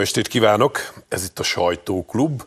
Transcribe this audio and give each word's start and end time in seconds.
Jó 0.00 0.06
estét 0.06 0.28
kívánok! 0.28 0.92
Ez 1.08 1.24
itt 1.24 1.38
a 1.38 1.42
Sajtóklub. 1.42 2.42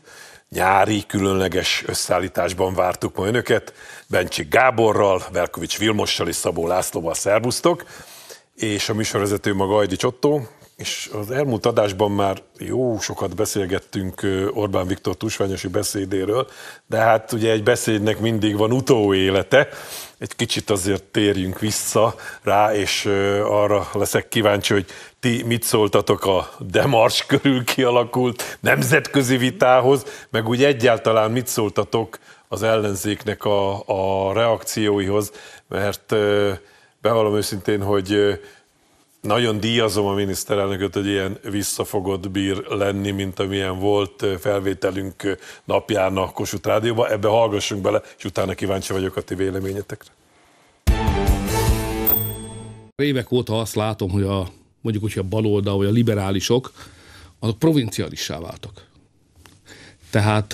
Nyári, 0.49 1.03
különleges 1.07 1.83
összeállításban 1.87 2.73
vártuk 2.73 3.15
ma 3.15 3.25
önöket. 3.27 3.73
Bencsik 4.07 4.49
Gáborral, 4.49 5.23
Velkovics 5.31 5.77
Vilmossal 5.77 6.27
és 6.27 6.35
Szabó 6.35 6.67
Lászlóval 6.67 7.13
szervusztok. 7.13 7.85
És 8.55 8.89
a 8.89 8.93
műsorvezető 8.93 9.53
maga 9.53 9.75
Ajdi 9.75 9.95
Csottó. 9.95 10.47
És 10.75 11.09
az 11.13 11.31
elmúlt 11.31 11.65
adásban 11.65 12.11
már 12.11 12.41
jó 12.57 12.99
sokat 12.99 13.35
beszélgettünk 13.35 14.21
Orbán 14.53 14.87
Viktor 14.87 15.15
tusványosi 15.15 15.67
beszédéről, 15.67 16.47
de 16.87 16.97
hát 16.97 17.31
ugye 17.31 17.51
egy 17.51 17.63
beszédnek 17.63 18.19
mindig 18.19 18.57
van 18.57 18.71
utóélete, 18.71 19.67
egy 20.17 20.35
kicsit 20.35 20.69
azért 20.69 21.03
térjünk 21.03 21.59
vissza 21.59 22.15
rá, 22.43 22.75
és 22.75 23.05
arra 23.43 23.89
leszek 23.93 24.27
kíváncsi, 24.27 24.73
hogy 24.73 24.85
ti 25.23 25.43
mit 25.43 25.63
szóltatok 25.63 26.25
a 26.25 26.49
Demars 26.59 27.25
körül 27.25 27.63
kialakult 27.63 28.57
nemzetközi 28.59 29.37
vitához, 29.37 30.05
meg 30.29 30.47
úgy 30.47 30.63
egyáltalán 30.63 31.31
mit 31.31 31.47
szóltatok 31.47 32.19
az 32.47 32.63
ellenzéknek 32.63 33.45
a, 33.45 33.83
a 33.85 34.33
reakcióihoz, 34.33 35.31
mert 35.67 36.15
bevallom 37.01 37.35
őszintén, 37.35 37.83
hogy 37.83 38.39
nagyon 39.21 39.59
díjazom 39.59 40.05
a 40.05 40.13
miniszterelnököt, 40.13 40.93
hogy 40.93 41.07
ilyen 41.07 41.37
visszafogott 41.49 42.29
bír 42.29 42.65
lenni, 42.69 43.11
mint 43.11 43.39
amilyen 43.39 43.79
volt 43.79 44.25
felvételünk 44.39 45.37
napján 45.63 46.17
a 46.17 46.31
Kossuth 46.31 46.67
Rádióban. 46.67 47.11
Ebbe 47.11 47.27
hallgassunk 47.27 47.81
bele, 47.81 48.01
és 48.17 48.25
utána 48.25 48.53
kíváncsi 48.53 48.93
vagyok 48.93 49.15
a 49.15 49.21
ti 49.21 49.35
véleményetekre. 49.35 50.11
Évek 52.95 53.31
óta 53.31 53.59
azt 53.59 53.75
látom, 53.75 54.09
hogy 54.09 54.23
a 54.23 54.47
mondjuk 54.83 55.03
hogy 55.03 55.17
a 55.17 55.27
baloldal 55.27 55.77
vagy 55.77 55.87
a 55.87 55.91
liberálisok, 55.91 56.73
azok 57.39 57.59
provincialissá 57.59 58.39
váltak. 58.39 58.87
Tehát 60.09 60.53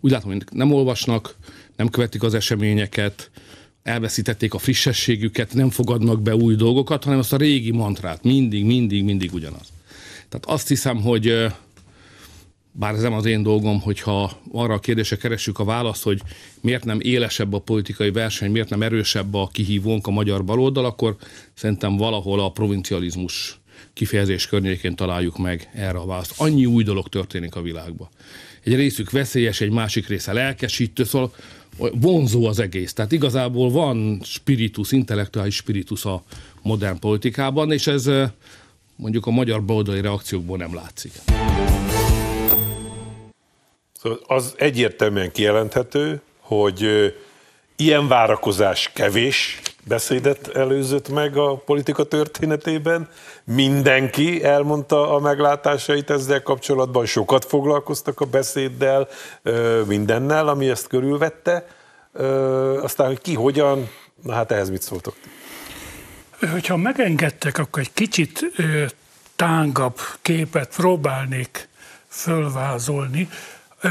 úgy 0.00 0.10
látom, 0.10 0.30
hogy 0.30 0.44
nem 0.50 0.72
olvasnak, 0.72 1.36
nem 1.76 1.88
követik 1.88 2.22
az 2.22 2.34
eseményeket, 2.34 3.30
elveszítették 3.82 4.54
a 4.54 4.58
frissességüket, 4.58 5.54
nem 5.54 5.70
fogadnak 5.70 6.22
be 6.22 6.34
új 6.36 6.54
dolgokat, 6.54 7.04
hanem 7.04 7.18
azt 7.18 7.32
a 7.32 7.36
régi 7.36 7.70
mantrát, 7.70 8.22
mindig, 8.22 8.64
mindig, 8.64 9.04
mindig 9.04 9.34
ugyanaz. 9.34 9.72
Tehát 10.28 10.46
azt 10.46 10.68
hiszem, 10.68 11.02
hogy 11.02 11.46
bár 12.76 12.94
ez 12.94 13.02
nem 13.02 13.12
az 13.12 13.24
én 13.24 13.42
dolgom, 13.42 13.80
hogyha 13.80 14.40
arra 14.52 14.74
a 14.74 14.78
kérdésre 14.78 15.16
keressük 15.16 15.58
a 15.58 15.64
választ, 15.64 16.02
hogy 16.02 16.20
miért 16.60 16.84
nem 16.84 17.00
élesebb 17.00 17.52
a 17.52 17.58
politikai 17.58 18.10
verseny, 18.10 18.50
miért 18.50 18.68
nem 18.68 18.82
erősebb 18.82 19.34
a 19.34 19.48
kihívónk 19.52 20.06
a 20.06 20.10
magyar 20.10 20.44
baloldal, 20.44 20.84
akkor 20.84 21.16
szerintem 21.54 21.96
valahol 21.96 22.40
a 22.40 22.50
provincializmus 22.50 23.58
kifejezés 23.92 24.46
környékén 24.46 24.94
találjuk 24.94 25.38
meg 25.38 25.70
erre 25.74 25.98
a 25.98 26.06
választ. 26.06 26.40
Annyi 26.40 26.66
új 26.66 26.82
dolog 26.82 27.08
történik 27.08 27.54
a 27.54 27.62
világban. 27.62 28.08
Egy 28.64 28.74
részük 28.74 29.10
veszélyes, 29.10 29.60
egy 29.60 29.70
másik 29.70 30.08
része 30.08 30.32
lelkesítő, 30.32 31.04
szóval 31.04 31.32
vonzó 31.92 32.46
az 32.46 32.58
egész. 32.58 32.92
Tehát 32.92 33.12
igazából 33.12 33.70
van 33.70 34.20
spiritus, 34.22 34.92
intellektuális 34.92 35.54
spiritus 35.54 36.04
a 36.04 36.22
modern 36.62 36.98
politikában, 36.98 37.72
és 37.72 37.86
ez 37.86 38.06
eh, 38.06 38.30
mondjuk 38.96 39.26
a 39.26 39.30
magyar 39.30 39.64
baloldali 39.64 40.00
reakciókból 40.00 40.56
nem 40.56 40.74
látszik. 40.74 41.12
Szóval 44.04 44.20
az 44.26 44.54
egyértelműen 44.56 45.32
kijelenthető, 45.32 46.20
hogy 46.40 47.12
ilyen 47.76 48.08
várakozás 48.08 48.90
kevés 48.94 49.60
beszédet 49.84 50.48
előzött 50.48 51.08
meg 51.08 51.36
a 51.36 51.56
politika 51.56 52.04
történetében. 52.04 53.08
Mindenki 53.44 54.44
elmondta 54.44 55.14
a 55.14 55.18
meglátásait 55.18 56.10
ezzel 56.10 56.42
kapcsolatban, 56.42 57.06
sokat 57.06 57.44
foglalkoztak 57.44 58.20
a 58.20 58.24
beszéddel, 58.24 59.08
mindennel, 59.86 60.48
ami 60.48 60.68
ezt 60.68 60.86
körülvette. 60.86 61.66
Aztán, 62.82 63.06
hogy 63.06 63.20
ki 63.20 63.34
hogyan, 63.34 63.90
na 64.22 64.32
hát 64.32 64.52
ehhez 64.52 64.70
mit 64.70 64.82
szóltok? 64.82 65.14
Hogyha 66.50 66.76
megengedtek, 66.76 67.58
akkor 67.58 67.82
egy 67.82 67.92
kicsit 67.92 68.44
tángabb 69.36 69.98
képet 70.22 70.76
próbálnék 70.76 71.68
fölvázolni. 72.08 73.28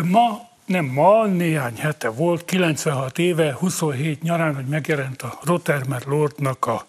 Ma, 0.01 0.49
nem 0.65 0.85
ma, 0.85 1.25
néhány 1.25 1.77
hete 1.77 2.09
volt, 2.09 2.45
96 2.45 3.19
éve, 3.19 3.53
27 3.53 4.21
nyarán, 4.21 4.55
hogy 4.55 4.65
megjelent 4.65 5.21
a 5.21 5.39
Rottermer 5.43 6.01
Lordnak 6.05 6.65
a 6.65 6.85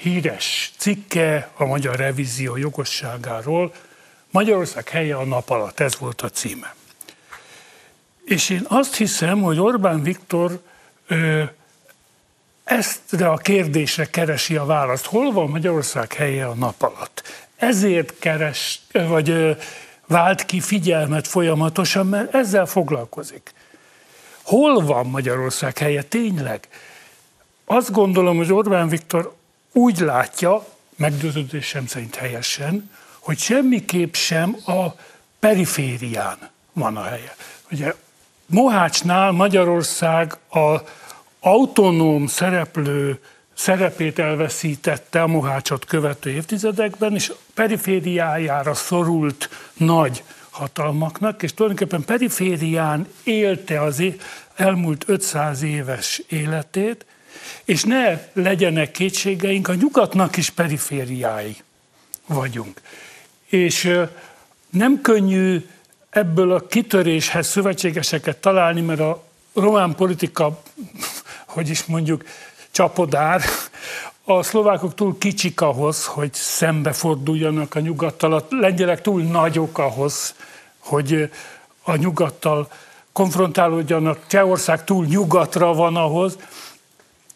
híres 0.00 0.72
cikke 0.76 1.50
a 1.56 1.64
magyar 1.64 1.96
revízió 1.96 2.56
jogosságáról. 2.56 3.72
Magyarország 4.30 4.88
helye 4.88 5.16
a 5.16 5.24
nap 5.24 5.50
alatt, 5.50 5.80
ez 5.80 5.98
volt 5.98 6.22
a 6.22 6.28
címe. 6.28 6.74
És 8.24 8.50
én 8.50 8.64
azt 8.68 8.96
hiszem, 8.96 9.42
hogy 9.42 9.58
Orbán 9.58 10.02
Viktor 10.02 10.60
ö, 11.06 11.42
ezt 12.64 13.12
a 13.12 13.36
kérdésre 13.36 14.04
keresi 14.04 14.56
a 14.56 14.64
választ. 14.64 15.06
Hol 15.06 15.32
van 15.32 15.48
Magyarország 15.48 16.12
helye 16.12 16.46
a 16.46 16.54
nap 16.54 16.82
alatt? 16.82 17.22
Ezért 17.56 18.18
keres, 18.18 18.80
vagy 18.92 19.56
vált 20.06 20.44
ki 20.44 20.60
figyelmet 20.60 21.26
folyamatosan, 21.26 22.06
mert 22.06 22.34
ezzel 22.34 22.66
foglalkozik. 22.66 23.52
Hol 24.42 24.84
van 24.84 25.06
Magyarország 25.06 25.78
helye 25.78 26.02
tényleg? 26.02 26.68
Azt 27.64 27.92
gondolom, 27.92 28.36
hogy 28.36 28.52
Orbán 28.52 28.88
Viktor 28.88 29.34
úgy 29.72 29.98
látja, 29.98 30.66
meggyőződésem 30.96 31.86
szerint 31.86 32.14
helyesen, 32.14 32.90
hogy 33.18 33.38
semmiképp 33.38 34.14
sem 34.14 34.56
a 34.66 34.86
periférián 35.38 36.38
van 36.72 36.96
a 36.96 37.02
helye. 37.02 37.36
Ugye 37.70 37.94
Mohácsnál 38.46 39.30
Magyarország 39.30 40.36
a 40.50 40.76
autonóm 41.40 42.26
szereplő 42.26 43.20
szerepét 43.56 44.18
elveszítette 44.18 45.22
a 45.22 45.26
Mohácsot 45.26 45.84
követő 45.84 46.30
évtizedekben, 46.30 47.14
és 47.14 47.32
perifériájára 47.54 48.74
szorult 48.74 49.48
nagy 49.74 50.22
hatalmaknak, 50.50 51.42
és 51.42 51.54
tulajdonképpen 51.54 52.04
periférián 52.04 53.08
élte 53.22 53.82
az 53.82 54.02
elmúlt 54.54 55.04
500 55.06 55.62
éves 55.62 56.22
életét, 56.28 57.06
és 57.64 57.84
ne 57.84 58.20
legyenek 58.32 58.90
kétségeink, 58.90 59.68
a 59.68 59.74
nyugatnak 59.74 60.36
is 60.36 60.50
perifériái 60.50 61.56
vagyunk. 62.26 62.80
És 63.46 63.92
nem 64.70 65.00
könnyű 65.00 65.66
ebből 66.10 66.52
a 66.52 66.66
kitöréshez 66.66 67.46
szövetségeseket 67.46 68.36
találni, 68.36 68.80
mert 68.80 69.00
a 69.00 69.24
román 69.54 69.94
politika, 69.94 70.62
hogy 71.54 71.68
is 71.68 71.84
mondjuk, 71.84 72.24
csapodár. 72.76 73.42
A 74.24 74.42
szlovákok 74.42 74.94
túl 74.94 75.18
kicsik 75.18 75.60
ahhoz, 75.60 76.06
hogy 76.06 76.32
szembeforduljanak 76.32 77.74
a 77.74 77.80
nyugattal, 77.80 78.32
a 78.32 78.46
lengyelek 78.48 79.00
túl 79.00 79.22
nagyok 79.22 79.78
ahhoz, 79.78 80.34
hogy 80.78 81.30
a 81.82 81.96
nyugattal 81.96 82.68
konfrontálódjanak, 83.12 84.26
Csehország 84.26 84.84
túl 84.84 85.04
nyugatra 85.04 85.74
van 85.74 85.96
ahhoz, 85.96 86.38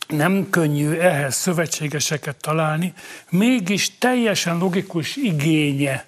nem 0.08 0.50
könnyű 0.50 0.92
ehhez 0.92 1.34
szövetségeseket 1.34 2.36
találni, 2.36 2.92
mégis 3.28 3.98
teljesen 3.98 4.58
logikus 4.58 5.16
igénye 5.16 6.06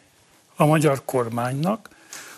a 0.57 0.67
magyar 0.67 1.03
kormánynak, 1.05 1.89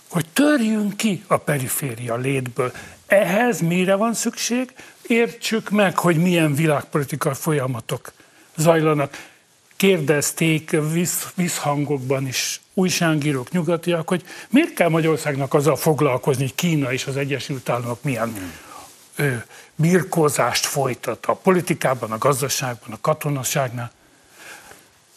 hogy 0.09 0.27
törjünk 0.33 0.97
ki 0.97 1.25
a 1.27 1.37
periféria 1.37 2.17
létből. 2.17 2.73
Ehhez 3.07 3.61
mire 3.61 3.95
van 3.95 4.15
szükség? 4.15 4.73
Értsük 5.07 5.71
meg, 5.71 5.99
hogy 5.99 6.17
milyen 6.17 6.55
világpolitikai 6.55 7.35
folyamatok 7.35 8.13
zajlanak. 8.57 9.33
Kérdezték 9.77 10.77
visz, 10.93 11.33
visszhangokban 11.35 12.27
is 12.27 12.61
újságírók, 12.75 13.51
nyugatiak, 13.51 14.09
hogy 14.09 14.25
miért 14.49 14.75
kell 14.75 14.89
Magyarországnak 14.89 15.55
azzal 15.55 15.77
foglalkozni, 15.77 16.43
hogy 16.43 16.55
Kína 16.55 16.93
és 16.93 17.07
az 17.07 17.17
Egyesült 17.17 17.69
Államok 17.69 18.03
milyen 18.03 18.53
ö, 19.17 19.33
birkózást 19.75 20.67
folytat 20.67 21.27
a 21.27 21.35
politikában, 21.35 22.13
a 22.13 22.19
gazdaságban, 22.19 22.93
a 22.93 23.01
katonaságnál. 23.01 23.93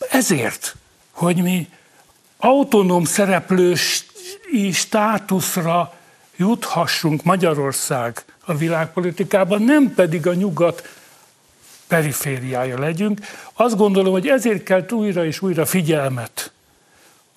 Ezért, 0.10 0.76
hogy 1.12 1.42
mi 1.42 1.70
autonóm 2.38 3.04
szereplős 3.04 4.06
státuszra 4.74 5.94
juthassunk 6.36 7.24
Magyarország 7.24 8.26
a 8.48 8.56
világpolitikában, 8.56 9.62
nem 9.62 9.94
pedig 9.94 10.28
a 10.28 10.34
nyugat 10.34 10.90
perifériája 11.88 12.80
legyünk. 12.80 13.20
Azt 13.54 13.78
gondolom, 13.78 14.12
hogy 14.12 14.28
ezért 14.28 14.64
kell 14.64 14.86
újra 14.92 15.26
és 15.26 15.42
újra 15.42 15.66
figyelmet 15.66 16.52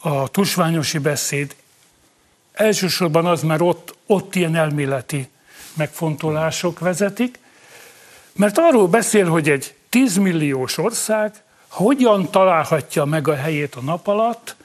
a 0.00 0.28
tusványosi 0.28 0.98
beszéd. 0.98 1.56
Elsősorban 2.52 3.26
az, 3.26 3.42
mert 3.42 3.60
ott, 3.60 3.94
ott 4.06 4.34
ilyen 4.34 4.56
elméleti 4.56 5.28
megfontolások 5.74 6.78
vezetik, 6.78 7.38
mert 8.32 8.58
arról 8.58 8.88
beszél, 8.88 9.28
hogy 9.28 9.50
egy 9.50 9.74
10 9.88 10.16
milliós 10.16 10.78
ország 10.78 11.42
hogyan 11.68 12.30
találhatja 12.30 13.04
meg 13.04 13.28
a 13.28 13.34
helyét 13.34 13.74
a 13.74 13.80
nap 13.80 14.06
alatt, 14.06 14.56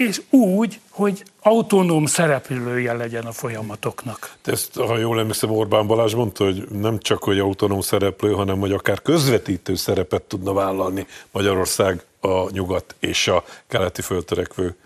és 0.00 0.22
úgy, 0.30 0.80
hogy 0.88 1.24
autonóm 1.42 2.06
szereplője 2.06 2.92
legyen 2.92 3.24
a 3.24 3.32
folyamatoknak. 3.32 4.34
Ezt, 4.44 4.74
ha 4.76 4.98
jól 4.98 5.18
emlékszem, 5.18 5.50
Orbán 5.50 5.86
Balázs 5.86 6.14
mondta, 6.14 6.44
hogy 6.44 6.68
nem 6.68 6.98
csak, 6.98 7.22
hogy 7.22 7.38
autonóm 7.38 7.80
szereplő, 7.80 8.32
hanem 8.32 8.58
hogy 8.58 8.72
akár 8.72 9.02
közvetítő 9.02 9.74
szerepet 9.74 10.22
tudna 10.22 10.52
vállalni 10.52 11.06
Magyarország 11.30 12.04
a 12.20 12.50
nyugat 12.50 12.94
és 12.98 13.28
a 13.28 13.44
keleti 13.68 14.02
föltörekvő 14.02 14.76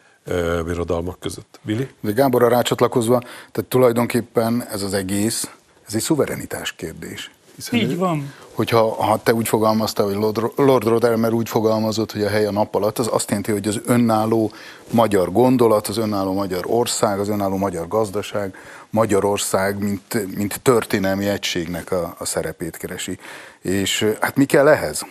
birodalmak 0.64 1.20
között. 1.20 1.60
Billy? 1.62 1.88
De 2.00 2.12
Gáborra 2.12 2.48
rácsatlakozva, 2.48 3.18
tehát 3.52 3.64
tulajdonképpen 3.68 4.66
ez 4.70 4.82
az 4.82 4.94
egész, 4.94 5.50
ez 5.86 5.94
egy 5.94 6.00
szuverenitás 6.00 6.72
kérdés. 6.72 7.30
Hiszen 7.54 7.78
Így 7.78 7.96
van. 7.96 8.32
Hogyha 8.54 9.02
ha 9.02 9.20
te 9.22 9.34
úgy 9.34 9.48
fogalmaztál, 9.48 10.06
hogy 10.06 10.14
Lord, 10.14 10.52
Lord 10.56 10.86
Rodermer 10.86 11.32
úgy 11.32 11.48
fogalmazott, 11.48 12.12
hogy 12.12 12.22
a 12.22 12.28
hely 12.28 12.46
a 12.46 12.50
nap 12.50 12.74
alatt, 12.74 12.98
az 12.98 13.08
azt 13.12 13.28
jelenti, 13.28 13.52
hogy 13.52 13.68
az 13.68 13.80
önálló 13.84 14.52
magyar 14.90 15.32
gondolat, 15.32 15.86
az 15.88 15.96
önálló 15.96 16.32
magyar 16.32 16.64
ország, 16.66 17.18
az 17.18 17.28
önálló 17.28 17.56
magyar 17.56 17.88
gazdaság, 17.88 18.56
Magyarország, 18.90 19.78
mint, 19.78 20.36
mint 20.36 20.60
történelmi 20.62 21.28
egységnek 21.28 21.92
a, 21.92 22.14
a 22.18 22.24
szerepét 22.24 22.76
keresi. 22.76 23.18
És 23.60 24.14
hát 24.20 24.36
mi 24.36 24.44
kell 24.44 24.68
ehhez? 24.68 25.06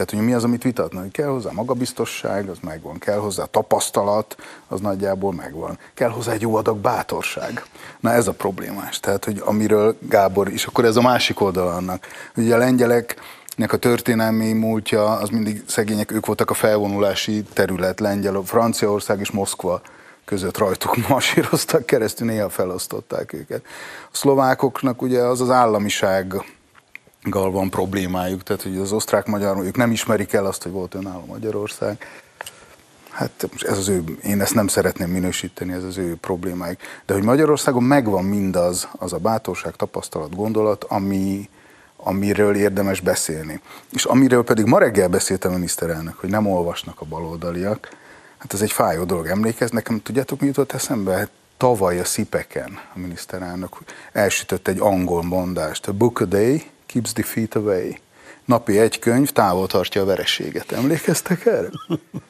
Tehát, 0.00 0.14
hogy 0.14 0.28
mi 0.28 0.34
az, 0.34 0.44
amit 0.44 0.62
vitatni? 0.62 1.10
Kell 1.10 1.26
hozzá 1.26 1.50
magabiztosság, 1.50 2.48
az 2.48 2.58
megvan. 2.62 2.98
Kell 2.98 3.18
hozzá 3.18 3.44
tapasztalat, 3.44 4.36
az 4.68 4.80
nagyjából 4.80 5.32
megvan. 5.32 5.78
Kell 5.94 6.08
hozzá 6.08 6.32
egy 6.32 6.40
jó 6.40 6.54
adag 6.54 6.76
bátorság. 6.76 7.64
Na 8.00 8.10
ez 8.10 8.26
a 8.26 8.32
problémás. 8.32 9.00
Tehát, 9.00 9.24
hogy 9.24 9.42
amiről 9.44 9.96
Gábor, 10.08 10.48
és 10.48 10.64
akkor 10.64 10.84
ez 10.84 10.96
a 10.96 11.00
másik 11.00 11.40
oldal 11.40 11.68
annak. 11.68 12.06
Ugye 12.36 12.54
a 12.54 12.58
lengyeleknek 12.58 13.72
a 13.72 13.76
történelmi 13.76 14.52
múltja, 14.52 15.04
az 15.04 15.28
mindig 15.28 15.62
szegények, 15.66 16.12
ők 16.12 16.26
voltak 16.26 16.50
a 16.50 16.54
felvonulási 16.54 17.42
terület, 17.52 18.00
Lengyel, 18.00 18.42
Franciaország 18.44 19.20
és 19.20 19.30
Moszkva 19.30 19.80
között 20.24 20.58
rajtuk 20.58 20.96
masíroztak 21.08 21.86
keresztül, 21.86 22.26
néha 22.26 22.48
felosztották 22.48 23.32
őket. 23.32 23.62
A 24.12 24.16
szlovákoknak 24.16 25.02
ugye 25.02 25.20
az 25.20 25.40
az 25.40 25.50
államiság 25.50 26.34
gal 27.22 27.50
van 27.50 27.70
problémájuk, 27.70 28.42
tehát 28.42 28.62
hogy 28.62 28.76
az 28.76 28.92
osztrák-magyar, 28.92 29.64
ők 29.64 29.76
nem 29.76 29.90
ismerik 29.90 30.32
el 30.32 30.46
azt, 30.46 30.62
hogy 30.62 30.72
volt 30.72 30.94
önálló 30.94 31.24
Magyarország. 31.26 32.06
Hát 33.10 33.48
ez 33.60 33.78
az 33.78 33.88
ő, 33.88 34.04
én 34.22 34.40
ezt 34.40 34.54
nem 34.54 34.66
szeretném 34.66 35.10
minősíteni, 35.10 35.72
ez 35.72 35.84
az 35.84 35.96
ő 35.96 36.16
problémájuk. 36.16 36.80
De 37.06 37.14
hogy 37.14 37.22
Magyarországon 37.22 37.82
megvan 37.82 38.24
mindaz, 38.24 38.88
az 38.98 39.12
a 39.12 39.18
bátorság, 39.18 39.76
tapasztalat, 39.76 40.36
gondolat, 40.36 40.84
ami, 40.84 41.48
amiről 41.96 42.56
érdemes 42.56 43.00
beszélni. 43.00 43.60
És 43.92 44.04
amiről 44.04 44.44
pedig 44.44 44.64
ma 44.64 44.78
reggel 44.78 45.08
beszélt 45.08 45.44
a 45.44 45.50
miniszterelnök, 45.50 46.18
hogy 46.18 46.30
nem 46.30 46.46
olvasnak 46.46 47.00
a 47.00 47.04
baloldaliak, 47.04 47.88
hát 48.38 48.52
ez 48.52 48.60
egy 48.60 48.72
fájó 48.72 49.04
dolog. 49.04 49.26
Emlékez, 49.26 49.70
nekem 49.70 50.02
tudjátok, 50.02 50.40
mi 50.40 50.46
jutott 50.46 50.72
eszembe? 50.72 51.12
Hát 51.12 51.30
tavaly 51.56 51.98
a 51.98 52.04
Szipeken 52.04 52.78
a 52.94 52.98
miniszterelnök 52.98 53.76
elsütött 54.12 54.68
egy 54.68 54.80
angol 54.80 55.22
mondást, 55.22 55.88
a 55.88 55.92
book 55.92 56.20
a 56.20 56.24
day, 56.24 56.70
keeps 56.92 57.12
defeat 57.12 57.54
away. 57.54 57.98
Napi 58.44 58.78
egy 58.78 58.98
könyv 58.98 59.30
távol 59.30 59.66
tartja 59.66 60.02
a 60.02 60.04
vereséget. 60.04 60.72
Emlékeztek 60.72 61.46
erre? 61.46 61.68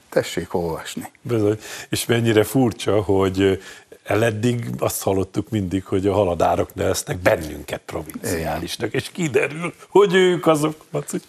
Tessék 0.09 0.55
olvasni. 0.55 1.11
Bizony. 1.23 1.59
És 1.89 2.07
mennyire 2.07 2.45
furcsa, 2.45 3.03
hogy 3.03 3.63
eleddig 4.05 4.65
azt 4.79 5.03
hallottuk 5.03 5.49
mindig, 5.49 5.85
hogy 5.85 6.07
a 6.07 6.13
haladárak 6.13 6.75
neveznek 6.75 7.19
bennünket 7.19 7.81
provinciálisnak, 7.87 8.93
és 8.93 9.11
kiderül, 9.13 9.75
hogy 9.89 10.15
ők 10.15 10.47
azok, 10.47 10.85
Maci. 10.91 11.21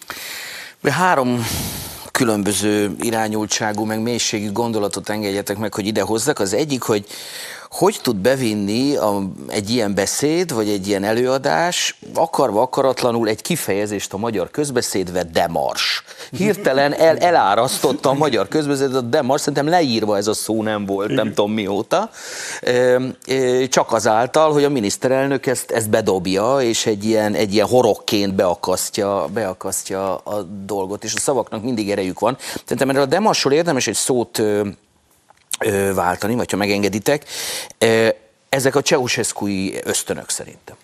Három 0.82 1.46
különböző 2.10 2.96
irányultságú, 3.00 3.84
meg 3.84 4.00
mélységű 4.02 4.52
gondolatot 4.52 5.08
engedjetek 5.08 5.56
meg, 5.56 5.74
hogy 5.74 5.86
ide 5.86 6.02
hozzak. 6.02 6.38
Az 6.38 6.52
egyik, 6.52 6.82
hogy 6.82 7.06
hogy 7.72 7.98
tud 8.02 8.16
bevinni 8.16 8.96
a, 8.96 9.22
egy 9.48 9.70
ilyen 9.70 9.94
beszéd, 9.94 10.54
vagy 10.54 10.68
egy 10.68 10.86
ilyen 10.86 11.04
előadás, 11.04 11.98
akarva 12.14 12.60
akaratlanul 12.60 13.28
egy 13.28 13.42
kifejezést 13.42 14.12
a 14.12 14.16
magyar 14.16 14.50
közbeszédve 14.50 15.22
demars. 15.22 16.04
Hirtelen 16.30 16.94
el, 16.94 17.18
elárasztotta 17.18 18.08
a 18.08 18.14
magyar 18.14 18.48
közbeszédet 18.48 18.94
a 18.94 19.00
demars, 19.00 19.40
szerintem 19.40 19.68
leírva 19.68 20.16
ez 20.16 20.26
a 20.26 20.34
szó 20.34 20.62
nem 20.62 20.86
volt, 20.86 21.10
nem 21.10 21.28
tudom 21.28 21.52
mióta, 21.52 22.10
csak 23.68 23.92
azáltal, 23.92 24.52
hogy 24.52 24.64
a 24.64 24.68
miniszterelnök 24.68 25.46
ezt, 25.46 25.70
ezt 25.70 25.90
bedobja, 25.90 26.58
és 26.60 26.86
egy 26.86 27.04
ilyen, 27.04 27.34
egy 27.34 27.54
ilyen 27.54 27.66
horokként 27.66 28.34
beakasztja, 28.34 29.26
beakasztja 29.32 30.16
a 30.16 30.42
dolgot, 30.64 31.04
és 31.04 31.14
a 31.14 31.18
szavaknak 31.18 31.62
mindig 31.62 31.90
erejük 31.90 32.18
van. 32.18 32.36
Szerintem 32.62 32.88
erről 32.88 33.02
a 33.02 33.06
demasról 33.06 33.52
érdemes 33.52 33.86
egy 33.86 33.94
szót 33.94 34.42
váltani, 35.94 36.34
vagy 36.34 36.50
ha 36.50 36.56
megengeditek. 36.56 37.24
Ezek 38.48 38.76
a 38.76 38.80
ceausescu 38.80 39.46
ösztönök 39.82 40.30
szerintem. 40.30 40.76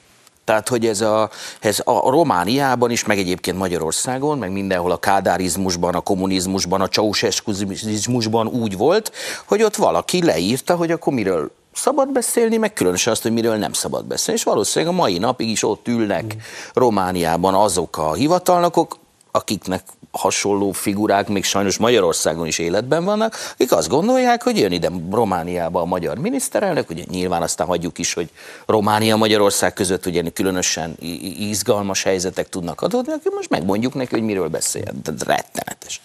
Tehát, 0.44 0.68
hogy 0.68 0.86
ez 0.86 1.00
a, 1.00 1.30
ez 1.60 1.80
a 1.84 2.10
Romániában 2.10 2.90
is, 2.90 3.04
meg 3.04 3.18
egyébként 3.18 3.58
Magyarországon, 3.58 4.38
meg 4.38 4.52
mindenhol 4.52 4.90
a 4.90 4.96
kádárizmusban, 4.96 5.94
a 5.94 6.00
kommunizmusban, 6.00 6.80
a 6.80 6.88
ceausescuzmusban 6.88 8.46
úgy 8.46 8.76
volt, 8.76 9.12
hogy 9.46 9.62
ott 9.62 9.76
valaki 9.76 10.24
leírta, 10.24 10.76
hogy 10.76 10.90
akkor 10.90 11.12
miről 11.12 11.50
szabad 11.72 12.12
beszélni, 12.12 12.56
meg 12.56 12.72
különösen 12.72 13.12
azt, 13.12 13.22
hogy 13.22 13.32
miről 13.32 13.56
nem 13.56 13.72
szabad 13.72 14.04
beszélni. 14.04 14.40
És 14.40 14.46
valószínűleg 14.46 14.94
a 14.94 14.96
mai 14.96 15.18
napig 15.18 15.48
is 15.48 15.62
ott 15.62 15.88
ülnek 15.88 16.34
mm. 16.34 16.38
Romániában 16.72 17.54
azok 17.54 17.98
a 17.98 18.14
hivatalnokok, 18.14 18.96
akiknek 19.30 19.82
hasonló 20.10 20.72
figurák 20.72 21.28
még 21.28 21.44
sajnos 21.44 21.76
Magyarországon 21.76 22.46
is 22.46 22.58
életben 22.58 23.04
vannak, 23.04 23.36
akik 23.52 23.72
azt 23.72 23.88
gondolják, 23.88 24.42
hogy 24.42 24.58
jön 24.58 24.72
ide 24.72 24.90
Romániába 25.10 25.80
a 25.80 25.84
magyar 25.84 26.18
miniszterelnök, 26.18 26.90
ugye 26.90 27.02
nyilván 27.10 27.42
aztán 27.42 27.66
hagyjuk 27.66 27.98
is, 27.98 28.12
hogy 28.12 28.30
Románia-Magyarország 28.66 29.72
között 29.72 30.06
ugye 30.06 30.30
különösen 30.30 30.96
izgalmas 31.38 32.02
helyzetek 32.02 32.48
tudnak 32.48 32.80
adódni, 32.80 33.12
akkor 33.12 33.32
most 33.32 33.50
megmondjuk 33.50 33.94
neki, 33.94 34.10
hogy 34.10 34.24
miről 34.24 34.48
beszél. 34.48 34.92
De 35.02 35.12
rettenetes. 35.24 36.00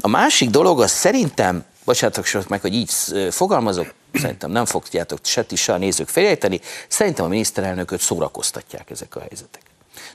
A 0.00 0.08
másik 0.08 0.50
dolog 0.50 0.80
az 0.80 0.90
szerintem, 0.90 1.64
bocsánatok 1.84 2.48
meg, 2.48 2.60
hogy 2.60 2.74
így 2.74 2.90
fogalmazok, 3.30 3.94
szerintem 4.12 4.50
nem 4.50 4.64
fogjátok 4.64 5.18
se 5.22 5.44
ti, 5.44 5.56
se 5.56 5.72
a 5.72 5.76
nézők 5.76 6.08
félrejteni, 6.08 6.60
szerintem 6.88 7.24
a 7.24 7.28
miniszterelnököt 7.28 8.00
szórakoztatják 8.00 8.90
ezek 8.90 9.16
a 9.16 9.20
helyzetek. 9.20 9.61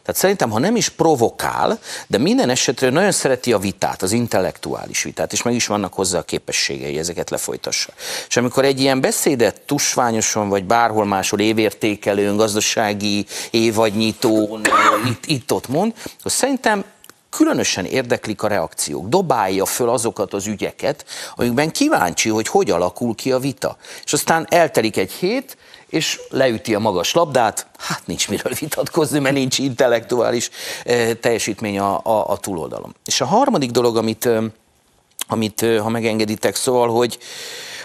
Tehát 0.08 0.22
szerintem, 0.22 0.50
ha 0.50 0.60
nem 0.60 0.76
is 0.76 0.90
provokál, 0.90 1.80
de 2.08 2.18
minden 2.18 2.50
esetre 2.50 2.90
nagyon 2.90 3.12
szereti 3.12 3.54
a 3.54 3.58
vitát, 3.58 4.02
az 4.02 4.12
intellektuális 4.12 5.04
vitát, 5.04 5.34
és 5.34 5.42
meg 5.42 5.54
is 5.54 5.68
vannak 5.68 5.94
hozzá 5.94 6.20
a 6.20 6.22
képességei, 6.22 6.98
ezeket 6.98 7.30
lefolytassa. 7.30 7.94
És 8.28 8.38
amikor 8.38 8.66
egy 8.66 8.80
ilyen 8.80 9.02
beszédet 9.02 9.62
tusványosan, 9.62 10.50
vagy 10.50 10.64
bárhol 10.64 11.06
máshol 11.06 11.40
évértékelőn, 11.40 12.36
gazdasági 12.36 13.26
évadnyitón, 13.52 14.62
itt, 15.08 15.26
itt 15.26 15.68
mond, 15.68 15.94
akkor 16.20 16.32
szerintem 16.32 16.84
különösen 17.30 17.86
érdeklik 17.86 18.44
a 18.44 18.48
reakciók, 18.48 19.08
dobálja 19.08 19.66
föl 19.66 19.90
azokat 19.90 20.34
az 20.34 20.48
ügyeket, 20.48 21.06
amikben 21.36 21.72
kíváncsi, 21.72 22.30
hogy 22.30 22.48
hogy 22.48 22.70
alakul 22.70 23.16
ki 23.16 23.32
a 23.32 23.40
vita. 23.40 23.78
És 24.04 24.14
aztán 24.14 24.48
eltelik 24.50 24.98
egy 24.98 25.12
hét, 25.12 25.58
és 25.90 26.20
leüti 26.30 26.76
a 26.76 26.80
magas 26.80 27.14
labdát, 27.14 27.68
hát 27.88 28.01
nincs 28.06 28.29
miről 28.29 28.53
vitatkozni, 28.60 29.20
mert 29.20 29.36
nincs 29.36 29.58
intellektuális 29.58 30.50
eh, 30.84 31.13
teljesítmény 31.13 31.79
a, 31.79 32.00
a, 32.03 32.29
a 32.29 32.38
túloldalon. 32.38 32.96
És 33.06 33.22
a 33.22 33.25
harmadik 33.25 33.72
dolog, 33.72 33.98
amit, 33.98 34.25
eh, 34.25 34.44
amit 35.27 35.63
eh, 35.63 35.79
ha 35.79 35.89
megengeditek, 35.89 36.56
szóval, 36.56 36.89
hogy 36.89 37.17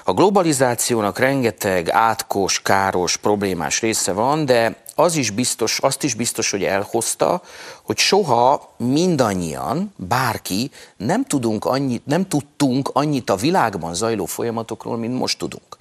a 0.05 0.13
globalizációnak 0.13 1.19
rengeteg 1.19 1.91
átkos, 1.91 2.63
káros, 2.63 3.17
problémás 3.17 3.81
része 3.81 4.13
van, 4.13 4.45
de 4.45 4.83
az 5.03 5.17
is 5.17 5.31
biztos, 5.31 5.79
azt 5.79 6.03
is 6.03 6.15
biztos, 6.15 6.51
hogy 6.51 6.65
elhozta, 6.65 7.43
hogy 7.83 7.99
soha 7.99 8.75
mindannyian, 8.77 9.93
bárki 9.97 10.71
nem, 10.97 11.25
tudunk 11.25 11.65
annyit, 11.65 12.07
nem 12.07 12.29
tudtunk 12.29 12.91
annyit 12.93 13.31
a 13.31 13.37
világban 13.37 13.95
zajló 13.95 14.25
folyamatokról, 14.25 14.97
mint 14.97 15.19
most 15.19 15.39
tudunk. 15.39 15.77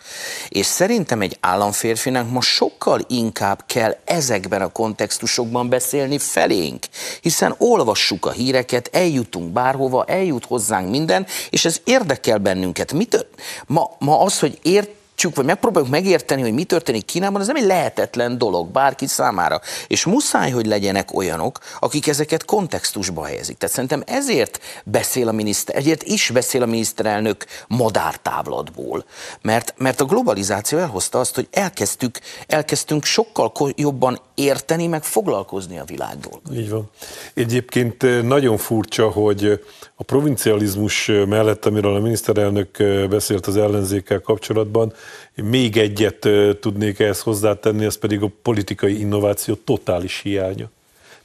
És 0.49 0.65
szerintem 0.65 1.21
egy 1.21 1.37
államférfinak 1.39 2.29
most 2.29 2.49
sokkal 2.49 3.01
inkább 3.07 3.63
kell 3.65 3.97
ezekben 4.05 4.61
a 4.61 4.71
kontextusokban 4.71 5.69
beszélni 5.69 6.17
felénk, 6.17 6.85
hiszen 7.21 7.55
olvassuk 7.57 8.25
a 8.25 8.31
híreket, 8.31 8.89
eljutunk 8.91 9.51
bárhova, 9.51 10.05
eljut 10.05 10.45
hozzánk 10.45 10.89
minden, 10.89 11.25
és 11.49 11.65
ez 11.65 11.81
érdekel 11.83 12.37
bennünket. 12.37 12.93
Mit, 12.93 13.25
ma, 13.67 13.91
ma 13.99 14.19
az, 14.19 14.39
hogy 14.39 14.59
ért 14.61 14.89
megértsük, 15.21 15.35
vagy 15.35 15.45
megpróbáljuk 15.45 15.91
megérteni, 15.91 16.41
hogy 16.41 16.53
mi 16.53 16.63
történik 16.63 17.05
Kínában, 17.05 17.41
ez 17.41 17.47
nem 17.47 17.55
egy 17.55 17.65
lehetetlen 17.65 18.37
dolog 18.37 18.71
bárki 18.71 19.07
számára. 19.07 19.61
És 19.87 20.05
muszáj, 20.05 20.51
hogy 20.51 20.65
legyenek 20.65 21.13
olyanok, 21.13 21.59
akik 21.79 22.07
ezeket 22.07 22.45
kontextusba 22.45 23.25
helyezik. 23.25 23.57
Tehát 23.57 23.75
szerintem 23.75 24.03
ezért 24.05 24.59
beszél 24.83 25.27
a 25.27 25.31
miniszter, 25.31 25.75
ezért 25.75 26.03
is 26.03 26.29
beszél 26.29 26.61
a 26.61 26.65
miniszterelnök 26.65 27.45
madártávlatból. 27.67 29.05
Mert, 29.41 29.73
mert 29.77 30.01
a 30.01 30.05
globalizáció 30.05 30.77
elhozta 30.77 31.19
azt, 31.19 31.35
hogy 31.35 31.47
elkezdtük, 31.51 32.19
elkezdtünk 32.47 33.03
sokkal 33.03 33.51
jobban 33.75 34.19
érteni, 34.35 34.87
meg 34.87 35.03
foglalkozni 35.03 35.79
a 35.79 35.83
világból. 35.83 36.41
Így 36.53 36.69
van. 36.69 36.89
Egyébként 37.33 38.27
nagyon 38.27 38.57
furcsa, 38.57 39.09
hogy 39.09 39.59
a 39.95 40.03
provincializmus 40.03 41.11
mellett, 41.27 41.65
amiről 41.65 41.95
a 41.95 41.99
miniszterelnök 41.99 42.69
beszélt 43.09 43.47
az 43.47 43.57
ellenzékkel 43.57 44.19
kapcsolatban, 44.19 44.93
még 45.35 45.77
egyet 45.77 46.27
tudnék 46.59 46.99
ehhez 46.99 47.21
hozzátenni, 47.21 47.85
ez 47.85 47.97
pedig 47.97 48.21
a 48.21 48.31
politikai 48.41 48.99
innováció 48.99 49.53
totális 49.53 50.19
hiánya. 50.23 50.69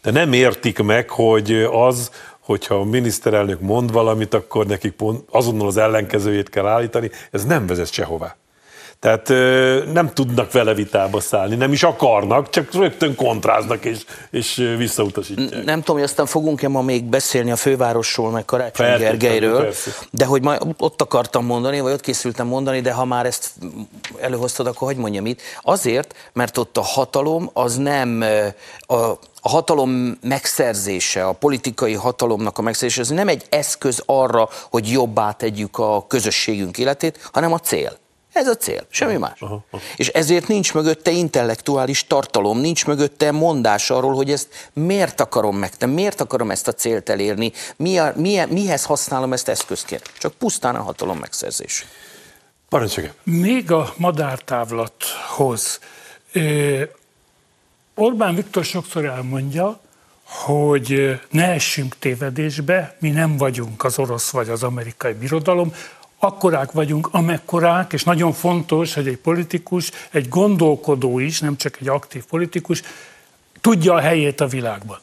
De 0.02 0.10
nem 0.10 0.32
értik 0.32 0.82
meg, 0.82 1.10
hogy 1.10 1.52
az, 1.72 2.10
hogyha 2.40 2.74
a 2.74 2.84
miniszterelnök 2.84 3.60
mond 3.60 3.92
valamit, 3.92 4.34
akkor 4.34 4.66
nekik 4.66 4.92
pont 4.92 5.24
azonnal 5.30 5.66
az 5.66 5.76
ellenkezőjét 5.76 6.50
kell 6.50 6.66
állítani, 6.66 7.10
ez 7.30 7.44
nem 7.44 7.66
vezet 7.66 7.92
sehová. 7.92 8.36
Tehát 9.06 9.28
nem 9.92 10.10
tudnak 10.14 10.52
vele 10.52 10.74
vitába 10.74 11.20
szállni, 11.20 11.54
nem 11.54 11.72
is 11.72 11.82
akarnak, 11.82 12.50
csak 12.50 12.72
rögtön 12.72 13.14
kontráznak 13.14 13.84
és, 13.84 14.04
és 14.30 14.74
visszautasítják. 14.76 15.64
Nem 15.64 15.78
tudom, 15.78 15.96
hogy 15.96 16.04
aztán 16.04 16.26
fogunk-e 16.26 16.68
ma 16.68 16.82
még 16.82 17.04
beszélni 17.04 17.50
a 17.50 17.56
fővárosról, 17.56 18.30
meg 18.30 18.44
Karácsony 18.44 18.86
persze, 18.86 19.04
Gergelyről, 19.04 19.62
persze. 19.62 19.90
de 20.10 20.24
hogy 20.24 20.42
majd 20.42 20.60
ott 20.78 21.02
akartam 21.02 21.44
mondani, 21.44 21.80
vagy 21.80 21.92
ott 21.92 22.00
készültem 22.00 22.46
mondani, 22.46 22.80
de 22.80 22.92
ha 22.92 23.04
már 23.04 23.26
ezt 23.26 23.50
előhoztad, 24.20 24.66
akkor 24.66 24.88
hogy 24.88 24.96
mondjam 24.96 25.26
itt? 25.26 25.40
Azért, 25.62 26.14
mert 26.32 26.58
ott 26.58 26.76
a 26.76 26.82
hatalom 26.82 27.50
az 27.52 27.76
nem 27.76 28.24
a, 28.78 28.94
a 29.40 29.48
hatalom 29.48 30.18
megszerzése, 30.22 31.26
a 31.26 31.32
politikai 31.32 31.94
hatalomnak 31.94 32.58
a 32.58 32.62
megszerzése, 32.62 33.00
ez 33.00 33.08
nem 33.08 33.28
egy 33.28 33.44
eszköz 33.48 34.02
arra, 34.06 34.48
hogy 34.70 34.90
jobbá 34.90 35.32
tegyük 35.32 35.78
a 35.78 36.06
közösségünk 36.06 36.78
életét, 36.78 37.28
hanem 37.32 37.52
a 37.52 37.58
cél. 37.58 38.04
Ez 38.36 38.48
a 38.48 38.56
cél, 38.56 38.86
semmi 38.88 39.16
más. 39.16 39.40
Aha, 39.40 39.64
aha. 39.70 39.82
És 39.96 40.08
ezért 40.08 40.48
nincs 40.48 40.74
mögötte 40.74 41.10
intellektuális 41.10 42.06
tartalom, 42.06 42.58
nincs 42.58 42.86
mögötte 42.86 43.30
mondás 43.30 43.90
arról, 43.90 44.14
hogy 44.14 44.30
ezt 44.30 44.70
miért 44.72 45.20
akarom 45.20 45.56
meg, 45.56 45.72
miért 45.86 46.20
akarom 46.20 46.50
ezt 46.50 46.68
a 46.68 46.72
célt 46.72 47.08
elérni, 47.08 47.52
mi 47.76 47.98
a, 47.98 48.12
mi, 48.16 48.44
mihez 48.48 48.84
használom 48.84 49.32
ezt 49.32 49.48
eszközként. 49.48 50.12
Csak 50.18 50.32
pusztán 50.32 50.74
a 50.74 50.82
hatalom 50.82 51.18
megszerzés. 51.18 51.86
Parancsolja. 52.68 53.14
Még 53.22 53.72
a 53.72 53.92
madártávlathoz. 53.96 55.80
Orbán 57.94 58.34
Viktor 58.34 58.64
sokszor 58.64 59.04
elmondja, 59.04 59.80
hogy 60.28 61.20
ne 61.30 61.52
essünk 61.52 61.98
tévedésbe, 61.98 62.96
mi 63.00 63.10
nem 63.10 63.36
vagyunk 63.36 63.84
az 63.84 63.98
orosz 63.98 64.30
vagy 64.30 64.48
az 64.48 64.62
amerikai 64.62 65.12
birodalom, 65.12 65.74
akkorák 66.18 66.72
vagyunk, 66.72 67.08
amekkorák, 67.10 67.92
és 67.92 68.04
nagyon 68.04 68.32
fontos, 68.32 68.94
hogy 68.94 69.08
egy 69.08 69.16
politikus, 69.16 69.90
egy 70.10 70.28
gondolkodó 70.28 71.18
is, 71.18 71.40
nem 71.40 71.56
csak 71.56 71.76
egy 71.80 71.88
aktív 71.88 72.24
politikus, 72.24 72.82
tudja 73.60 73.94
a 73.94 74.00
helyét 74.00 74.40
a 74.40 74.46
világban. 74.46 74.98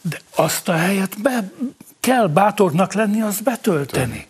De 0.00 0.20
azt 0.34 0.68
a 0.68 0.72
helyet 0.72 1.22
be, 1.22 1.50
kell 2.00 2.26
bátornak 2.26 2.92
lenni, 2.92 3.20
azt 3.20 3.42
betölteni. 3.42 4.26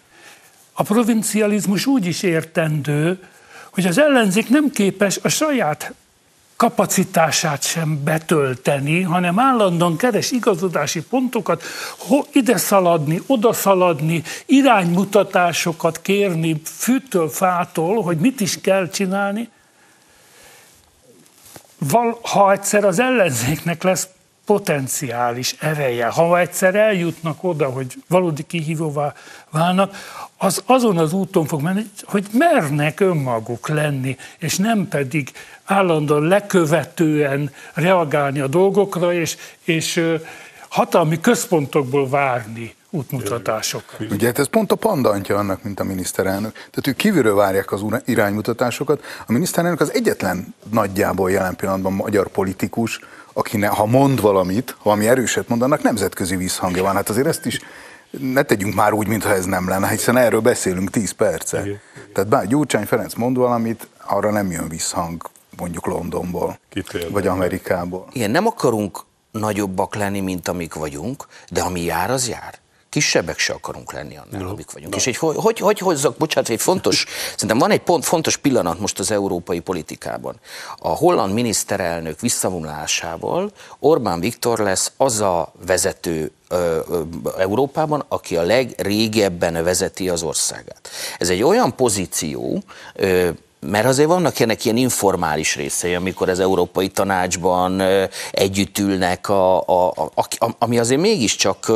A 0.72 0.82
provincializmus 0.82 1.86
úgy 1.86 2.06
is 2.06 2.22
értendő, 2.22 3.24
hogy 3.70 3.86
az 3.86 3.98
ellenzék 3.98 4.48
nem 4.48 4.70
képes 4.70 5.18
a 5.22 5.28
saját 5.28 5.94
kapacitását 6.60 7.62
sem 7.62 8.04
betölteni, 8.04 9.02
hanem 9.02 9.38
állandóan 9.38 9.96
keres 9.96 10.30
igazodási 10.30 11.02
pontokat, 11.02 11.62
ide 12.32 12.56
szaladni, 12.56 13.22
oda 13.26 13.52
szaladni, 13.52 14.22
iránymutatásokat 14.46 16.00
kérni 16.00 16.60
fűtől, 16.64 17.28
fától, 17.28 18.02
hogy 18.02 18.18
mit 18.18 18.40
is 18.40 18.60
kell 18.60 18.88
csinálni. 18.88 19.48
Val, 21.78 22.18
ha 22.22 22.52
egyszer 22.52 22.84
az 22.84 22.98
ellenzéknek 22.98 23.82
lesz 23.82 24.08
potenciális 24.50 25.54
ereje, 25.58 26.06
ha 26.06 26.38
egyszer 26.38 26.74
eljutnak 26.74 27.44
oda, 27.44 27.68
hogy 27.68 27.94
valódi 28.08 28.42
kihívóvá 28.42 29.12
válnak, 29.50 29.96
az 30.36 30.62
azon 30.66 30.98
az 30.98 31.12
úton 31.12 31.46
fog 31.46 31.62
menni, 31.62 31.82
hogy 32.02 32.26
mernek 32.32 33.00
önmaguk 33.00 33.68
lenni, 33.68 34.16
és 34.38 34.56
nem 34.56 34.88
pedig 34.88 35.30
állandóan 35.64 36.22
lekövetően 36.22 37.50
reagálni 37.74 38.40
a 38.40 38.46
dolgokra, 38.46 39.12
és, 39.12 39.36
és 39.64 40.18
hatalmi 40.68 41.20
központokból 41.20 42.08
várni 42.08 42.74
útmutatásokat. 42.90 44.10
Ugye 44.10 44.26
hát 44.26 44.38
ez 44.38 44.48
pont 44.48 44.72
a 44.72 44.76
pandantja 44.76 45.36
annak, 45.36 45.62
mint 45.62 45.80
a 45.80 45.84
miniszterelnök. 45.84 46.52
Tehát 46.52 46.86
ők 46.86 46.96
kívülről 46.96 47.34
várják 47.34 47.72
az 47.72 47.82
iránymutatásokat. 48.04 49.04
A 49.26 49.32
miniszterelnök 49.32 49.80
az 49.80 49.92
egyetlen 49.94 50.54
nagyjából 50.70 51.30
jelen 51.30 51.56
pillanatban 51.56 51.92
magyar 51.92 52.28
politikus, 52.28 53.00
aki 53.32 53.56
ne, 53.56 53.66
ha 53.66 53.86
mond 53.86 54.20
valamit, 54.20 54.70
ha 54.70 54.82
valami 54.82 55.08
erőset 55.08 55.48
mond, 55.48 55.62
annak 55.62 55.82
nemzetközi 55.82 56.36
visszhangja 56.36 56.82
van. 56.82 56.94
Hát 56.94 57.08
azért 57.08 57.26
ezt 57.26 57.46
is 57.46 57.60
ne 58.10 58.42
tegyünk 58.42 58.74
már 58.74 58.92
úgy, 58.92 59.06
mintha 59.06 59.34
ez 59.34 59.44
nem 59.44 59.68
lenne, 59.68 59.88
hiszen 59.88 60.16
erről 60.16 60.40
beszélünk 60.40 60.90
10 60.90 61.10
perce. 61.10 61.60
Igen. 61.60 61.80
Tehát 62.12 62.30
bár 62.30 62.46
Gyurcsány 62.46 62.86
Ferenc 62.86 63.14
mond 63.14 63.36
valamit, 63.36 63.88
arra 64.06 64.30
nem 64.30 64.50
jön 64.50 64.68
visszhang 64.68 65.30
mondjuk 65.56 65.86
Londonból, 65.86 66.58
Kitérde. 66.68 67.08
vagy 67.08 67.26
Amerikából. 67.26 68.06
Igen, 68.12 68.30
nem 68.30 68.46
akarunk 68.46 69.00
nagyobbak 69.30 69.94
lenni, 69.94 70.20
mint 70.20 70.48
amik 70.48 70.74
vagyunk, 70.74 71.26
de 71.50 71.60
ami 71.60 71.80
jár, 71.84 72.10
az 72.10 72.28
jár 72.28 72.58
kisebbek 72.90 73.38
se 73.38 73.52
akarunk 73.52 73.92
lenni 73.92 74.16
annál, 74.16 74.42
no. 74.42 74.50
amik 74.50 74.70
vagyunk. 74.70 74.92
No. 74.92 74.98
És 74.98 75.06
egy, 75.06 75.16
hogy, 75.16 75.36
hogy, 75.36 75.58
hogy 75.58 75.78
hozzak, 75.78 76.16
bocsánat, 76.16 76.50
egy 76.50 76.60
fontos, 76.60 77.06
szerintem 77.32 77.58
van 77.58 77.70
egy 77.70 77.80
pont, 77.80 78.04
fontos 78.04 78.36
pillanat 78.36 78.78
most 78.78 78.98
az 78.98 79.10
európai 79.10 79.60
politikában. 79.60 80.40
A 80.78 80.88
holland 80.88 81.32
miniszterelnök 81.32 82.20
visszavonulásával 82.20 83.52
Orbán 83.78 84.20
Viktor 84.20 84.58
lesz 84.58 84.92
az 84.96 85.20
a 85.20 85.52
vezető 85.66 86.32
Európában, 87.38 88.04
aki 88.08 88.36
a 88.36 88.42
legrégebben 88.42 89.64
vezeti 89.64 90.08
az 90.08 90.22
országát. 90.22 90.88
Ez 91.18 91.28
egy 91.28 91.42
olyan 91.42 91.76
pozíció, 91.76 92.62
mert 93.60 93.86
azért 93.86 94.08
vannak 94.08 94.38
ennek 94.38 94.64
ilyen 94.64 94.76
informális 94.76 95.56
részei, 95.56 95.94
amikor 95.94 96.28
az 96.28 96.40
Európai 96.40 96.88
Tanácsban 96.88 97.82
együtt 98.30 98.78
ülnek, 98.78 99.28
a, 99.28 99.58
a, 99.60 99.92
a, 100.14 100.50
ami 100.58 100.78
azért 100.78 101.00
mégiscsak, 101.00 101.72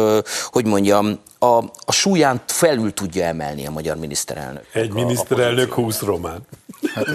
hogy 0.50 0.66
mondjam, 0.66 1.18
a, 1.44 1.58
a 1.84 1.92
súlyán 1.92 2.40
felül 2.46 2.94
tudja 2.94 3.24
emelni 3.24 3.66
a 3.66 3.70
magyar 3.70 3.96
miniszterelnök. 3.96 4.64
Egy 4.72 4.90
a, 4.90 4.94
miniszterelnök 4.94 5.72
a 5.72 5.74
20 5.74 6.00
román. 6.00 6.46
Hát, 6.94 7.06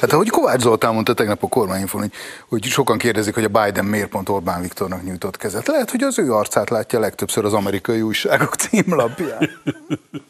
hát 0.00 0.12
ahogy 0.12 0.28
Kovács 0.28 0.60
Zoltán 0.60 0.94
mondta 0.94 1.14
tegnap 1.14 1.42
a 1.42 1.48
kormányinfon, 1.48 2.00
hogy, 2.00 2.12
hogy 2.48 2.64
sokan 2.64 2.98
kérdezik, 2.98 3.34
hogy 3.34 3.44
a 3.44 3.48
Biden 3.48 3.84
miért 3.84 4.08
pont 4.08 4.28
Orbán 4.28 4.60
Viktornak 4.60 5.04
nyújtott 5.04 5.36
kezet. 5.36 5.66
Lehet, 5.66 5.90
hogy 5.90 6.02
az 6.02 6.18
ő 6.18 6.32
arcát 6.32 6.70
látja 6.70 6.98
legtöbbször 6.98 7.44
az 7.44 7.52
amerikai 7.52 8.00
újságok 8.00 8.54
címlapján. 8.54 9.50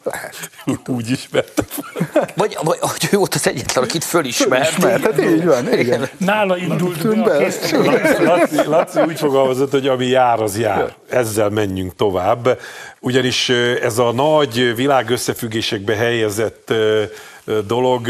Lehet. 0.03 0.35
Úgy 0.87 1.09
ismert. 1.09 1.63
Vagy, 2.35 2.57
vagy 2.61 2.77
hogy 2.79 3.09
ő 3.11 3.17
volt 3.17 3.35
az 3.35 3.47
egyetlen, 3.47 3.83
akit 3.83 4.03
fölismert. 4.03 4.67
Fölismert, 4.67 5.03
hát 5.03 5.21
így 5.21 5.45
van. 5.45 5.73
Igen. 5.73 6.09
Nála 6.17 6.57
indult 6.57 7.23
be. 7.23 7.37
Laci, 7.37 7.75
Laci, 8.23 8.63
Laci 8.65 9.01
úgy 9.01 9.19
fogalmazott, 9.19 9.71
hogy 9.71 9.87
ami 9.87 10.05
jár, 10.05 10.41
az 10.41 10.59
jár. 10.59 10.95
Ezzel 11.09 11.49
menjünk 11.49 11.95
tovább. 11.95 12.59
Ugyanis 13.07 13.49
ez 13.81 13.97
a 13.97 14.11
nagy 14.11 14.75
világ 14.75 15.09
összefüggésekbe 15.09 15.95
helyezett 15.95 16.73
dolog 17.67 18.07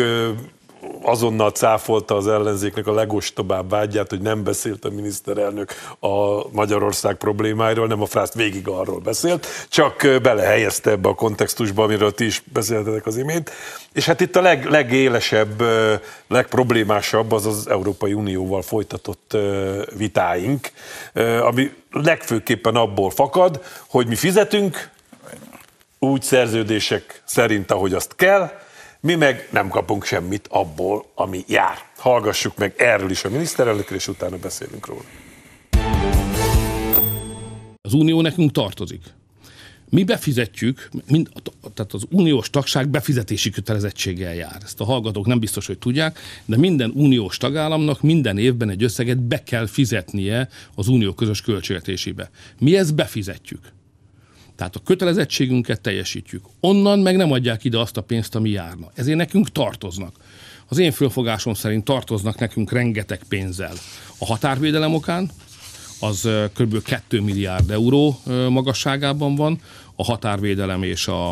azonnal 1.01 1.50
cáfolta 1.50 2.16
az 2.16 2.27
ellenzéknek 2.27 2.88
a 2.88 2.94
legostobább 2.94 3.70
vágyát, 3.70 4.10
hogy 4.10 4.22
nem 4.22 4.44
beszélt 4.44 4.86
a 4.86 4.89
miniszterelnök 4.89 5.74
a 6.00 6.48
Magyarország 6.51 7.16
problémáiról, 7.16 7.88
nem 7.88 8.01
a 8.01 8.06
frászt 8.06 8.34
végig 8.34 8.68
arról 8.68 9.00
beszélt, 9.00 9.48
csak 9.70 10.08
belehelyezte 10.22 10.92
ebbe 10.92 11.10
a 11.10 11.13
kontextusba, 11.13 11.84
amiről 11.84 12.13
ti 12.13 12.25
is 12.25 12.44
beszéltetek 12.54 13.06
az 13.06 13.18
imént. 13.18 13.51
És 13.94 14.06
hát 14.06 14.22
itt 14.22 14.36
a 14.36 14.42
leg, 14.42 14.66
legélesebb, 14.66 15.63
legproblémásabb 16.27 17.32
az 17.32 17.46
az 17.46 17.70
Európai 17.70 18.13
Unióval 18.13 18.62
folytatott 18.62 19.38
vitáink, 19.98 20.72
ami 21.42 21.72
legfőképpen 21.92 22.75
abból 22.75 23.10
fakad, 23.10 23.62
hogy 23.88 24.08
mi 24.08 24.16
fizetünk, 24.16 24.89
úgy 26.00 26.22
szerződések 26.22 27.22
szerint, 27.25 27.72
ahogy 27.72 27.94
azt 27.94 28.16
kell, 28.16 28.51
mi 29.00 29.16
meg 29.16 29.48
nem 29.51 29.70
kapunk 29.70 30.06
semmit 30.06 30.48
abból, 30.50 31.06
ami 31.16 31.44
jár. 31.48 31.77
Hallgassuk 31.98 32.58
meg 32.58 32.74
erről 32.77 33.10
is 33.10 33.24
a 33.24 33.30
miniszterelnökre, 33.30 33.96
és 33.96 34.08
utána 34.08 34.38
beszélünk 34.38 34.86
róla. 34.86 35.01
Az 37.82 37.94
Unió 37.94 38.22
nekünk 38.22 38.51
tartozik. 38.51 39.01
Mi 39.89 40.04
befizetjük, 40.04 40.89
mind, 41.08 41.30
tehát 41.74 41.94
az 41.94 42.06
uniós 42.10 42.50
tagság 42.50 42.89
befizetési 42.89 43.50
kötelezettséggel 43.50 44.34
jár. 44.34 44.58
Ezt 44.63 44.82
a 44.82 44.84
hallgatók 44.84 45.25
nem 45.25 45.39
biztos, 45.39 45.68
hogy 45.68 45.77
tudják, 45.77 46.20
de 46.46 46.58
minden 46.58 46.92
uniós 46.96 47.38
tagállamnak 47.38 48.01
minden 48.01 48.38
évben 48.38 48.70
egy 48.70 48.84
összeget 48.84 49.24
be 49.24 49.44
kell 49.44 49.68
fizetnie 49.68 50.50
az 50.75 50.88
unió 50.88 51.13
közös 51.13 51.42
költségvetésébe. 51.42 52.30
Mi 52.60 52.77
ezt 52.77 52.96
befizetjük. 52.96 53.75
Tehát 54.58 54.76
a 54.76 54.82
kötelezettségünket 54.86 55.82
teljesítjük. 55.82 56.46
Onnan 56.60 57.00
meg 57.00 57.16
nem 57.16 57.32
adják 57.32 57.64
ide 57.64 57.80
azt 57.80 57.98
a 57.98 58.02
pénzt, 58.02 58.36
ami 58.36 58.50
járna. 58.50 58.92
Ezért 58.96 59.18
nekünk 59.18 59.52
tartoznak. 59.52 60.16
Az 60.68 60.78
én 60.78 60.92
fölfogásom 60.92 61.54
szerint 61.54 61.84
tartoznak 61.84 62.40
nekünk 62.40 62.72
rengeteg 62.72 63.22
pénzzel. 63.30 63.74
A 64.18 64.26
határvédelem 64.26 64.94
okán, 64.94 65.30
az 66.00 66.30
kb. 66.54 66.82
2 66.82 67.22
milliárd 67.22 67.72
euró 67.72 68.20
magasságában 68.50 69.36
van, 69.36 69.62
a 69.96 70.04
határvédelem 70.04 70.84
és 70.84 71.08
a, 71.08 71.30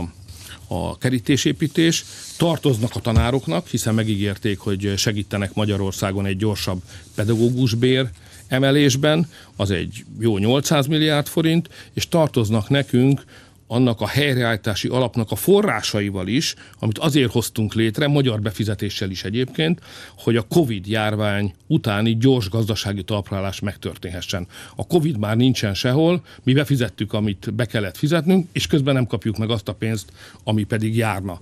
a 0.67 0.98
kerítésépítés. 0.98 2.05
Tartoznak 2.38 2.96
a 2.96 3.00
tanároknak, 3.00 3.67
hiszen 3.67 3.94
megígérték, 3.94 4.60
hogy 4.60 4.94
segítenek 4.98 5.53
Magyarországon 5.53 6.25
egy 6.25 6.38
gyorsabb 6.38 6.82
pedagógusbér 7.15 8.10
emelésben, 8.48 9.30
az 9.56 9.72
egy 9.72 10.06
jó 10.20 10.38
800 10.38 10.88
milliárd 10.88 11.28
forint, 11.28 11.70
és 11.94 12.08
tartoznak 12.08 12.70
nekünk 12.70 13.24
annak 13.68 14.02
a 14.02 14.08
helyreállítási 14.08 14.88
alapnak 14.88 15.32
a 15.32 15.36
forrásaival 15.36 16.28
is, 16.28 16.56
amit 16.80 16.98
azért 16.98 17.32
hoztunk 17.32 17.74
létre, 17.74 18.08
magyar 18.08 18.42
befizetéssel 18.42 19.10
is 19.10 19.24
egyébként, 19.24 19.82
hogy 20.18 20.36
a 20.36 20.42
Covid 20.50 20.88
járvány 20.88 21.54
utáni 21.68 22.18
gyors 22.18 22.50
gazdasági 22.50 23.04
talprálás 23.04 23.60
megtörténhessen. 23.60 24.48
A 24.75 24.88
Covid 24.88 25.18
már 25.18 25.36
nincsen 25.36 25.74
sehol, 25.74 26.24
mi 26.44 26.54
befizettük, 26.54 27.14
amit 27.14 27.54
be 27.54 27.66
kellett 27.66 27.98
fizetnünk, 27.98 28.48
és 28.52 28.68
közben 28.68 28.94
nem 28.94 29.08
kapjuk 29.08 29.38
meg 29.38 29.50
azt 29.50 29.68
a 29.68 29.74
pénzt, 29.74 30.12
ami 30.44 30.64
pedig 30.64 30.96
járna 30.96 31.40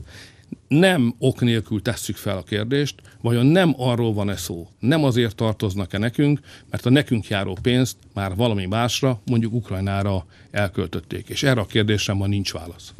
nem 0.79 1.15
ok 1.19 1.41
nélkül 1.41 1.81
tesszük 1.81 2.15
fel 2.15 2.37
a 2.37 2.43
kérdést, 2.43 2.95
vajon 3.21 3.45
nem 3.45 3.73
arról 3.77 4.13
van-e 4.13 4.35
szó, 4.35 4.67
nem 4.79 5.03
azért 5.03 5.35
tartoznak-e 5.35 5.97
nekünk, 5.97 6.39
mert 6.69 6.85
a 6.85 6.89
nekünk 6.89 7.27
járó 7.27 7.57
pénzt 7.61 7.97
már 8.13 8.35
valami 8.35 8.65
másra, 8.65 9.21
mondjuk 9.25 9.53
Ukrajnára 9.53 10.25
elköltötték. 10.51 11.29
És 11.29 11.43
erre 11.43 11.61
a 11.61 11.65
kérdésre 11.65 12.13
ma 12.13 12.27
nincs 12.27 12.53
válasz. 12.53 12.93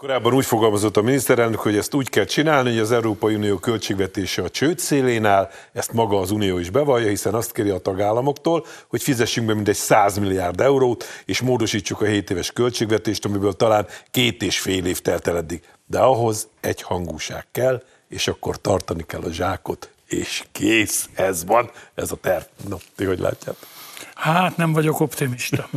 Korábban 0.00 0.34
úgy 0.34 0.44
fogalmazott 0.44 0.96
a 0.96 1.02
miniszterelnök, 1.02 1.60
hogy 1.60 1.76
ezt 1.76 1.94
úgy 1.94 2.08
kell 2.08 2.24
csinálni, 2.24 2.70
hogy 2.70 2.78
az 2.78 2.92
Európai 2.92 3.34
Unió 3.34 3.58
költségvetése 3.58 4.42
a 4.42 4.50
csőd 4.50 4.78
szélén 4.78 5.24
áll, 5.24 5.50
ezt 5.72 5.92
maga 5.92 6.20
az 6.20 6.30
Unió 6.30 6.58
is 6.58 6.70
bevallja, 6.70 7.08
hiszen 7.08 7.34
azt 7.34 7.52
kéri 7.52 7.68
a 7.68 7.78
tagállamoktól, 7.78 8.66
hogy 8.88 9.02
fizessünk 9.02 9.46
be 9.46 9.54
mindegy 9.54 9.74
100 9.74 10.18
milliárd 10.18 10.60
eurót, 10.60 11.04
és 11.24 11.40
módosítsuk 11.40 12.00
a 12.00 12.04
7 12.04 12.30
éves 12.30 12.52
költségvetést, 12.52 13.24
amiből 13.24 13.52
talán 13.52 13.86
két 14.10 14.42
és 14.42 14.60
fél 14.60 14.86
év 14.86 15.00
telt 15.00 15.26
el 15.26 15.36
eddig. 15.36 15.62
De 15.86 15.98
ahhoz 15.98 16.48
egy 16.60 16.82
hangúság 16.82 17.46
kell, 17.52 17.82
és 18.08 18.28
akkor 18.28 18.60
tartani 18.60 19.04
kell 19.06 19.22
a 19.22 19.32
zsákot, 19.32 19.90
és 20.06 20.44
kész, 20.52 21.08
ez 21.14 21.44
van, 21.44 21.70
ez 21.94 22.12
a 22.12 22.16
terv. 22.16 22.44
No, 22.68 22.76
ti 22.96 23.04
hogy 23.04 23.18
látjátok? 23.18 23.68
Hát 24.14 24.56
nem 24.56 24.72
vagyok 24.72 25.00
optimista. 25.00 25.68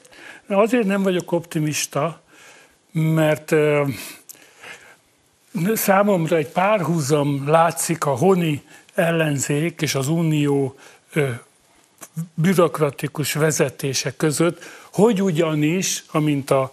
Azért 0.48 0.86
nem 0.86 1.02
vagyok 1.02 1.32
optimista, 1.32 2.22
mert 2.98 3.54
számomra 5.74 6.36
egy 6.36 6.48
párhuzam 6.48 7.48
látszik 7.48 8.04
a 8.04 8.10
honi 8.10 8.62
ellenzék 8.94 9.82
és 9.82 9.94
az 9.94 10.08
unió 10.08 10.74
bürokratikus 12.34 13.32
vezetése 13.32 14.16
között, 14.16 14.64
hogy 14.92 15.22
ugyanis, 15.22 16.04
amint 16.10 16.50
a 16.50 16.72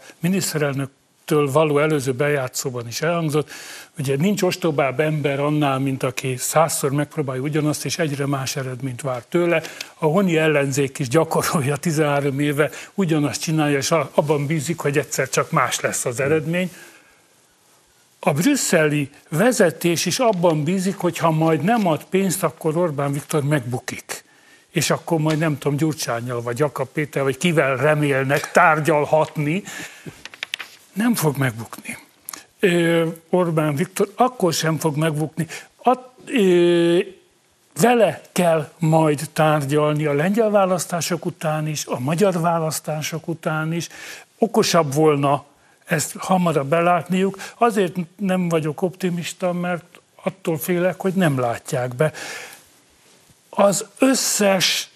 miniszterelnöktől 1.25 1.51
való 1.51 1.79
előző 1.79 2.12
bejátszóban 2.12 2.88
is 2.88 3.01
elhangzott, 3.01 3.50
ugye 3.98 4.15
nincs 4.15 4.41
ostobább 4.41 5.00
ember 5.00 5.39
annál, 5.39 5.79
mint 5.79 6.03
aki 6.03 6.36
százszor 6.38 6.91
megpróbálja 6.91 7.41
ugyanazt, 7.41 7.86
és 7.86 7.98
egyre 7.98 8.25
más 8.25 8.55
eredményt 8.55 9.01
vár 9.01 9.24
tőle. 9.29 9.61
A 9.98 10.05
honi 10.05 10.38
ellenzék 10.38 11.00
is 11.00 11.07
gyakorolja 11.07 11.75
13 11.75 12.40
éve, 12.40 12.70
ugyanazt 12.94 13.42
csinálja, 13.42 13.77
és 13.77 13.92
abban 13.92 14.46
bízik, 14.46 14.79
hogy 14.79 14.98
egyszer 14.98 15.29
csak 15.29 15.51
más 15.51 15.79
lesz 15.79 16.05
az 16.05 16.20
eredmény. 16.20 16.72
A 18.20 18.31
brüsszeli 18.31 19.09
vezetés 19.29 20.05
is 20.05 20.20
abban 20.20 20.64
bízik, 20.64 20.98
hogy 20.98 21.18
ha 21.18 21.31
majd 21.31 21.61
nem 21.61 21.88
ad 21.88 22.03
pénzt, 22.03 22.44
akkor 22.44 22.77
Orbán 22.77 23.11
Viktor 23.11 23.44
megbukik. 23.44 24.24
És 24.72 24.90
akkor 24.90 25.20
majd 25.20 25.38
nem 25.38 25.57
tudom, 25.57 25.77
Gyurcsányjal, 25.77 26.42
vagy 26.42 26.59
Jakab 26.59 26.88
Péter, 26.88 27.24
vagy 27.24 27.38
kivel 27.38 27.75
remélnek 27.75 28.51
tárgyalhatni, 28.51 29.64
nem 30.96 31.16
fog 31.16 31.38
megbukni. 31.38 31.98
Orbán 33.29 33.75
Viktor 33.75 34.12
akkor 34.16 34.53
sem 34.53 34.77
fog 34.77 34.96
megbukni. 34.96 35.48
At, 35.77 36.10
ö, 36.25 37.00
vele 37.81 38.22
kell 38.31 38.72
majd 38.79 39.29
tárgyalni 39.34 40.05
a 40.05 40.14
lengyel 40.14 40.50
választások 40.50 41.25
után 41.25 41.68
is, 41.68 41.86
a 41.86 42.00
magyar 42.00 42.42
választások 42.42 43.27
után 43.27 43.74
is. 43.74 43.88
Okosabb 44.38 44.94
volna 44.94 45.46
ezt 45.86 46.16
hamarabb 46.18 46.68
belátniuk. 46.68 47.38
Azért 47.58 47.96
nem 48.18 48.50
vagyok 48.50 48.81
optimista, 48.81 49.53
mert 49.53 50.00
attól 50.24 50.58
félek, 50.58 51.01
hogy 51.01 51.14
nem 51.14 51.40
látják 51.40 51.96
be. 51.96 52.12
Az 53.50 53.86
összes 53.98 54.90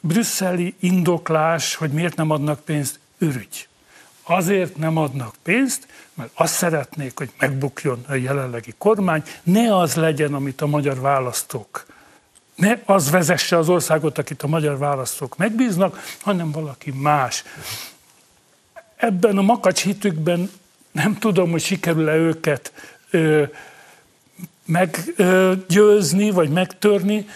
brüsszeli 0.00 0.74
indoklás, 0.80 1.74
hogy 1.74 1.90
miért 1.90 2.16
nem 2.16 2.30
adnak 2.30 2.60
pénzt, 2.60 2.98
ürügy. 3.18 3.68
Azért 4.26 4.76
nem 4.76 4.96
adnak 4.96 5.34
pénzt, 5.42 5.86
mert 6.14 6.30
azt 6.34 6.54
szeretnék, 6.54 7.18
hogy 7.18 7.30
megbukjon 7.38 8.04
a 8.08 8.14
jelenlegi 8.14 8.74
kormány, 8.78 9.22
ne 9.42 9.76
az 9.76 9.94
legyen, 9.94 10.34
amit 10.34 10.60
a 10.60 10.66
magyar 10.66 11.00
választók 11.00 11.86
ne 12.54 12.78
az 12.84 13.10
vezesse 13.10 13.58
az 13.58 13.68
országot, 13.68 14.18
akit 14.18 14.42
a 14.42 14.46
magyar 14.46 14.78
választók 14.78 15.36
megbíznak, 15.36 16.02
hanem 16.20 16.50
valaki 16.50 16.90
más. 16.90 17.44
Ebben 18.96 19.38
a 19.38 19.42
makacs 19.42 19.82
hitükben 19.82 20.50
nem 20.92 21.18
tudom, 21.18 21.50
hogy 21.50 21.62
sikerül-e 21.62 22.14
őket 22.14 22.72
ö, 23.10 23.44
meggyőzni, 24.64 26.30
vagy 26.30 26.50
megtörni. 26.50 27.26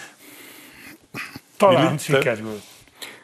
Talán 1.57 1.93
Mi, 1.93 1.99
sikerül. 1.99 2.61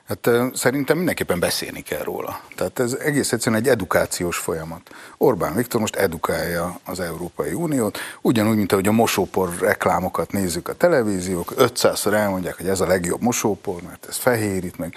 Hát 0.09 0.31
szerintem 0.55 0.97
mindenképpen 0.97 1.40
beszélni 1.40 1.81
kell 1.81 2.03
róla. 2.03 2.40
Tehát 2.57 2.79
ez 2.79 2.93
egész 2.93 3.33
egyszerűen 3.33 3.61
egy 3.61 3.69
edukációs 3.69 4.37
folyamat. 4.37 4.90
Orbán 5.17 5.55
Viktor 5.55 5.81
most 5.81 5.97
edukálja 5.97 6.79
az 6.85 7.01
Európai 7.01 7.53
Uniót, 7.53 7.99
ugyanúgy, 8.21 8.57
mint 8.57 8.73
ahogy 8.73 8.88
a 8.88 8.93
mosópor 8.93 9.59
reklámokat 9.59 10.33
nézzük 10.33 10.69
a 10.69 10.75
televíziók, 10.75 11.53
500-szor 11.57 12.12
elmondják, 12.12 12.57
hogy 12.57 12.69
ez 12.69 12.81
a 12.81 12.87
legjobb 12.87 13.21
mosópor, 13.21 13.83
mert 13.83 14.07
ez 14.09 14.17
fehérít 14.17 14.79
meg. 14.79 14.95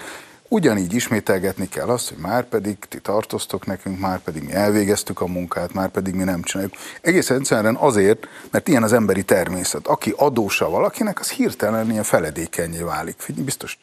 Ugyanígy 0.50 0.94
ismételgetni 0.94 1.68
kell 1.68 1.88
azt, 1.88 2.08
hogy 2.08 2.18
már 2.18 2.44
pedig 2.44 2.76
ti 2.88 3.00
tartoztok 3.00 3.66
nekünk, 3.66 3.98
már 3.98 4.18
pedig 4.18 4.42
mi 4.42 4.52
elvégeztük 4.52 5.20
a 5.20 5.26
munkát, 5.26 5.72
már 5.72 5.88
pedig 5.88 6.14
mi 6.14 6.24
nem 6.24 6.42
csináljuk. 6.42 6.74
Egész 7.00 7.30
egyszerűen 7.30 7.76
azért, 7.76 8.26
mert 8.50 8.68
ilyen 8.68 8.82
az 8.82 8.92
emberi 8.92 9.22
természet. 9.22 9.86
Aki 9.86 10.14
adósa 10.16 10.70
valakinek, 10.70 11.20
az 11.20 11.30
hirtelen 11.30 11.90
ilyen 11.90 12.02
feledékenyé 12.02 12.82
válik. 12.82 13.14
Figyelj, 13.18 13.44
biztos 13.44 13.78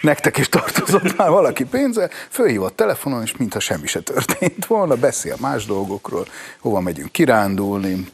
nektek 0.00 0.36
is 0.36 0.48
tartozott 0.48 1.16
már 1.16 1.30
valaki 1.30 1.64
pénze, 1.64 2.10
fölhívott 2.28 2.76
telefonon, 2.76 3.22
és 3.22 3.36
mintha 3.36 3.60
semmi 3.60 3.86
se 3.86 4.00
történt 4.00 4.66
volna, 4.66 4.96
beszél 4.96 5.36
más 5.40 5.66
dolgokról, 5.66 6.26
hova 6.60 6.80
megyünk 6.80 7.12
kirándulni, 7.12 8.06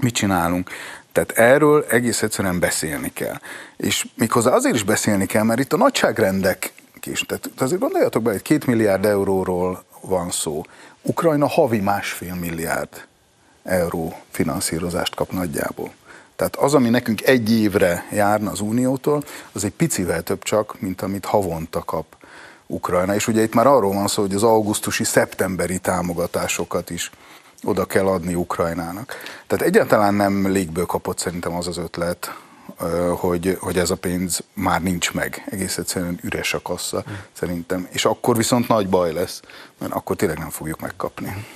mit 0.00 0.14
csinálunk. 0.14 0.70
Tehát 1.12 1.30
erről 1.30 1.84
egész 1.88 2.22
egyszerűen 2.22 2.58
beszélni 2.58 3.12
kell. 3.12 3.38
És 3.76 4.06
méghozzá 4.14 4.50
azért 4.50 4.74
is 4.74 4.82
beszélni 4.82 5.26
kell, 5.26 5.42
mert 5.42 5.60
itt 5.60 5.72
a 5.72 5.76
nagyságrendek 5.76 6.72
is. 7.06 7.20
Tehát 7.20 7.50
azért 7.56 7.80
gondoljatok 7.80 8.22
bele, 8.22 8.34
hogy 8.34 8.44
két 8.44 8.66
milliárd 8.66 9.04
euróról 9.04 9.84
van 10.00 10.30
szó. 10.30 10.62
Ukrajna 11.02 11.48
havi 11.48 11.80
másfél 11.80 12.34
milliárd 12.34 13.06
euró 13.62 14.18
finanszírozást 14.30 15.14
kap 15.14 15.30
nagyjából. 15.30 15.92
Tehát 16.44 16.68
az, 16.68 16.74
ami 16.74 16.88
nekünk 16.88 17.22
egy 17.22 17.52
évre 17.52 18.06
járna 18.12 18.50
az 18.50 18.60
Uniótól, 18.60 19.24
az 19.52 19.64
egy 19.64 19.72
picivel 19.72 20.22
több 20.22 20.42
csak, 20.42 20.80
mint 20.80 21.00
amit 21.00 21.24
havonta 21.24 21.84
kap 21.84 22.16
Ukrajna. 22.66 23.14
És 23.14 23.28
ugye 23.28 23.42
itt 23.42 23.54
már 23.54 23.66
arról 23.66 23.94
van 23.94 24.06
szó, 24.06 24.22
hogy 24.22 24.34
az 24.34 24.42
augusztusi, 24.42 25.04
szeptemberi 25.04 25.78
támogatásokat 25.78 26.90
is 26.90 27.10
oda 27.62 27.84
kell 27.84 28.06
adni 28.06 28.34
Ukrajnának. 28.34 29.14
Tehát 29.46 29.64
egyáltalán 29.64 30.14
nem 30.14 30.48
légből 30.48 30.86
kapott 30.86 31.18
szerintem 31.18 31.54
az 31.54 31.66
az 31.66 31.78
ötlet, 31.78 32.34
hogy, 33.16 33.56
hogy 33.60 33.78
ez 33.78 33.90
a 33.90 33.96
pénz 33.96 34.40
már 34.54 34.82
nincs 34.82 35.12
meg. 35.12 35.44
Egész 35.50 35.78
egyszerűen 35.78 36.18
üres 36.22 36.54
a 36.54 36.62
kassa, 36.62 37.04
mm. 37.10 37.12
szerintem. 37.32 37.88
És 37.90 38.04
akkor 38.04 38.36
viszont 38.36 38.68
nagy 38.68 38.88
baj 38.88 39.12
lesz, 39.12 39.40
mert 39.78 39.92
akkor 39.92 40.16
tényleg 40.16 40.38
nem 40.38 40.50
fogjuk 40.50 40.80
megkapni. 40.80 41.46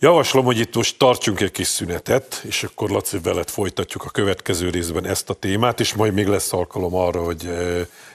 Javaslom, 0.00 0.44
hogy 0.44 0.58
itt 0.58 0.74
most 0.74 0.98
tartsunk 0.98 1.40
egy 1.40 1.50
kis 1.50 1.66
szünetet, 1.66 2.42
és 2.44 2.62
akkor 2.62 2.90
Laci 2.90 3.18
veled 3.18 3.48
folytatjuk 3.48 4.04
a 4.04 4.10
következő 4.10 4.70
részben 4.70 5.06
ezt 5.06 5.30
a 5.30 5.34
témát, 5.34 5.80
és 5.80 5.94
majd 5.94 6.14
még 6.14 6.26
lesz 6.26 6.52
alkalom 6.52 6.94
arra, 6.94 7.24
hogy 7.24 7.48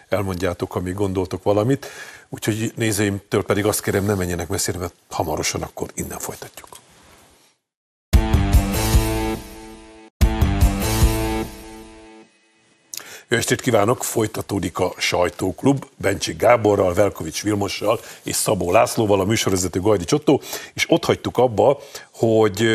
elmondjátok, 0.10 0.76
amíg 0.76 0.94
gondoltok 0.94 1.44
valamit. 1.44 1.88
Úgyhogy 2.30 2.72
nézőimtől 2.76 3.44
pedig 3.44 3.66
azt 3.66 3.82
kérem, 3.82 4.06
ne 4.06 4.14
menjenek 4.14 4.48
messzire, 4.48 4.78
mert 4.78 4.94
hamarosan 5.10 5.62
akkor 5.62 5.90
innen 5.96 6.20
folytatjuk. 6.20 6.59
Jó 13.32 13.38
estét 13.38 13.62
kívánok! 13.62 14.04
Folytatódik 14.04 14.80
a 14.80 14.94
Sajtóklub 14.98 15.86
Bencsik 15.98 16.38
Gáborral, 16.38 16.94
Velkovics 16.94 17.44
Vilmossal 17.44 18.00
és 18.24 18.36
Szabó 18.36 18.72
Lászlóval, 18.72 19.20
a 19.20 19.24
műsorvezető 19.24 19.80
Gajdi 19.80 20.04
Csottó, 20.04 20.42
és 20.74 20.86
ott 20.90 21.06
hagytuk 21.06 21.38
abba, 21.38 21.80
hogy 22.14 22.68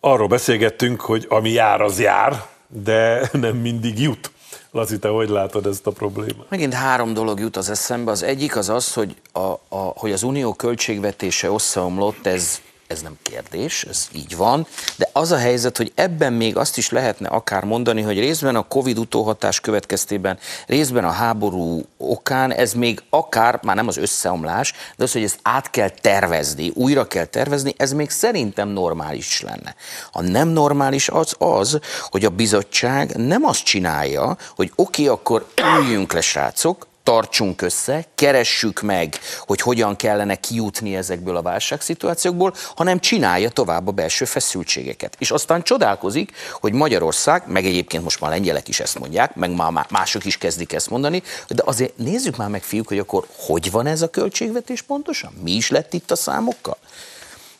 arról 0.00 0.26
beszélgettünk, 0.26 1.00
hogy 1.00 1.26
ami 1.28 1.50
jár, 1.50 1.80
az 1.80 2.00
jár, 2.00 2.46
de 2.66 3.20
nem 3.32 3.56
mindig 3.56 4.00
jut. 4.00 4.30
Laci, 4.70 4.98
te 4.98 5.08
hogy 5.08 5.28
látod 5.28 5.66
ezt 5.66 5.86
a 5.86 5.90
problémát? 5.90 6.50
Megint 6.50 6.74
három 6.74 7.14
dolog 7.14 7.40
jut 7.40 7.56
az 7.56 7.70
eszembe. 7.70 8.10
Az 8.10 8.22
egyik 8.22 8.56
az 8.56 8.68
az, 8.68 8.94
hogy, 8.94 9.16
a, 9.32 9.40
a, 9.68 9.92
hogy 9.94 10.12
az 10.12 10.22
unió 10.22 10.54
költségvetése 10.54 11.48
összeomlott, 11.48 12.26
ez 12.26 12.60
ez 12.90 13.02
nem 13.02 13.16
kérdés, 13.22 13.84
ez 13.84 14.08
így 14.12 14.36
van, 14.36 14.66
de 14.96 15.08
az 15.12 15.32
a 15.32 15.36
helyzet, 15.36 15.76
hogy 15.76 15.92
ebben 15.94 16.32
még 16.32 16.56
azt 16.56 16.76
is 16.76 16.90
lehetne 16.90 17.28
akár 17.28 17.64
mondani, 17.64 18.02
hogy 18.02 18.18
részben 18.18 18.56
a 18.56 18.62
Covid 18.62 18.98
utóhatás 18.98 19.60
következtében, 19.60 20.38
részben 20.66 21.04
a 21.04 21.10
háború 21.10 21.82
okán, 21.96 22.52
ez 22.52 22.72
még 22.72 23.02
akár, 23.10 23.58
már 23.62 23.76
nem 23.76 23.88
az 23.88 23.96
összeomlás, 23.96 24.72
de 24.96 25.04
az, 25.04 25.12
hogy 25.12 25.22
ezt 25.22 25.38
át 25.42 25.70
kell 25.70 25.88
tervezni, 25.88 26.72
újra 26.74 27.06
kell 27.06 27.24
tervezni, 27.24 27.74
ez 27.76 27.92
még 27.92 28.10
szerintem 28.10 28.68
normális 28.68 29.40
lenne. 29.40 29.74
A 30.12 30.22
nem 30.22 30.48
normális 30.48 31.08
az 31.08 31.34
az, 31.38 31.78
hogy 32.08 32.24
a 32.24 32.30
bizottság 32.30 33.16
nem 33.16 33.44
azt 33.44 33.64
csinálja, 33.64 34.36
hogy 34.56 34.72
oké, 34.74 35.02
okay, 35.02 35.14
akkor 35.14 35.46
üljünk 35.78 36.12
le, 36.12 36.20
srácok, 36.20 36.88
tartsunk 37.02 37.62
össze, 37.62 38.04
keressük 38.14 38.80
meg, 38.80 39.18
hogy 39.38 39.60
hogyan 39.60 39.96
kellene 39.96 40.34
kijutni 40.34 40.96
ezekből 40.96 41.36
a 41.36 41.42
válságszituációkból, 41.42 42.54
hanem 42.74 42.98
csinálja 42.98 43.48
tovább 43.48 43.88
a 43.88 43.92
belső 43.92 44.24
feszültségeket. 44.24 45.16
És 45.18 45.30
aztán 45.30 45.62
csodálkozik, 45.62 46.32
hogy 46.52 46.72
Magyarország, 46.72 47.42
meg 47.46 47.64
egyébként 47.64 48.02
most 48.02 48.20
már 48.20 48.30
lengyelek 48.30 48.68
is 48.68 48.80
ezt 48.80 48.98
mondják, 48.98 49.34
meg 49.34 49.50
már 49.50 49.86
mások 49.90 50.24
is 50.24 50.38
kezdik 50.38 50.72
ezt 50.72 50.90
mondani, 50.90 51.22
de 51.48 51.62
azért 51.66 51.96
nézzük 51.96 52.36
már 52.36 52.48
meg, 52.48 52.62
fiúk, 52.62 52.88
hogy 52.88 52.98
akkor 52.98 53.26
hogy 53.36 53.70
van 53.70 53.86
ez 53.86 54.02
a 54.02 54.10
költségvetés 54.10 54.82
pontosan? 54.82 55.32
Mi 55.42 55.52
is 55.52 55.70
lett 55.70 55.92
itt 55.92 56.10
a 56.10 56.16
számokkal? 56.16 56.76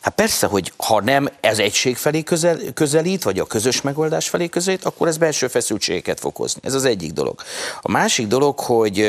Hát 0.01 0.13
persze, 0.13 0.47
hogy 0.47 0.73
ha 0.77 1.01
nem 1.01 1.29
ez 1.39 1.59
egység 1.59 1.97
felé 1.97 2.23
közel, 2.23 2.59
közelít, 2.73 3.23
vagy 3.23 3.39
a 3.39 3.45
közös 3.45 3.81
megoldás 3.81 4.29
felé 4.29 4.47
közelít, 4.47 4.85
akkor 4.85 5.07
ez 5.07 5.17
belső 5.17 5.47
feszültségeket 5.47 6.19
fog 6.19 6.35
hozni. 6.35 6.61
Ez 6.63 6.73
az 6.73 6.85
egyik 6.85 7.11
dolog. 7.11 7.41
A 7.81 7.91
másik 7.91 8.27
dolog, 8.27 8.59
hogy 8.59 8.99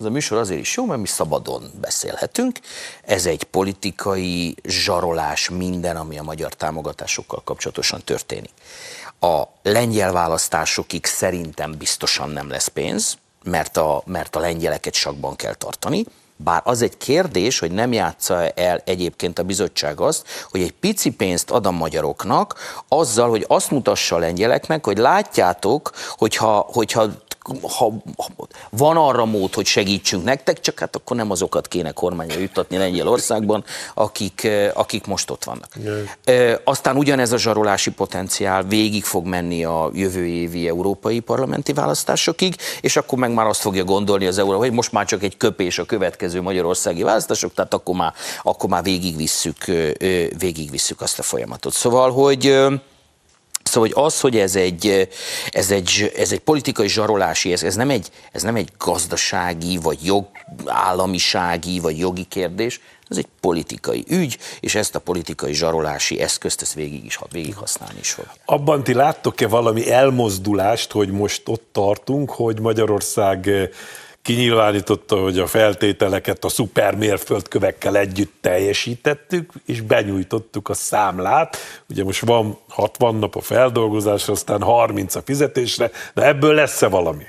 ez 0.00 0.06
a 0.06 0.10
műsor 0.10 0.38
azért 0.38 0.60
is 0.60 0.76
jó, 0.76 0.84
mert 0.84 1.00
mi 1.00 1.06
szabadon 1.06 1.70
beszélhetünk. 1.80 2.58
Ez 3.04 3.26
egy 3.26 3.44
politikai 3.44 4.56
zsarolás 4.62 5.48
minden, 5.48 5.96
ami 5.96 6.18
a 6.18 6.22
magyar 6.22 6.54
támogatásokkal 6.54 7.42
kapcsolatosan 7.44 8.00
történik. 8.04 8.52
A 9.20 9.42
lengyel 9.62 10.12
választásokig 10.12 11.06
szerintem 11.06 11.74
biztosan 11.78 12.30
nem 12.30 12.48
lesz 12.48 12.68
pénz, 12.68 13.16
mert 13.42 13.76
a, 13.76 14.02
mert 14.06 14.36
a 14.36 14.40
lengyeleket 14.40 14.94
sakban 14.94 15.36
kell 15.36 15.54
tartani. 15.54 16.04
Bár 16.36 16.62
az 16.64 16.82
egy 16.82 16.96
kérdés, 16.96 17.58
hogy 17.58 17.70
nem 17.70 17.92
játsza 17.92 18.48
el 18.48 18.82
egyébként 18.84 19.38
a 19.38 19.42
bizottság 19.42 20.00
azt, 20.00 20.26
hogy 20.50 20.60
egy 20.60 20.72
pici 20.72 21.10
pénzt 21.10 21.50
ad 21.50 21.66
a 21.66 21.70
magyaroknak, 21.70 22.54
azzal, 22.88 23.28
hogy 23.28 23.44
azt 23.48 23.70
mutassa 23.70 24.16
a 24.16 24.18
lengyeleknek, 24.18 24.84
hogy 24.84 24.98
látjátok, 24.98 25.90
hogyha, 26.10 26.66
hogyha 26.72 27.06
ha 27.78 27.92
van 28.70 28.96
arra 28.96 29.24
mód, 29.24 29.54
hogy 29.54 29.66
segítsünk 29.66 30.24
nektek, 30.24 30.60
csak 30.60 30.78
hát 30.78 30.96
akkor 30.96 31.16
nem 31.16 31.30
azokat 31.30 31.68
kéne 31.68 31.92
kormányra 31.92 32.38
juttatni 32.38 32.76
Lengyelországban, 32.76 33.64
akik, 33.94 34.48
akik 34.74 35.06
most 35.06 35.30
ott 35.30 35.44
vannak. 35.44 35.68
E, 36.24 36.60
aztán 36.64 36.96
ugyanez 36.96 37.32
a 37.32 37.38
zsarolási 37.38 37.90
potenciál 37.90 38.62
végig 38.62 39.04
fog 39.04 39.26
menni 39.26 39.64
a 39.64 39.90
jövő 39.92 40.26
évi 40.26 40.68
európai 40.68 41.20
parlamenti 41.20 41.72
választásokig, 41.72 42.56
és 42.80 42.96
akkor 42.96 43.18
meg 43.18 43.32
már 43.32 43.46
azt 43.46 43.60
fogja 43.60 43.84
gondolni 43.84 44.26
az 44.26 44.38
euró, 44.38 44.58
hogy 44.58 44.72
most 44.72 44.92
már 44.92 45.06
csak 45.06 45.22
egy 45.22 45.36
köpés 45.36 45.78
a 45.78 45.84
következő 45.84 46.42
magyarországi 46.42 47.02
választások, 47.02 47.54
tehát 47.54 47.74
akkor 47.74 47.94
már, 47.94 48.12
akkor 48.42 48.70
már 48.70 48.82
végigvisszük, 48.82 49.64
végigvisszük 50.38 51.00
azt 51.00 51.18
a 51.18 51.22
folyamatot. 51.22 51.72
Szóval, 51.72 52.12
hogy 52.12 52.56
Szóval 53.64 53.88
hogy 53.88 54.04
az, 54.04 54.20
hogy 54.20 54.38
ez 54.38 54.56
egy, 54.56 55.08
ez 55.50 55.70
egy, 55.70 56.12
ez 56.16 56.32
egy 56.32 56.40
politikai 56.40 56.88
zsarolási, 56.88 57.52
ez, 57.52 57.62
ez, 57.62 57.74
nem 57.74 57.90
egy, 57.90 58.10
ez 58.32 58.42
nem 58.42 58.56
egy 58.56 58.68
gazdasági, 58.78 59.78
vagy 59.82 59.98
jogállamisági, 60.02 61.78
vagy 61.80 61.98
jogi 61.98 62.24
kérdés, 62.24 62.80
ez 63.08 63.16
egy 63.16 63.26
politikai 63.40 64.04
ügy, 64.08 64.38
és 64.60 64.74
ezt 64.74 64.94
a 64.94 64.98
politikai 64.98 65.54
zsarolási 65.54 66.20
eszközt 66.20 66.62
ezt 66.62 66.74
végig 66.74 67.04
is 67.04 67.18
végig 67.30 67.54
használni 67.54 67.98
is 68.00 68.10
fog. 68.10 68.26
Abban 68.44 68.84
ti 68.84 68.94
láttok-e 68.94 69.48
valami 69.48 69.90
elmozdulást, 69.90 70.92
hogy 70.92 71.10
most 71.10 71.42
ott 71.48 71.68
tartunk, 71.72 72.30
hogy 72.30 72.60
Magyarország 72.60 73.50
kinyilvánította, 74.24 75.16
hogy 75.16 75.38
a 75.38 75.46
feltételeket 75.46 76.44
a 76.44 76.48
szupermérföldkövekkel 76.48 77.96
együtt 77.96 78.32
teljesítettük, 78.40 79.52
és 79.66 79.80
benyújtottuk 79.80 80.68
a 80.68 80.74
számlát. 80.74 81.56
Ugye 81.88 82.04
most 82.04 82.20
van 82.20 82.58
60 82.68 83.14
nap 83.14 83.36
a 83.36 83.40
feldolgozásra, 83.40 84.32
aztán 84.32 84.62
30 84.62 85.14
a 85.14 85.22
fizetésre, 85.24 85.90
de 86.14 86.26
ebből 86.26 86.54
lesz-e 86.54 86.86
valami? 86.88 87.24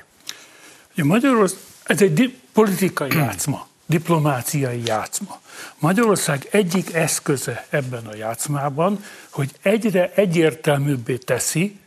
Ugye 0.93 1.03
Magyarország, 1.03 1.59
ez 1.83 2.01
egy 2.01 2.13
di- 2.13 2.39
politikai 2.53 3.09
játszma, 3.25 3.67
diplomáciai 3.85 4.81
játszma. 4.85 5.39
Magyarország 5.79 6.47
egyik 6.51 6.93
eszköze 6.93 7.65
ebben 7.69 8.05
a 8.05 8.15
játszmában, 8.15 9.03
hogy 9.29 9.51
egyre 9.61 10.11
egyértelműbbé 10.15 11.17
teszi, 11.17 11.79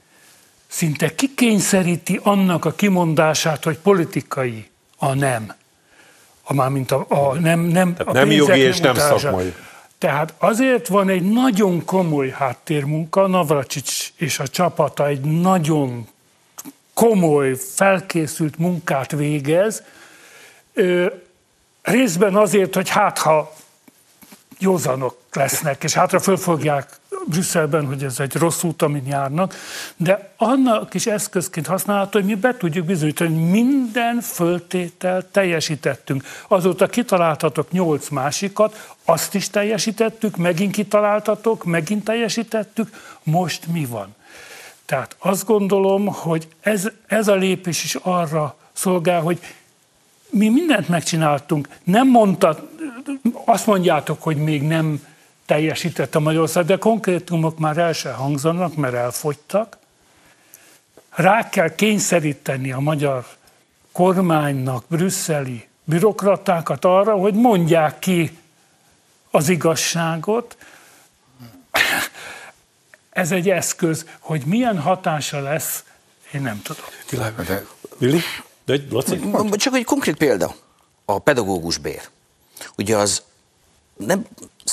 szinte 0.67 1.15
kikényszeríti 1.15 2.21
annak 2.23 2.65
a 2.65 2.73
kimondását, 2.73 3.65
hogy 3.65 3.79
politikai 3.79 4.71
a 4.99 5.15
nem. 5.15 5.53
A 6.43 6.55
már 6.55 6.69
mint 6.69 6.91
a, 6.91 7.07
a 7.09 7.35
nem, 7.35 7.61
nem, 7.61 7.95
a 8.05 8.13
nem 8.13 8.31
jogi 8.31 8.59
és 8.59 8.81
nem 8.81 8.95
szakmai. 8.95 9.55
Tehát 9.99 10.35
azért 10.39 10.89
van 10.89 11.09
egy 11.09 11.23
nagyon 11.23 11.85
komoly 11.85 12.29
háttérmunka, 12.29 13.27
Navracsics 13.27 14.13
és 14.17 14.39
a 14.39 14.49
csapata 14.49 15.07
egy 15.07 15.21
nagyon 15.21 16.09
komoly, 16.95 17.55
felkészült 17.75 18.59
munkát 18.59 19.11
végez, 19.11 19.83
részben 21.83 22.37
azért, 22.37 22.75
hogy 22.75 22.89
hát 22.89 23.19
ha 23.19 23.53
józanok 24.59 25.17
lesznek, 25.33 25.85
és 25.85 25.93
hátra 25.93 26.21
föl 26.21 26.37
fogják 26.37 26.99
Brüsszelben, 27.29 27.87
hogy 27.87 28.03
ez 28.03 28.21
egy 28.21 28.35
rossz 28.35 28.63
út, 28.63 28.83
amin 28.83 29.07
járnak, 29.07 29.55
de 29.97 30.33
annak 30.37 30.95
is 30.95 31.07
eszközként 31.07 31.67
használható, 31.67 32.19
hogy 32.19 32.29
mi 32.29 32.35
be 32.35 32.57
tudjuk 32.57 32.87
bizonyítani, 32.87 33.35
hogy 33.35 33.51
minden 33.51 34.21
föltétel 34.21 35.31
teljesítettünk. 35.31 36.25
Azóta 36.49 36.87
kitaláltatok 36.87 37.71
nyolc 37.71 38.09
másikat, 38.09 38.95
azt 39.05 39.35
is 39.35 39.51
teljesítettük, 39.51 40.37
megint 40.37 40.73
kitaláltatok, 40.73 41.65
megint 41.65 42.05
teljesítettük, 42.05 42.91
most 43.23 43.67
mi 43.67 43.85
van? 43.85 44.15
Tehát 44.85 45.17
azt 45.19 45.45
gondolom, 45.45 46.07
hogy 46.07 46.49
ez, 46.61 46.89
ez 47.07 47.29
a 47.29 47.35
lépés 47.35 47.85
is 47.85 47.95
arra 47.95 48.57
szolgál, 48.73 49.21
hogy 49.21 49.41
mi 50.31 50.49
mindent 50.49 50.89
megcsináltunk. 50.89 51.69
Nem 51.85 52.09
mondta, 52.09 52.69
azt 53.45 53.67
mondjátok, 53.67 54.23
hogy 54.23 54.37
még 54.37 54.63
nem 54.63 55.07
teljesített 55.49 56.15
a 56.15 56.21
Magyarország, 56.21 56.65
de 56.65 56.77
konkrétumok 56.77 57.59
már 57.59 57.77
el 57.77 57.93
sem 57.93 58.15
hangzanak, 58.15 58.75
mert 58.75 58.95
elfogytak. 58.95 59.77
Rá 61.11 61.49
kell 61.49 61.75
kényszeríteni 61.75 62.73
a 62.73 62.79
magyar 62.79 63.27
kormánynak, 63.93 64.85
brüsszeli 64.89 65.69
bürokratákat 65.85 66.85
arra, 66.85 67.15
hogy 67.15 67.35
mondják 67.35 67.99
ki 67.99 68.39
az 69.31 69.49
igazságot. 69.49 70.57
Ez 73.11 73.33
egy 73.33 73.51
eszköz, 73.51 74.07
hogy 74.19 74.43
milyen 74.45 74.79
hatása 74.79 75.41
lesz, 75.41 75.85
én 76.33 76.43
nem 76.43 76.63
tudom. 76.63 76.85
Világos. 77.11 77.47
Vili? 77.99 78.21
De 78.65 78.73
egy, 78.73 78.87
Laci? 78.91 79.21
Csak 79.57 79.75
egy 79.75 79.85
konkrét 79.85 80.17
példa. 80.17 80.55
A 81.05 81.19
pedagógus 81.19 81.79
bér. 81.79 82.09
Ugye 82.77 82.97
az 82.97 83.23
nem, 83.97 84.27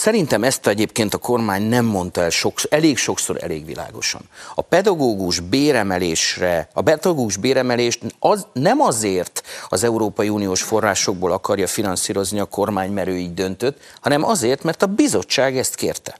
szerintem 0.05 0.43
ezt 0.43 0.67
egyébként 0.67 1.13
a 1.13 1.17
kormány 1.17 1.61
nem 1.61 1.85
mondta 1.85 2.21
el 2.21 2.29
sokszor, 2.29 2.69
elég 2.73 2.97
sokszor, 2.97 3.37
elég 3.43 3.65
világosan. 3.65 4.21
A 4.55 4.61
pedagógus 4.61 5.39
béremelésre, 5.39 6.69
a 6.73 6.81
pedagógus 6.81 7.37
béremelést 7.37 8.01
az, 8.19 8.47
nem 8.53 8.81
azért 8.81 9.41
az 9.69 9.83
Európai 9.83 10.29
Uniós 10.29 10.61
forrásokból 10.61 11.31
akarja 11.31 11.67
finanszírozni 11.67 12.39
a 12.39 12.45
kormány, 12.45 12.91
mert 12.91 13.07
ő 13.07 13.17
így 13.17 13.33
döntött, 13.33 13.77
hanem 14.01 14.23
azért, 14.23 14.63
mert 14.63 14.83
a 14.83 14.87
bizottság 14.87 15.57
ezt 15.57 15.75
kérte. 15.75 16.17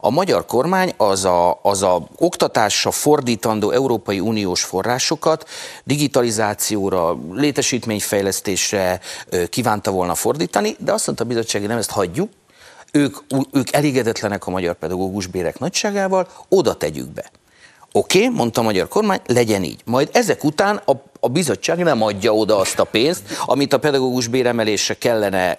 a 0.00 0.10
magyar 0.10 0.46
kormány 0.46 0.94
az 0.96 1.24
a, 1.24 1.58
az 1.62 1.82
a 1.82 2.08
oktatásra 2.16 2.90
fordítandó 2.90 3.70
Európai 3.70 4.20
Uniós 4.20 4.62
forrásokat 4.62 5.48
digitalizációra, 5.84 7.18
létesítményfejlesztésre 7.32 9.00
kívánta 9.50 9.90
volna 9.90 10.14
fordítani, 10.14 10.76
de 10.78 10.92
azt 10.92 11.06
mondta 11.06 11.24
a 11.24 11.26
bizottság, 11.26 11.60
hogy 11.60 11.70
nem 11.70 11.78
ezt 11.78 11.90
hagyjuk, 11.90 12.30
ők, 12.92 13.16
ők 13.52 13.72
elégedetlenek 13.72 14.46
a 14.46 14.50
magyar 14.50 14.74
pedagógus 14.74 15.26
bérek 15.26 15.58
nagyságával, 15.58 16.28
oda 16.48 16.74
tegyük 16.74 17.08
be. 17.08 17.30
Oké, 17.92 18.18
okay, 18.24 18.36
mondta 18.36 18.60
a 18.60 18.64
magyar 18.64 18.88
kormány, 18.88 19.20
legyen 19.26 19.62
így. 19.62 19.80
Majd 19.84 20.08
ezek 20.12 20.44
után 20.44 20.82
a 20.84 21.17
a 21.20 21.28
bizottság 21.28 21.78
nem 21.78 22.02
adja 22.02 22.34
oda 22.34 22.58
azt 22.58 22.78
a 22.78 22.84
pénzt, 22.84 23.22
amit 23.46 23.72
a 23.72 23.78
pedagógus 23.78 24.26
béremelésre 24.26 24.94
kellene, 24.94 25.56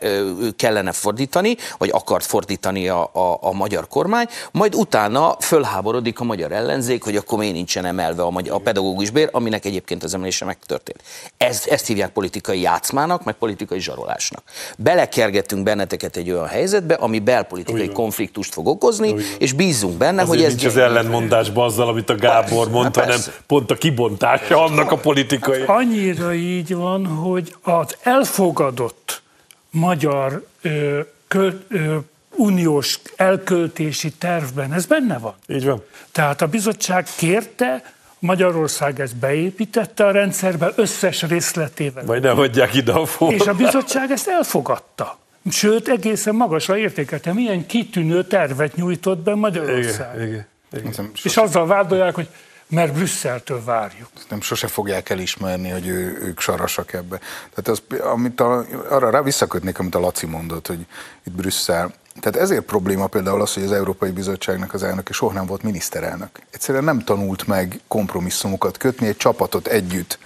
kellene 0.55 0.91
fordítani, 0.91 1.57
vagy 1.77 1.89
akart 1.93 2.25
fordítani 2.25 2.87
a, 2.87 3.09
a, 3.13 3.37
a 3.41 3.53
magyar 3.53 3.87
kormány, 3.87 4.27
majd 4.51 4.75
utána 4.75 5.35
fölháborodik 5.39 6.19
a 6.19 6.23
magyar 6.23 6.51
ellenzék, 6.51 7.03
hogy 7.03 7.15
akkor 7.15 7.37
miért 7.37 7.53
nincsen 7.53 7.85
emelve 7.85 8.23
a, 8.23 8.29
magyar, 8.29 8.55
a 8.55 8.57
pedagógus 8.57 9.09
bér, 9.09 9.29
aminek 9.31 9.65
egyébként 9.65 10.03
az 10.03 10.13
emelése 10.13 10.45
megtörtént. 10.45 11.01
Ez, 11.37 11.63
ezt 11.69 11.87
hívják 11.87 12.09
politikai 12.09 12.61
játszmának, 12.61 13.23
meg 13.23 13.35
politikai 13.35 13.79
zsarolásnak. 13.79 14.43
Belekergettünk 14.77 15.63
benneteket 15.63 16.17
egy 16.17 16.31
olyan 16.31 16.47
helyzetbe, 16.47 16.93
ami 16.93 17.19
belpolitikai 17.19 17.81
Ugyan. 17.81 17.93
konfliktust 17.93 18.53
fog 18.53 18.67
okozni, 18.67 19.11
Ugyan. 19.11 19.25
és 19.39 19.53
bízunk 19.53 19.97
benne, 19.97 20.21
Azért 20.21 20.27
hogy 20.37 20.43
ez... 20.43 20.49
nincs 20.49 20.65
az 20.65 20.77
ellenmondásban 20.77 21.65
azzal, 21.65 21.87
amit 21.87 22.09
a 22.09 22.15
Gábor 22.15 22.69
mondta, 22.69 23.01
hanem 23.01 23.19
pont 23.47 23.71
a 23.71 23.75
kibontása 23.75 24.63
annak 24.63 24.91
a 24.91 24.97
politikai 24.97 25.48
politikai... 25.49 25.75
Annyira 25.75 26.33
így 26.33 26.75
van, 26.75 27.05
hogy 27.05 27.55
az 27.61 27.95
elfogadott 28.01 29.21
magyar 29.69 30.45
ö, 30.61 30.99
kö, 31.27 31.49
ö, 31.67 31.97
uniós 32.35 32.99
elköltési 33.15 34.11
tervben 34.11 34.73
ez 34.73 34.85
benne 34.85 35.17
van. 35.17 35.33
Így 35.47 35.65
van. 35.65 35.83
Tehát 36.11 36.41
a 36.41 36.47
bizottság 36.47 37.07
kérte, 37.17 37.93
Magyarország 38.19 38.99
ezt 38.99 39.15
beépítette 39.15 40.05
a 40.05 40.11
rendszerbe 40.11 40.71
összes 40.75 41.21
részletével. 41.21 42.03
Majd 42.05 42.23
nem 42.23 42.39
adják 42.39 42.73
ide 42.73 42.91
a 42.91 43.05
forrát. 43.05 43.39
És 43.39 43.47
a 43.47 43.53
bizottság 43.53 44.11
ezt 44.11 44.27
elfogadta. 44.27 45.17
Sőt, 45.51 45.87
egészen 45.87 46.35
magasra 46.35 46.77
értékelte, 46.77 47.33
milyen 47.33 47.65
kitűnő 47.65 48.23
tervet 48.23 48.75
nyújtott 48.75 49.19
be 49.19 49.35
Magyarország. 49.35 50.15
Igen, 50.15 50.47
igen, 50.71 50.91
igen. 50.91 51.11
És 51.23 51.37
azzal 51.37 51.65
vádolják, 51.65 52.15
hogy 52.15 52.27
mert 52.69 52.93
Brüsszeltől 52.93 53.63
várjuk. 53.63 54.09
Nem 54.29 54.41
sose 54.41 54.67
fogják 54.67 55.09
elismerni, 55.09 55.69
hogy 55.69 55.87
ő, 55.87 56.17
ők 56.21 56.39
sarasak 56.39 56.93
ebbe. 56.93 57.19
Tehát 57.53 57.67
az, 57.67 57.81
amit 58.03 58.39
a, 58.39 58.65
arra 58.89 59.09
rá 59.09 59.21
visszakötnék, 59.21 59.79
amit 59.79 59.95
a 59.95 59.99
Laci 59.99 60.25
mondott, 60.25 60.67
hogy 60.67 60.85
itt 61.23 61.33
Brüsszel. 61.33 61.93
Tehát 62.19 62.39
ezért 62.39 62.65
probléma 62.65 63.07
például 63.07 63.41
az, 63.41 63.53
hogy 63.53 63.63
az 63.63 63.71
Európai 63.71 64.11
Bizottságnak 64.11 64.73
az 64.73 64.83
elnöke 64.83 65.13
soha 65.13 65.33
nem 65.33 65.45
volt 65.45 65.63
miniszterelnök. 65.63 66.39
Egyszerűen 66.51 66.83
nem 66.83 66.99
tanult 66.99 67.47
meg 67.47 67.79
kompromisszumokat 67.87 68.77
kötni, 68.77 69.07
egy 69.07 69.17
csapatot 69.17 69.67
együtt 69.67 70.19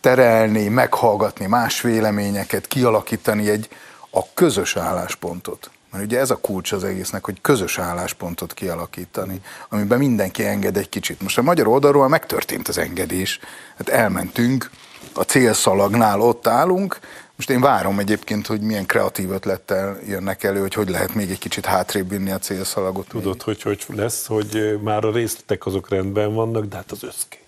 terelni, 0.00 0.68
meghallgatni 0.68 1.46
más 1.46 1.80
véleményeket, 1.80 2.66
kialakítani 2.66 3.50
egy 3.50 3.68
a 4.10 4.32
közös 4.34 4.76
álláspontot. 4.76 5.70
Mert 5.98 6.10
ugye 6.10 6.20
ez 6.20 6.30
a 6.30 6.36
kulcs 6.36 6.72
az 6.72 6.84
egésznek, 6.84 7.24
hogy 7.24 7.40
közös 7.40 7.78
álláspontot 7.78 8.54
kialakítani, 8.54 9.40
amiben 9.68 9.98
mindenki 9.98 10.44
enged 10.44 10.76
egy 10.76 10.88
kicsit. 10.88 11.20
Most 11.20 11.38
a 11.38 11.42
magyar 11.42 11.66
oldalról 11.66 12.08
megtörtént 12.08 12.68
az 12.68 12.78
engedés. 12.78 13.38
Hát 13.76 13.88
elmentünk, 13.88 14.70
a 15.14 15.22
célszalagnál 15.22 16.20
ott 16.20 16.46
állunk, 16.46 16.98
most 17.36 17.50
én 17.50 17.60
várom 17.60 17.98
egyébként, 17.98 18.46
hogy 18.46 18.60
milyen 18.60 18.86
kreatív 18.86 19.30
ötlettel 19.30 19.98
jönnek 20.06 20.42
elő, 20.42 20.60
hogy 20.60 20.74
hogy 20.74 20.88
lehet 20.88 21.14
még 21.14 21.30
egy 21.30 21.38
kicsit 21.38 21.66
hátrébb 21.66 22.08
vinni 22.08 22.30
a 22.30 22.38
célszalagot. 22.38 23.08
Tudod, 23.08 23.42
hogy 23.42 23.62
hogy 23.62 23.84
lesz, 23.88 24.26
hogy 24.26 24.78
már 24.82 25.04
a 25.04 25.12
részletek 25.12 25.66
azok 25.66 25.88
rendben 25.88 26.34
vannak, 26.34 26.64
de 26.64 26.76
hát 26.76 26.90
az 26.90 27.02
összkép. 27.02 27.47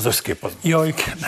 Az 0.00 0.06
összkép 0.06 0.44
az. 0.44 0.50
Ja, 0.62 0.84
igen. 0.84 1.18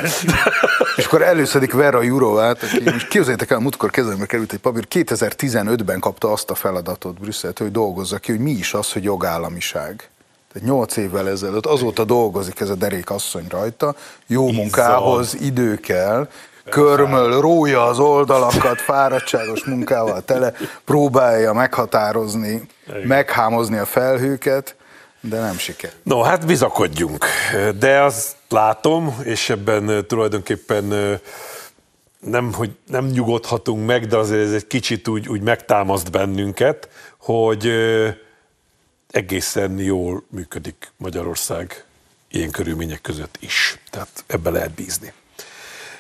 és 0.97 1.05
akkor 1.05 1.23
előszedik 1.23 1.73
Vera 1.73 2.03
Jurovát, 2.03 2.63
aki 2.63 2.91
most 2.93 3.09
képzeljétek 3.09 3.51
el, 3.51 3.59
múltkor 3.59 3.91
kezembe 3.91 4.27
került 4.27 4.53
egy 4.53 4.59
papír, 4.59 4.87
2015-ben 4.91 6.01
kapta 6.01 6.33
azt 6.33 6.51
a 6.51 6.55
feladatot 6.55 7.21
Brüsszelt, 7.21 7.59
hogy 7.59 7.71
dolgozza 7.71 8.19
ki, 8.19 8.31
hogy 8.31 8.41
mi 8.41 8.51
is 8.51 8.75
az, 8.75 8.93
hogy 8.93 9.03
jogállamiság. 9.03 10.09
Tehát 10.53 10.69
nyolc 10.69 10.97
évvel 10.97 11.29
ezelőtt 11.29 11.67
azóta 11.67 12.05
dolgozik 12.05 12.61
ez 12.61 12.69
a 12.69 12.75
derék 12.75 13.11
asszony 13.11 13.47
rajta, 13.49 13.95
jó 14.27 14.49
Izzal. 14.49 14.63
munkához 14.63 15.37
idő 15.41 15.77
kell, 15.77 16.29
körmöl, 16.69 17.41
rója 17.41 17.85
az 17.85 17.99
oldalakat, 17.99 18.81
fáradtságos 18.81 19.65
munkával 19.65 20.25
tele, 20.25 20.53
próbálja 20.85 21.53
meghatározni, 21.53 22.63
meghámozni 23.05 23.79
a 23.79 23.87
felhőket, 23.87 24.77
de 25.21 25.41
nem 25.41 25.59
siker. 25.59 25.93
No, 26.03 26.23
hát 26.23 26.47
bizakodjunk. 26.47 27.27
De 27.79 28.03
azt 28.03 28.41
látom, 28.53 29.21
és 29.25 29.51
ebben 29.51 30.07
tulajdonképpen 30.07 31.21
nem, 32.21 32.53
hogy 32.53 32.71
nem 32.87 33.07
nyugodhatunk 33.07 33.87
meg, 33.87 34.07
de 34.07 34.17
azért 34.17 34.43
ez 34.43 34.53
egy 34.53 34.67
kicsit 34.67 35.09
úgy, 35.09 35.29
úgy 35.29 35.41
megtámaszt 35.41 36.11
bennünket, 36.11 36.89
hogy 37.19 37.73
egészen 39.11 39.79
jól 39.79 40.23
működik 40.31 40.93
Magyarország 40.97 41.85
ilyen 42.31 42.51
körülmények 42.51 43.01
között 43.01 43.37
is. 43.41 43.79
Tehát 43.91 44.25
ebbe 44.27 44.51
lehet 44.51 44.71
bízni. 44.71 45.13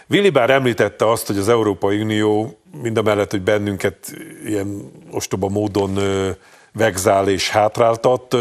Willi 0.08 0.30
bár 0.30 0.50
említette 0.50 1.10
azt, 1.10 1.26
hogy 1.26 1.38
az 1.38 1.48
Európai 1.48 2.00
Unió 2.00 2.58
mind 2.82 2.96
a 2.96 3.02
mellett, 3.02 3.30
hogy 3.30 3.42
bennünket 3.42 4.12
ilyen 4.44 4.92
ostoba 5.10 5.48
módon 5.48 5.98
vegzál 6.72 7.28
és 7.28 7.50
hátráltat, 7.50 8.36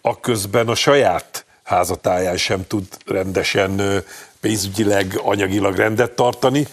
akközben 0.00 0.68
a 0.68 0.74
saját 0.74 1.46
házatáján 1.68 2.36
sem 2.36 2.66
tud 2.66 2.84
rendesen 3.06 4.02
pénzügyileg, 4.40 5.20
anyagilag 5.22 5.76
rendet 5.76 6.10
tartani. 6.10 6.66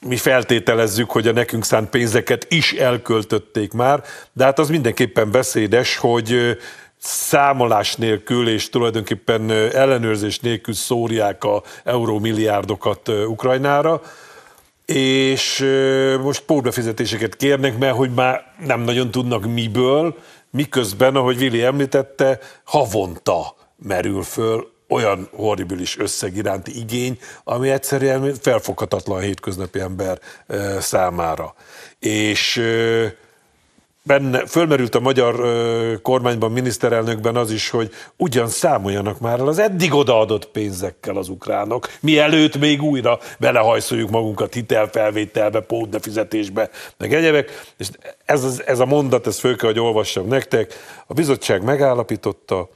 Mi 0.00 0.16
feltételezzük, 0.16 1.10
hogy 1.10 1.28
a 1.28 1.32
nekünk 1.32 1.64
szánt 1.64 1.90
pénzeket 1.90 2.46
is 2.48 2.72
elköltötték 2.72 3.72
már, 3.72 4.02
de 4.32 4.44
hát 4.44 4.58
az 4.58 4.68
mindenképpen 4.68 5.30
beszédes, 5.30 5.96
hogy 5.96 6.56
számolás 6.98 7.94
nélkül 7.94 8.48
és 8.48 8.68
tulajdonképpen 8.68 9.50
ellenőrzés 9.50 10.38
nélkül 10.38 10.74
szórják 10.74 11.44
a 11.44 11.62
eurómilliárdokat 11.84 13.08
Ukrajnára, 13.08 14.00
és 14.86 15.58
most 16.22 16.40
pótbefizetéseket 16.40 17.36
kérnek, 17.36 17.78
mert 17.78 17.96
hogy 17.96 18.10
már 18.14 18.52
nem 18.64 18.80
nagyon 18.80 19.10
tudnak 19.10 19.46
miből, 19.46 20.16
miközben, 20.50 21.16
ahogy 21.16 21.38
Vili 21.38 21.62
említette, 21.62 22.38
havonta 22.64 23.58
merül 23.82 24.22
föl 24.22 24.70
olyan 24.88 25.28
horribilis 25.32 25.98
összeg 25.98 26.36
iránti 26.36 26.78
igény, 26.78 27.18
ami 27.44 27.70
egyszerűen 27.70 28.34
felfoghatatlan 28.40 29.20
hétköznapi 29.20 29.80
ember 29.80 30.18
számára. 30.80 31.54
És 31.98 32.62
benne 34.02 34.46
fölmerült 34.46 34.94
a 34.94 35.00
magyar 35.00 35.42
kormányban, 36.02 36.52
miniszterelnökben 36.52 37.36
az 37.36 37.50
is, 37.50 37.70
hogy 37.70 37.90
ugyan 38.16 38.48
számoljanak 38.48 39.20
már 39.20 39.38
el 39.38 39.48
az 39.48 39.58
eddig 39.58 39.94
odaadott 39.94 40.46
pénzekkel 40.46 41.16
az 41.16 41.28
ukránok, 41.28 41.88
mielőtt 42.00 42.58
még 42.58 42.82
újra 42.82 43.18
belehajszoljuk 43.38 44.10
magunkat 44.10 44.54
hitelfelvételbe, 44.54 45.60
pótbefizetésbe, 45.60 46.70
meg 46.96 47.14
egyebek. 47.14 47.72
És 47.76 47.88
ez, 48.24 48.62
ez 48.66 48.78
a 48.78 48.86
mondat, 48.86 49.26
ez 49.26 49.38
föl 49.38 49.56
kell, 49.56 49.68
hogy 49.68 49.80
olvassam 49.80 50.26
nektek. 50.26 50.74
A 51.06 51.12
bizottság 51.12 51.62
megállapította, 51.62 52.68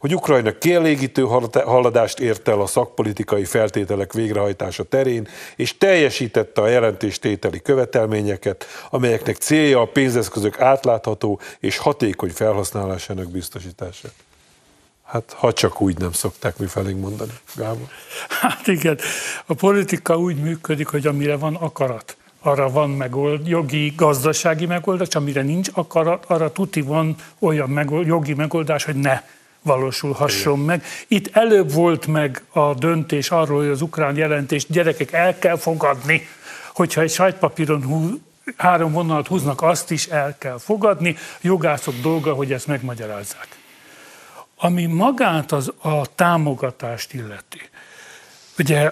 hogy 0.00 0.14
Ukrajna 0.14 0.58
kielégítő 0.58 1.22
haladást 1.52 2.20
ért 2.20 2.48
el 2.48 2.60
a 2.60 2.66
szakpolitikai 2.66 3.44
feltételek 3.44 4.12
végrehajtása 4.12 4.82
terén, 4.82 5.28
és 5.56 5.78
teljesítette 5.78 6.60
a 6.60 6.68
jelentéstételi 6.68 7.62
követelményeket, 7.62 8.66
amelyeknek 8.90 9.36
célja 9.36 9.80
a 9.80 9.84
pénzeszközök 9.84 10.60
átlátható 10.60 11.40
és 11.58 11.76
hatékony 11.76 12.30
felhasználásának 12.30 13.30
biztosítása. 13.30 14.08
Hát, 15.04 15.32
ha 15.36 15.52
csak 15.52 15.80
úgy 15.80 15.98
nem 15.98 16.12
szokták 16.12 16.58
mi 16.58 16.66
felénk 16.66 17.00
mondani, 17.00 17.32
Gábor. 17.56 17.88
Hát 18.40 18.66
igen, 18.66 18.98
a 19.46 19.54
politika 19.54 20.18
úgy 20.18 20.36
működik, 20.36 20.86
hogy 20.86 21.06
amire 21.06 21.36
van 21.36 21.54
akarat, 21.54 22.16
arra 22.42 22.70
van 22.70 22.90
megold, 22.90 23.46
jogi, 23.46 23.92
gazdasági 23.96 24.66
megoldás, 24.66 25.08
amire 25.14 25.42
nincs 25.42 25.68
akarat, 25.72 26.24
arra 26.24 26.52
tuti 26.52 26.80
van 26.80 27.16
olyan 27.38 27.68
megold, 27.68 28.06
jogi 28.06 28.34
megoldás, 28.34 28.84
hogy 28.84 28.96
ne 28.96 29.22
valósulhasson 29.62 30.54
Igen. 30.54 30.64
meg. 30.64 30.84
Itt 31.08 31.36
előbb 31.36 31.72
volt 31.72 32.06
meg 32.06 32.42
a 32.52 32.74
döntés 32.74 33.30
arról, 33.30 33.58
hogy 33.58 33.68
az 33.68 33.82
ukrán 33.82 34.16
jelentést 34.16 34.72
gyerekek 34.72 35.12
el 35.12 35.38
kell 35.38 35.56
fogadni, 35.56 36.28
hogyha 36.74 37.00
egy 37.00 37.10
sajtpapíron 37.10 37.84
hú, 37.84 38.20
három 38.56 38.92
vonalat 38.92 39.26
húznak, 39.26 39.62
azt 39.62 39.90
is 39.90 40.06
el 40.06 40.36
kell 40.38 40.58
fogadni. 40.58 41.16
Jogászok 41.40 41.94
dolga, 41.94 42.32
hogy 42.32 42.52
ezt 42.52 42.66
megmagyarázzák. 42.66 43.48
Ami 44.56 44.86
magát 44.86 45.52
az 45.52 45.72
a 45.82 46.14
támogatást 46.14 47.12
illeti, 47.12 47.60
ugye, 48.58 48.90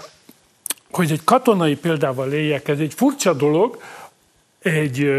hogy 0.90 1.12
egy 1.12 1.24
katonai 1.24 1.76
példával 1.76 2.33
éljek, 2.33 2.68
ez 2.68 2.78
egy 2.78 2.94
furcsa 2.94 3.33
dolog, 3.33 3.83
egy 4.62 5.11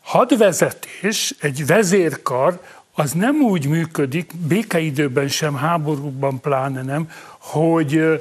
hadvezetés, 0.00 1.34
egy 1.40 1.66
vezérkar 1.66 2.60
az 2.94 3.12
nem 3.12 3.42
úgy 3.42 3.66
működik, 3.66 4.32
békeidőben 4.36 5.28
sem, 5.28 5.56
háborúban 5.56 6.40
pláne 6.40 6.82
nem, 6.82 7.10
hogy 7.38 8.20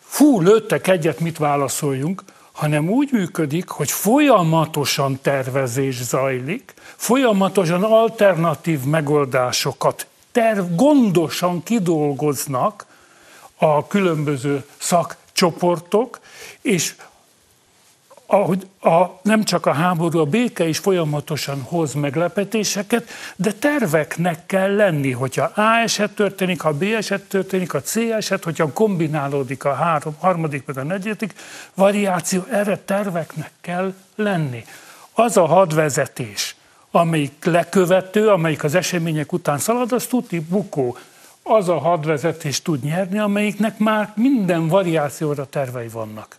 fú, 0.00 0.40
lőttek 0.40 0.88
egyet, 0.88 1.20
mit 1.20 1.38
válaszoljunk, 1.38 2.22
hanem 2.52 2.88
úgy 2.88 3.08
működik, 3.12 3.68
hogy 3.68 3.90
folyamatosan 3.90 5.18
tervezés 5.22 6.02
zajlik, 6.02 6.74
folyamatosan 6.96 7.82
alternatív 7.82 8.80
megoldásokat 8.84 10.06
terv, 10.32 10.74
gondosan 10.74 11.62
kidolgoznak 11.62 12.86
a 13.56 13.86
különböző 13.86 14.64
szakcsoportok, 14.78 16.20
és 16.62 16.94
ahogy 18.30 18.66
a, 18.80 19.04
nem 19.22 19.44
csak 19.44 19.66
a 19.66 19.72
háború, 19.72 20.18
a 20.18 20.24
béke 20.24 20.68
is 20.68 20.78
folyamatosan 20.78 21.62
hoz 21.62 21.94
meglepetéseket, 21.94 23.08
de 23.36 23.52
terveknek 23.52 24.46
kell 24.46 24.74
lenni, 24.74 25.10
hogyha 25.10 25.44
A 25.44 25.80
eset 25.82 26.10
történik, 26.10 26.60
ha 26.60 26.72
B 26.72 26.82
eset 26.82 27.22
történik, 27.22 27.74
a 27.74 27.80
C 27.80 27.96
eset, 27.96 28.44
hogyha 28.44 28.72
kombinálódik 28.72 29.64
a 29.64 29.74
három, 29.74 30.16
harmadik 30.18 30.66
vagy 30.66 30.78
a 30.78 30.82
negyedik 30.82 31.34
variáció, 31.74 32.44
erre 32.50 32.76
terveknek 32.76 33.50
kell 33.60 33.94
lenni. 34.14 34.64
Az 35.12 35.36
a 35.36 35.46
hadvezetés, 35.46 36.56
amelyik 36.90 37.44
lekövető, 37.44 38.28
amelyik 38.28 38.64
az 38.64 38.74
események 38.74 39.32
után 39.32 39.58
szalad, 39.58 39.92
az 39.92 40.06
tuti 40.06 40.40
bukó. 40.40 40.96
Az 41.42 41.68
a 41.68 41.78
hadvezetés 41.78 42.62
tud 42.62 42.82
nyerni, 42.82 43.18
amelyiknek 43.18 43.78
már 43.78 44.12
minden 44.16 44.68
variációra 44.68 45.46
tervei 45.46 45.88
vannak. 45.88 46.36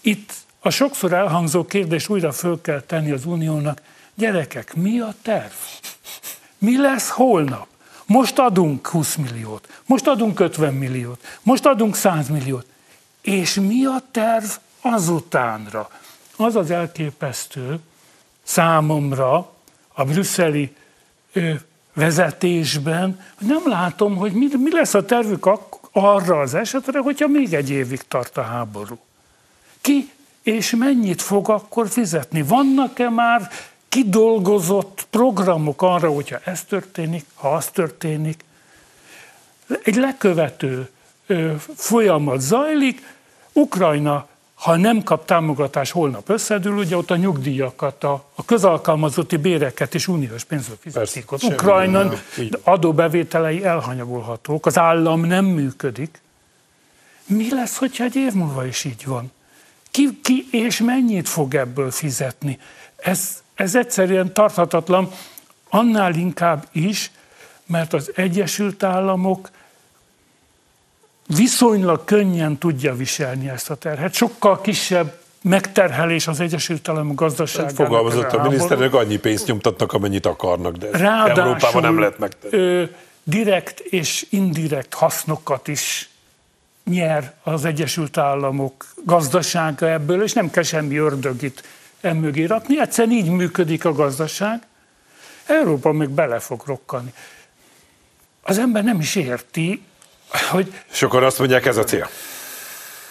Itt 0.00 0.32
a 0.60 0.70
sokszor 0.70 1.12
elhangzó 1.12 1.64
kérdés 1.64 2.08
újra 2.08 2.32
föl 2.32 2.60
kell 2.60 2.80
tenni 2.80 3.10
az 3.10 3.24
uniónak, 3.24 3.80
gyerekek, 4.14 4.74
mi 4.74 5.00
a 5.00 5.14
terv? 5.22 5.52
Mi 6.58 6.78
lesz 6.78 7.08
holnap? 7.08 7.66
Most 8.06 8.38
adunk 8.38 8.86
20 8.86 9.16
milliót, 9.16 9.68
most 9.86 10.06
adunk 10.06 10.40
50 10.40 10.74
milliót, 10.74 11.38
most 11.42 11.66
adunk 11.66 11.94
100 11.94 12.28
milliót. 12.28 12.66
És 13.20 13.54
mi 13.54 13.84
a 13.84 14.02
terv 14.10 14.44
azutánra? 14.80 15.90
Az 16.36 16.56
az 16.56 16.70
elképesztő 16.70 17.78
számomra 18.42 19.52
a 19.92 20.04
brüsszeli 20.04 20.76
vezetésben, 21.92 23.20
hogy 23.38 23.46
nem 23.46 23.62
látom, 23.64 24.16
hogy 24.16 24.32
mi, 24.32 24.48
mi 24.56 24.72
lesz 24.72 24.94
a 24.94 25.04
tervük 25.04 25.48
arra 25.92 26.40
az 26.40 26.54
esetre, 26.54 26.98
hogyha 26.98 27.26
még 27.26 27.54
egy 27.54 27.70
évig 27.70 28.02
tart 28.08 28.36
a 28.36 28.42
háború. 28.42 28.98
Ki 29.80 30.10
és 30.42 30.70
mennyit 30.70 31.22
fog 31.22 31.48
akkor 31.48 31.88
fizetni? 31.88 32.42
Vannak-e 32.42 33.08
már 33.08 33.50
kidolgozott 33.88 35.06
programok 35.10 35.82
arra, 35.82 36.10
hogyha 36.12 36.38
ez 36.44 36.64
történik, 36.64 37.24
ha 37.34 37.54
az 37.54 37.66
történik? 37.66 38.44
Egy 39.82 39.96
lekövető 39.96 40.90
folyamat 41.74 42.40
zajlik, 42.40 43.02
Ukrajna, 43.52 44.28
ha 44.54 44.76
nem 44.76 45.02
kap 45.02 45.24
támogatás, 45.24 45.90
holnap 45.90 46.28
összedül, 46.28 46.76
ugye 46.76 46.96
ott 46.96 47.10
a 47.10 47.16
nyugdíjakat, 47.16 48.04
a, 48.04 48.24
a 48.34 48.44
közalkalmazotti 48.44 49.36
béreket 49.36 49.94
is 49.94 50.08
uniós 50.08 50.44
pénzből 50.44 50.76
fizetik. 50.80 51.32
Ott 51.32 51.42
Ukrajna 51.42 52.12
adóbevételei 52.62 53.64
elhanyagolhatók, 53.64 54.66
az 54.66 54.78
állam 54.78 55.20
nem 55.20 55.44
működik. 55.44 56.20
Mi 57.26 57.54
lesz, 57.54 57.76
hogyha 57.76 58.04
egy 58.04 58.16
év 58.16 58.32
múlva 58.32 58.66
is 58.66 58.84
így 58.84 59.04
van? 59.06 59.32
Ki, 59.90 60.18
ki 60.22 60.48
és 60.50 60.78
mennyit 60.80 61.28
fog 61.28 61.54
ebből 61.54 61.90
fizetni? 61.90 62.58
Ez, 62.96 63.42
ez 63.54 63.74
egyszerűen 63.74 64.32
tarthatatlan, 64.32 65.10
annál 65.68 66.14
inkább 66.14 66.66
is, 66.72 67.10
mert 67.66 67.92
az 67.92 68.10
Egyesült 68.14 68.82
Államok 68.82 69.50
viszonylag 71.26 72.04
könnyen 72.04 72.58
tudja 72.58 72.94
viselni 72.94 73.48
ezt 73.48 73.70
a 73.70 73.74
terhet. 73.74 74.14
Sokkal 74.14 74.60
kisebb 74.60 75.18
megterhelés 75.42 76.26
az 76.26 76.40
Egyesült 76.40 76.88
Államok 76.88 77.14
gazdaságának. 77.14 77.74
Fogalmazott 77.74 78.32
a 78.32 78.42
miniszternek, 78.42 78.94
annyi 78.94 79.16
pénzt 79.16 79.46
nyomtatnak, 79.46 79.92
amennyit 79.92 80.26
akarnak, 80.26 80.76
de 80.76 80.90
Ráadásul, 80.90 81.42
Európában 81.42 81.82
nem 81.82 81.98
lehet 81.98 82.18
megtenni. 82.18 82.88
direkt 83.22 83.80
és 83.80 84.26
indirekt 84.30 84.94
hasznokat 84.94 85.68
is 85.68 86.10
nyer 86.90 87.34
az 87.42 87.64
Egyesült 87.64 88.18
Államok 88.18 88.86
gazdasága 89.04 89.90
ebből, 89.90 90.22
és 90.22 90.32
nem 90.32 90.50
kell 90.50 90.62
semmi 90.62 90.96
ördögit 90.96 91.62
emögé 92.00 92.44
rakni, 92.44 92.80
egyszerűen 92.80 93.16
így 93.16 93.30
működik 93.30 93.84
a 93.84 93.92
gazdaság. 93.92 94.62
Európa 95.46 95.92
még 95.92 96.08
bele 96.08 96.38
fog 96.38 96.62
rokkani. 96.66 97.12
Az 98.42 98.58
ember 98.58 98.84
nem 98.84 99.00
is 99.00 99.14
érti, 99.14 99.82
hogy... 100.50 100.72
Sokan 100.90 101.24
azt 101.24 101.38
mondják, 101.38 101.66
ez 101.66 101.76
a 101.76 101.84
cél. 101.84 102.08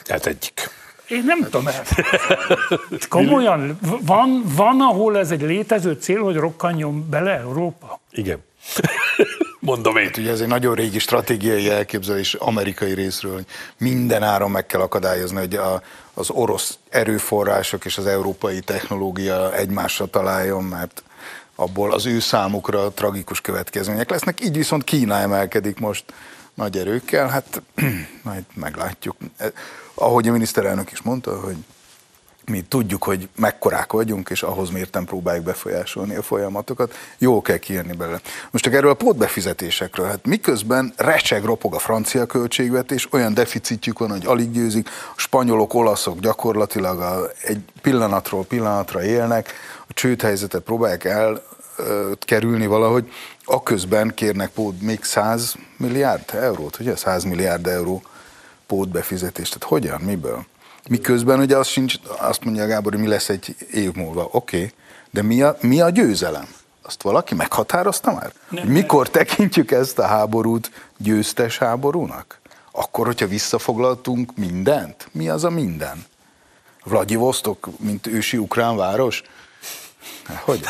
Hát 0.08 0.26
egyik. 0.26 0.70
Én 1.08 1.24
nem 1.26 1.40
tudom 1.40 1.68
el. 1.68 1.84
Komolyan, 3.10 3.80
van, 4.02 4.44
van, 4.56 4.82
ahol 4.82 5.18
ez 5.18 5.32
egy 5.32 5.42
létező 5.42 5.94
cél, 5.94 6.24
hogy 6.24 6.36
rokkanjon 6.36 7.10
bele 7.10 7.32
Európa? 7.32 8.00
Igen. 8.12 8.44
Mondom 9.60 9.98
én. 9.98 10.12
Ugye 10.18 10.32
ez 10.32 10.42
egy 10.42 10.48
nagyon 10.48 10.76
régi 10.76 11.00
stratégiai 11.00 11.70
elképzelés 11.70 12.34
amerikai 12.34 12.94
részről, 12.94 13.34
hogy 13.34 13.46
minden 13.78 14.24
áron 14.24 14.52
meg 14.52 14.66
kell 14.66 14.82
akadályozni, 14.82 15.38
hogy 15.38 15.56
a, 15.56 15.82
az 16.14 16.30
orosz 16.30 16.78
erőforrások 16.90 17.86
és 17.86 17.98
az 17.98 18.06
európai 18.06 18.60
technológia 18.60 19.56
egymásra 19.56 20.06
találjon, 20.06 20.64
mert 20.64 21.04
abból 21.56 21.94
az 21.94 22.06
ő 22.06 22.20
számukra 22.20 22.92
tragikus 22.92 23.42
következmények 23.42 24.10
lesznek. 24.10 24.44
Így 24.44 24.58
viszont 24.58 24.84
Kína 24.84 25.16
emelkedik 25.16 25.80
most 25.80 26.04
nagy 26.54 26.78
erőkkel, 26.78 27.28
hát 27.28 27.62
majd 28.24 28.44
meglátjuk. 28.54 29.16
Ahogy 29.94 30.28
a 30.28 30.32
miniszterelnök 30.32 30.92
is 30.92 31.02
mondta, 31.02 31.40
hogy 31.40 31.58
mi 32.50 32.62
tudjuk, 32.62 33.04
hogy 33.04 33.30
mekkorák 33.36 33.92
vagyunk, 33.92 34.30
és 34.30 34.44
ahhoz 34.44 34.70
mérten 34.70 35.06
próbáljuk 35.06 35.46
befolyásolni 35.46 36.16
a 36.16 36.22
folyamatokat. 36.22 36.94
Jó 37.18 37.42
kell 37.42 37.58
kijönni 37.58 37.94
belőle. 37.94 38.22
Most 38.52 38.64
csak 38.64 38.74
erről 38.74 38.90
a 38.90 38.94
pótbefizetésekről. 38.94 40.08
Hát 40.08 40.26
miközben 40.26 40.94
recseg, 40.98 41.44
ropog 41.44 41.74
a 41.74 41.80
francia 41.80 42.26
költségvetés, 42.26 43.08
olyan 43.12 43.34
deficitjük 43.34 44.00
van, 44.00 44.10
hogy 44.10 44.26
alig 44.26 44.52
győzik, 44.52 44.90
a 45.16 45.20
spanyolok, 45.20 45.74
olaszok 45.74 46.20
gyakorlatilag 46.20 47.00
a, 47.00 47.30
egy 47.42 47.62
pillanatról 47.82 48.46
pillanatra 48.46 49.04
élnek, 49.04 49.54
a 49.88 49.94
csődhelyzetet 49.94 50.62
próbálják 50.62 51.04
el 51.04 51.42
kerülni 52.20 52.68
valahogy, 52.68 53.12
aközben 53.44 54.14
kérnek 54.14 54.50
pót 54.50 54.82
még 54.82 55.04
100 55.04 55.56
milliárd 55.78 56.34
eurót, 56.34 56.80
ugye? 56.80 56.96
100 56.96 57.24
milliárd 57.24 57.68
euró 57.68 58.02
pótbefizetést. 58.68 59.54
Tehát 59.54 59.70
hogyan, 59.70 60.02
miből? 60.02 60.46
Miközben 60.90 61.40
ugye 61.40 61.58
az 61.58 61.68
sincs, 61.68 61.96
azt 62.20 62.44
mondja 62.44 62.66
Gábor, 62.66 62.92
hogy 62.92 63.02
mi 63.02 63.08
lesz 63.08 63.30
egy 63.30 63.56
év 63.72 63.94
múlva. 63.94 64.30
Oké, 64.32 64.58
okay, 64.58 64.74
de 65.10 65.22
mi 65.22 65.42
a, 65.42 65.58
mi 65.62 65.82
a 65.82 65.90
győzelem? 65.90 66.48
Azt 66.82 67.02
valaki 67.02 67.36
meghatározta 67.36 68.14
már? 68.14 68.34
Nem, 68.50 68.68
Mikor 68.68 69.04
nem. 69.04 69.12
tekintjük 69.12 69.72
ezt 69.72 70.00
a 70.00 70.06
háborút 70.06 70.72
győztes 70.98 71.58
háborúnak? 71.58 72.40
Akkor, 72.72 73.06
hogyha 73.06 73.28
visszafoglaltunk 73.28 74.38
mindent? 74.38 75.08
Mi 75.12 75.30
az 75.30 75.44
a 75.44 75.50
minden? 75.50 76.06
Vladivostok, 76.84 77.68
mint 77.80 78.08
ősi 78.08 78.38
ukrán 78.38 78.76
város? 78.76 79.24
Hogy? 80.44 80.62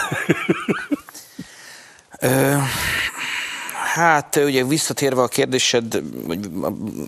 Hát 4.00 4.36
ugye 4.36 4.64
visszatérve 4.64 5.22
a 5.22 5.28
kérdésed, 5.28 6.02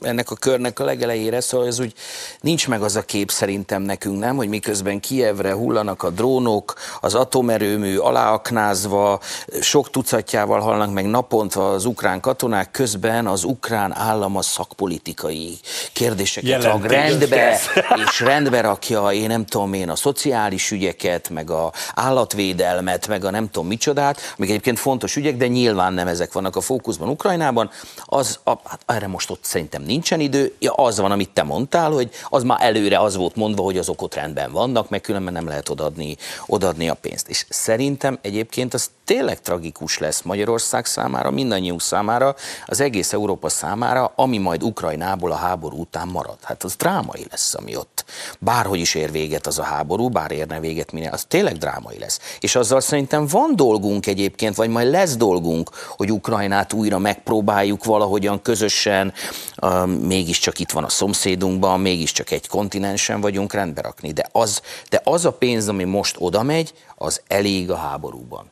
ennek 0.01 0.31
a 0.31 0.35
körnek 0.35 0.79
a 0.79 0.83
legelejére, 0.83 1.41
szóval 1.41 1.67
ez 1.67 1.79
úgy 1.79 1.93
nincs 2.41 2.67
meg 2.67 2.81
az 2.81 2.95
a 2.95 3.01
kép 3.01 3.31
szerintem 3.31 3.81
nekünk, 3.81 4.19
nem, 4.19 4.35
hogy 4.35 4.47
miközben 4.47 4.99
Kievre 4.99 5.53
hullanak 5.53 6.03
a 6.03 6.09
drónok, 6.09 6.73
az 7.01 7.15
atomerőmű 7.15 7.97
aláaknázva, 7.97 9.19
sok 9.61 9.89
tucatjával 9.89 10.59
halnak 10.59 10.93
meg 10.93 11.05
naponta 11.05 11.69
az 11.69 11.85
ukrán 11.85 12.19
katonák, 12.19 12.71
közben 12.71 13.27
az 13.27 13.43
ukrán 13.43 13.95
állam 13.95 14.37
a 14.37 14.41
szakpolitikai 14.41 15.59
kérdéseket 15.93 16.63
rak 16.63 16.87
rendbe, 16.87 17.59
és 18.07 18.19
rendbe 18.19 18.61
rakja, 18.61 19.11
én 19.11 19.27
nem 19.27 19.45
tudom 19.45 19.73
én, 19.73 19.89
a 19.89 19.95
szociális 19.95 20.71
ügyeket, 20.71 21.29
meg 21.29 21.49
a 21.49 21.71
állatvédelmet, 21.95 23.07
meg 23.07 23.25
a 23.25 23.29
nem 23.31 23.49
tudom 23.49 23.67
micsodát, 23.67 24.19
amik 24.37 24.49
egyébként 24.49 24.79
fontos 24.79 25.15
ügyek, 25.15 25.37
de 25.37 25.47
nyilván 25.47 25.93
nem 25.93 26.07
ezek 26.07 26.33
vannak 26.33 26.55
a 26.55 26.61
fókuszban 26.61 26.79
Ukrajnában, 26.87 27.69
az, 28.05 28.39
a, 28.43 28.53
hát 28.63 28.83
erre 28.85 29.07
most 29.07 29.29
ott 29.29 29.43
szerintem 29.43 29.83
nincsen 29.83 30.19
idő, 30.19 30.55
ja, 30.59 30.73
az 30.73 30.99
van, 30.99 31.11
amit 31.11 31.29
te 31.29 31.43
mondtál, 31.43 31.91
hogy 31.91 32.09
az 32.29 32.43
már 32.43 32.61
előre 32.61 32.99
az 32.99 33.15
volt 33.15 33.35
mondva, 33.35 33.63
hogy 33.63 33.77
azok 33.77 34.01
ott 34.01 34.15
rendben 34.15 34.51
vannak, 34.51 34.89
meg 34.89 35.01
különben 35.01 35.33
nem 35.33 35.47
lehet 35.47 35.69
odaadni, 35.69 36.17
odaadni 36.45 36.89
a 36.89 36.93
pénzt. 36.93 37.29
És 37.29 37.45
szerintem 37.49 38.19
egyébként 38.21 38.73
az 38.73 38.89
tényleg 39.11 39.41
tragikus 39.41 39.97
lesz 39.97 40.21
Magyarország 40.21 40.85
számára, 40.85 41.31
mindannyiunk 41.31 41.81
számára, 41.81 42.35
az 42.65 42.79
egész 42.79 43.13
Európa 43.13 43.49
számára, 43.49 44.13
ami 44.15 44.37
majd 44.37 44.63
Ukrajnából 44.63 45.31
a 45.31 45.35
háború 45.35 45.79
után 45.79 46.07
marad. 46.07 46.37
Hát 46.41 46.63
az 46.63 46.75
drámai 46.75 47.25
lesz, 47.29 47.53
ami 47.53 47.75
ott. 47.75 48.05
Bárhogy 48.39 48.79
is 48.79 48.95
ér 48.95 49.11
véget 49.11 49.47
az 49.47 49.59
a 49.59 49.63
háború, 49.63 50.09
bár 50.09 50.31
érne 50.31 50.59
véget 50.59 50.91
minél, 50.91 51.09
az 51.11 51.23
tényleg 51.27 51.57
drámai 51.57 51.99
lesz. 51.99 52.19
És 52.39 52.55
azzal 52.55 52.81
szerintem 52.81 53.27
van 53.27 53.55
dolgunk 53.55 54.07
egyébként, 54.07 54.55
vagy 54.55 54.69
majd 54.69 54.89
lesz 54.89 55.15
dolgunk, 55.15 55.69
hogy 55.97 56.11
Ukrajnát 56.11 56.73
újra 56.73 56.97
megpróbáljuk 56.97 57.83
valahogyan 57.83 58.41
közösen, 58.41 59.13
uh, 59.61 59.87
mégiscsak 59.87 60.59
itt 60.59 60.71
van 60.71 60.83
a 60.83 60.89
szomszédunkban, 60.89 61.79
mégiscsak 61.79 62.31
egy 62.31 62.47
kontinensen 62.47 63.21
vagyunk 63.21 63.53
rendbe 63.53 63.81
rakni. 63.81 64.11
De 64.11 64.25
az, 64.31 64.61
de 64.89 65.01
az 65.03 65.25
a 65.25 65.31
pénz, 65.31 65.67
ami 65.67 65.83
most 65.83 66.15
oda 66.19 66.43
megy, 66.43 66.73
az 66.95 67.21
elég 67.27 67.71
a 67.71 67.75
háborúban. 67.75 68.51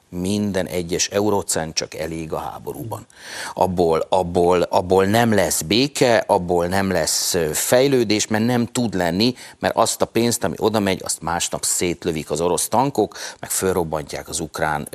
Minden 0.49 0.73
egyes 0.73 1.07
eurocent 1.07 1.73
csak 1.73 1.95
elég 1.95 2.33
a 2.33 2.37
háborúban. 2.37 3.05
Abból, 3.53 4.05
abból, 4.09 4.61
abból 4.61 5.05
nem 5.05 5.33
lesz 5.33 5.61
béke, 5.61 6.23
abból 6.27 6.65
nem 6.65 6.91
lesz 6.91 7.37
fejlődés, 7.53 8.27
mert 8.27 8.45
nem 8.45 8.65
tud 8.65 8.93
lenni, 8.93 9.35
mert 9.59 9.75
azt 9.75 10.01
a 10.01 10.05
pénzt, 10.05 10.43
ami 10.43 10.55
oda 10.57 10.79
megy, 10.79 11.01
azt 11.03 11.21
másnap 11.21 11.63
szétlövik 11.63 12.31
az 12.31 12.41
orosz 12.41 12.67
tankok, 12.67 13.17
meg 13.39 13.49
fölrobbantják 13.49 14.29
az 14.29 14.39
ukrán 14.39 14.87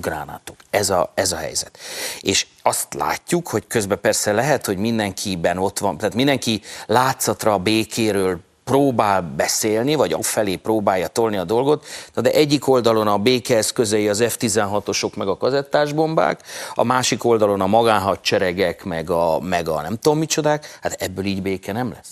gránátok. 0.00 0.56
Ez 0.70 0.90
a, 0.90 1.12
ez 1.14 1.32
a 1.32 1.36
helyzet. 1.36 1.78
És 2.20 2.46
azt 2.62 2.94
látjuk, 2.94 3.48
hogy 3.48 3.66
közben 3.66 4.00
persze 4.00 4.32
lehet, 4.32 4.66
hogy 4.66 4.76
mindenkiben 4.76 5.58
ott 5.58 5.78
van, 5.78 5.96
tehát 5.96 6.14
mindenki 6.14 6.60
látszatra 6.86 7.52
a 7.52 7.58
békéről 7.58 8.40
próbál 8.70 9.22
beszélni, 9.36 9.94
vagy 9.94 10.12
afelé 10.12 10.56
próbálja 10.56 11.06
tolni 11.06 11.36
a 11.36 11.44
dolgot, 11.44 11.86
de 12.14 12.30
egyik 12.30 12.68
oldalon 12.68 13.06
a 13.06 13.18
békeeszközei 13.18 14.08
az 14.08 14.24
F-16-osok 14.28 15.16
meg 15.16 15.28
a 15.28 15.36
kazettás 15.36 15.92
bombák, 15.92 16.42
a 16.74 16.84
másik 16.84 17.24
oldalon 17.24 17.60
a 17.60 17.66
magánhadseregek 17.66 18.84
meg 18.84 19.10
a, 19.10 19.40
meg 19.40 19.68
a 19.68 19.82
nem 19.82 19.96
tudom 19.96 20.18
micsodák, 20.18 20.78
hát 20.82 20.92
ebből 20.92 21.24
így 21.24 21.42
béke 21.42 21.72
nem 21.72 21.92
lesz. 21.92 22.10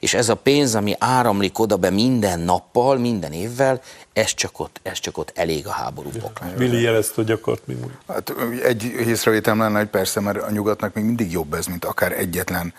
És 0.00 0.14
ez 0.14 0.28
a 0.28 0.34
pénz, 0.34 0.74
ami 0.74 0.94
áramlik 0.98 1.58
oda 1.58 1.76
be 1.76 1.90
minden 1.90 2.40
nappal, 2.40 2.98
minden 2.98 3.32
évvel, 3.32 3.80
ez 4.12 4.34
csak 4.34 4.60
ott, 4.60 4.80
ez 4.82 4.98
csak 4.98 5.18
ott 5.18 5.32
elég 5.34 5.66
a 5.66 5.70
háború 5.70 6.10
poklára. 6.20 6.56
Vili 6.56 6.82
jelezte, 6.82 7.12
hogy 7.14 7.30
akart 7.30 7.66
mi 7.66 7.76
Hát 8.08 8.34
egy 8.64 8.84
észrevételem 8.84 9.58
lenne, 9.58 9.78
hogy 9.78 9.88
persze, 9.88 10.20
mert 10.20 10.42
a 10.42 10.50
nyugatnak 10.50 10.94
még 10.94 11.04
mindig 11.04 11.32
jobb 11.32 11.54
ez, 11.54 11.66
mint 11.66 11.84
akár 11.84 12.12
egyetlen 12.12 12.74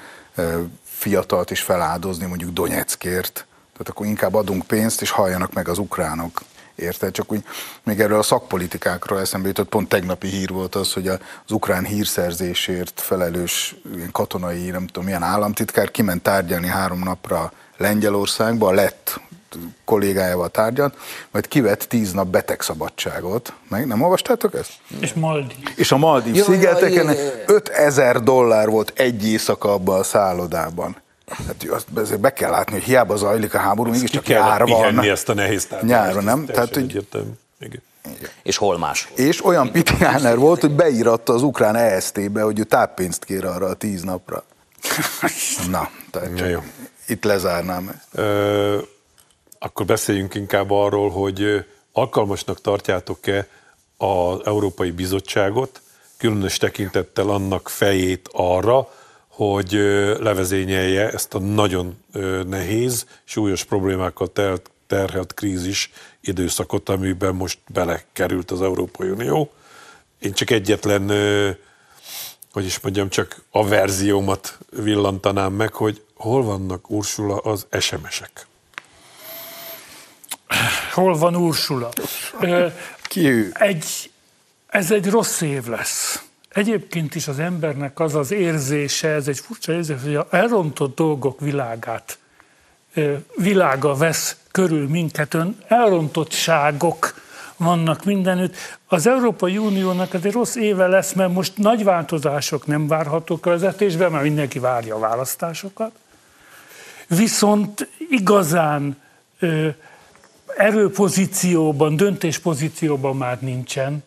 fiatalt 0.99 1.51
is 1.51 1.61
feláldozni 1.61 2.25
mondjuk 2.25 2.51
Donetskért, 2.51 3.45
tehát 3.71 3.89
akkor 3.89 4.05
inkább 4.05 4.33
adunk 4.33 4.67
pénzt, 4.67 5.01
és 5.01 5.09
halljanak 5.09 5.53
meg 5.53 5.67
az 5.67 5.77
ukránok. 5.77 6.41
Érted? 6.75 7.11
Csak 7.11 7.31
úgy 7.31 7.43
még 7.83 7.99
erről 7.99 8.19
a 8.19 8.23
szakpolitikákról 8.23 9.19
eszembe 9.19 9.47
jutott, 9.47 9.69
pont 9.69 9.89
tegnapi 9.89 10.27
hír 10.27 10.49
volt 10.49 10.75
az, 10.75 10.93
hogy 10.93 11.07
az 11.07 11.19
ukrán 11.51 11.85
hírszerzésért 11.85 13.01
felelős 13.01 13.75
katonai, 14.11 14.69
nem 14.69 14.85
tudom 14.85 15.03
milyen 15.03 15.23
államtitkár 15.23 15.91
kiment 15.91 16.21
tárgyalni 16.21 16.67
három 16.67 16.99
napra 16.99 17.51
Lengyelországba, 17.77 18.71
lett 18.71 19.19
kollégájával 19.85 20.49
tárgyalt, 20.49 20.97
majd 21.31 21.47
kivett 21.47 21.83
tíz 21.83 22.11
nap 22.11 22.27
betegszabadságot. 22.27 23.53
Meg 23.67 23.87
nem 23.87 24.01
olvastátok 24.01 24.53
ezt? 24.53 24.71
És 24.99 25.13
Maldív. 25.13 25.57
És 25.75 25.91
a 25.91 25.97
Maldív 25.97 26.35
ja, 26.35 26.43
szigeteken 26.43 27.15
5000 27.45 28.23
dollár 28.23 28.69
volt 28.69 28.93
egy 28.95 29.27
éjszaka 29.27 29.73
abban 29.73 29.99
a 29.99 30.03
szállodában. 30.03 30.97
Hát 31.27 31.67
azt 31.69 32.19
be 32.19 32.33
kell 32.33 32.51
látni, 32.51 32.73
hogy 32.73 32.83
hiába 32.83 33.15
zajlik 33.15 33.53
a 33.53 33.57
háború, 33.57 33.91
mégis 33.91 34.09
csak 34.09 34.25
nyár 34.25 34.65
van. 34.65 34.99
ezt 34.99 35.29
a 35.29 35.33
nehéz 35.33 35.67
Nyáron, 35.81 36.23
nem? 36.23 36.45
Tehát, 36.45 36.73
hogy, 36.73 37.05
Igen. 37.59 37.81
És 38.43 38.57
hol 38.57 38.77
más? 38.77 39.09
És 39.15 39.45
olyan 39.45 39.71
pitiáner 39.71 40.37
volt, 40.37 40.61
hogy 40.61 40.71
beíratta 40.71 41.33
az 41.33 41.41
ukrán 41.41 41.75
EST-be, 41.75 42.41
hogy 42.41 42.59
ő 42.59 42.63
táppénzt 42.63 43.25
kér 43.25 43.45
arra 43.45 43.65
a 43.65 43.73
tíz 43.73 44.03
napra. 44.03 44.43
Na, 45.69 45.89
tehát 46.11 46.35
csak 46.37 46.49
ja, 46.49 46.63
itt 47.07 47.23
lezárnám. 47.23 48.01
Ö, 48.11 48.77
akkor 49.59 49.85
beszéljünk 49.85 50.35
inkább 50.35 50.71
arról, 50.71 51.09
hogy 51.09 51.65
alkalmasnak 51.91 52.61
tartjátok-e 52.61 53.47
az 53.97 54.39
Európai 54.45 54.91
Bizottságot, 54.91 55.81
különös 56.17 56.57
tekintettel 56.57 57.29
annak 57.29 57.69
fejét 57.69 58.29
arra, 58.31 58.93
hogy 59.27 59.71
levezényelje 60.19 61.09
ezt 61.11 61.33
a 61.33 61.39
nagyon 61.39 62.03
nehéz, 62.47 63.05
súlyos 63.23 63.63
problémákkal 63.63 64.31
terhelt 64.87 65.33
krízis 65.33 65.91
időszakot, 66.21 66.89
amiben 66.89 67.35
most 67.35 67.59
belekerült 67.67 68.51
az 68.51 68.61
Európai 68.61 69.09
Unió. 69.09 69.51
Én 70.19 70.33
csak 70.33 70.49
egyetlen, 70.49 71.07
hogy 72.51 72.65
is 72.65 72.79
mondjam, 72.79 73.09
csak 73.09 73.43
a 73.49 73.67
verziómat 73.67 74.57
villantanám 74.69 75.53
meg, 75.53 75.73
hogy 75.73 76.03
hol 76.13 76.43
vannak 76.43 76.89
Ursula 76.89 77.37
az 77.37 77.67
SMS-ek? 77.79 78.47
Hol 80.93 81.17
van 81.17 81.35
Ursula? 81.35 81.89
Ki 83.01 83.27
ő? 83.27 83.51
Egy, 83.53 84.11
ez 84.67 84.91
egy 84.91 85.09
rossz 85.09 85.41
év 85.41 85.67
lesz. 85.67 86.23
Egyébként 86.49 87.15
is 87.15 87.27
az 87.27 87.39
embernek 87.39 87.99
az 87.99 88.15
az 88.15 88.31
érzése, 88.31 89.07
ez 89.07 89.27
egy 89.27 89.39
furcsa 89.39 89.73
érzés, 89.73 89.97
hogy 90.03 90.15
a 90.15 90.27
elrontott 90.31 90.95
dolgok 90.95 91.39
világát, 91.39 92.17
világa 93.35 93.95
vesz 93.95 94.37
körül 94.51 94.87
minket, 94.87 95.33
ön 95.33 95.57
elrontottságok 95.67 97.21
vannak 97.57 98.05
mindenütt. 98.05 98.55
Az 98.87 99.07
Európai 99.07 99.57
Uniónak 99.57 100.13
ez 100.13 100.25
egy 100.25 100.31
rossz 100.31 100.55
éve 100.55 100.87
lesz, 100.87 101.13
mert 101.13 101.33
most 101.33 101.57
nagy 101.57 101.83
változások 101.83 102.65
nem 102.65 102.87
várhatók 102.87 103.45
a 103.45 103.49
vezetésben, 103.49 104.11
mert 104.11 104.23
mindenki 104.23 104.59
várja 104.59 104.95
a 104.95 104.99
választásokat. 104.99 105.91
Viszont 107.07 107.87
igazán 108.09 108.97
erőpozícióban, 110.57 111.95
döntéspozícióban 111.95 113.17
már 113.17 113.41
nincsen 113.41 114.03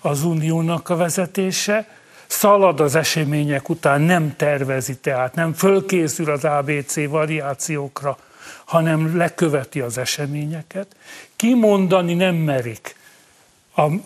az 0.00 0.24
uniónak 0.24 0.88
a 0.88 0.96
vezetése, 0.96 1.88
szalad 2.26 2.80
az 2.80 2.94
események 2.94 3.68
után, 3.68 4.00
nem 4.00 4.36
tervezi 4.36 4.96
tehát, 4.96 5.34
nem 5.34 5.52
fölkészül 5.52 6.30
az 6.30 6.44
ABC 6.44 7.08
variációkra, 7.08 8.18
hanem 8.64 9.16
leköveti 9.16 9.80
az 9.80 9.98
eseményeket. 9.98 10.96
Kimondani 11.36 12.14
nem 12.14 12.34
merik, 12.34 12.96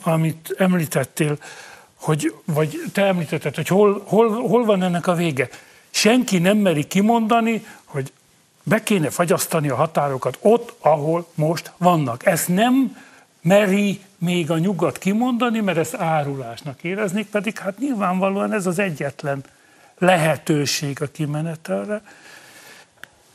amit 0.02 0.54
említettél, 0.58 1.38
hogy, 1.94 2.34
vagy 2.44 2.82
te 2.92 3.04
említetted, 3.04 3.54
hogy 3.54 3.68
hol, 3.68 4.02
hol, 4.06 4.28
hol 4.30 4.64
van 4.64 4.82
ennek 4.82 5.06
a 5.06 5.14
vége. 5.14 5.48
Senki 5.90 6.38
nem 6.38 6.56
meri 6.56 6.84
kimondani, 6.84 7.66
hogy 7.84 8.12
be 8.62 8.82
kéne 8.82 9.10
fagyasztani 9.10 9.68
a 9.68 9.74
határokat 9.74 10.38
ott, 10.40 10.74
ahol 10.78 11.26
most 11.34 11.72
vannak. 11.76 12.26
Ezt 12.26 12.48
nem 12.48 12.96
meri 13.40 14.00
még 14.18 14.50
a 14.50 14.58
nyugat 14.58 14.98
kimondani, 14.98 15.60
mert 15.60 15.78
ezt 15.78 15.94
árulásnak 15.94 16.82
éreznék, 16.82 17.26
pedig 17.26 17.58
hát 17.58 17.78
nyilvánvalóan 17.78 18.52
ez 18.52 18.66
az 18.66 18.78
egyetlen 18.78 19.44
lehetőség 19.98 21.02
a 21.02 21.06
kimenetelre. 21.06 22.02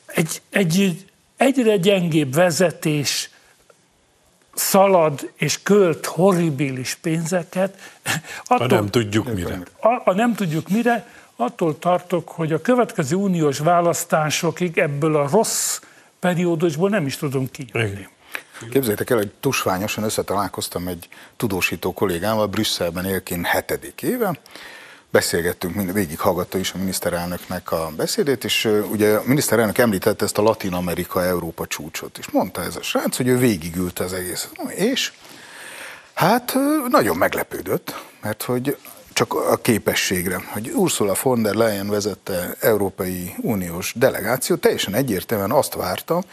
Egy, 0.06 0.42
egy 0.50 1.06
egyre 1.38 1.78
gyengébb 1.78 2.34
vezetés 2.34 3.30
szalad 4.54 5.32
és 5.36 5.64
költ 5.64 6.06
horribilis 6.06 6.96
pénzeket. 6.96 7.80
Attól, 8.44 8.68
ha 8.68 8.76
nem 8.76 8.90
tudjuk 8.90 9.34
mire. 9.34 9.60
A, 9.80 10.02
a 10.10 10.14
nem 10.14 10.34
tudjuk 10.34 10.70
mire, 10.70 11.08
attól 11.36 11.80
tartok, 11.80 12.30
hogy 12.30 12.54
a 12.54 12.62
következő 12.62 13.16
uniós 13.16 13.60
választásokig 13.60 14.78
ebből 14.78 15.16
a 15.16 15.30
rossz 15.32 15.80
periódusból 16.20 16.90
nem 16.90 17.06
is 17.06 17.18
tudunk 17.18 17.52
kijönni. 17.52 18.08
Képzeljétek 18.70 19.10
el, 19.10 19.18
hogy 19.18 19.32
tusványosan 19.40 20.04
összetalálkoztam 20.04 20.88
egy 20.88 21.08
tudósító 21.38 21.94
kollégával, 21.94 22.48
Brüsszelben 22.48 23.06
élként 23.06 23.46
hetedik 23.46 24.02
éve, 24.02 24.40
beszélgettünk, 25.10 25.76
mind, 25.76 25.94
végighallgatta 25.94 26.58
is 26.58 26.72
a 26.74 26.78
miniszterelnöknek 26.78 27.72
a 27.72 27.92
beszédét, 27.96 28.44
és 28.44 28.70
ugye 28.92 29.16
a 29.16 29.22
miniszterelnök 29.26 29.78
említette 29.78 30.26
ezt 30.26 30.38
a 30.38 30.42
Latin-Amerika-Európa 30.42 31.68
csúcsot, 31.68 32.18
és 32.18 32.30
mondta 32.30 32.64
ez 32.64 32.76
a 32.76 32.82
srác, 32.82 33.18
hogy 33.18 33.28
ő 33.28 33.38
végigült 33.38 34.00
az 34.00 34.14
egész. 34.14 34.50
És 34.70 35.12
hát 36.14 36.56
nagyon 36.90 37.18
meglepődött, 37.18 38.04
mert 38.22 38.44
hogy 38.44 38.78
csak 39.16 39.34
a 39.34 39.56
képességre, 39.56 40.42
hogy 40.54 40.72
Ursula 40.72 41.16
von 41.24 41.42
der 41.42 41.54
Leyen 41.54 41.90
vezette 41.90 42.56
Európai 42.60 43.36
Uniós 43.42 43.94
delegáció, 43.98 44.56
teljesen 44.56 44.94
egyértelműen 44.94 45.52
azt 45.52 45.74
várta, 45.74 46.24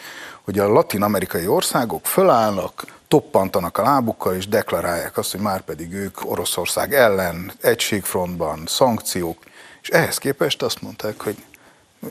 hogy 0.42 0.58
a 0.58 0.68
latin-amerikai 0.68 1.46
országok 1.46 2.06
fölállnak, 2.06 2.86
toppantanak 3.08 3.78
a 3.78 3.82
lábukkal, 3.82 4.34
és 4.34 4.48
deklarálják 4.48 5.18
azt, 5.18 5.30
hogy 5.30 5.40
már 5.40 5.60
pedig 5.60 5.92
ők 5.92 6.30
Oroszország 6.30 6.94
ellen, 6.94 7.52
egységfrontban, 7.60 8.62
szankciók, 8.66 9.44
és 9.82 9.88
ehhez 9.88 10.18
képest 10.18 10.62
azt 10.62 10.82
mondták, 10.82 11.22
hogy 11.22 11.36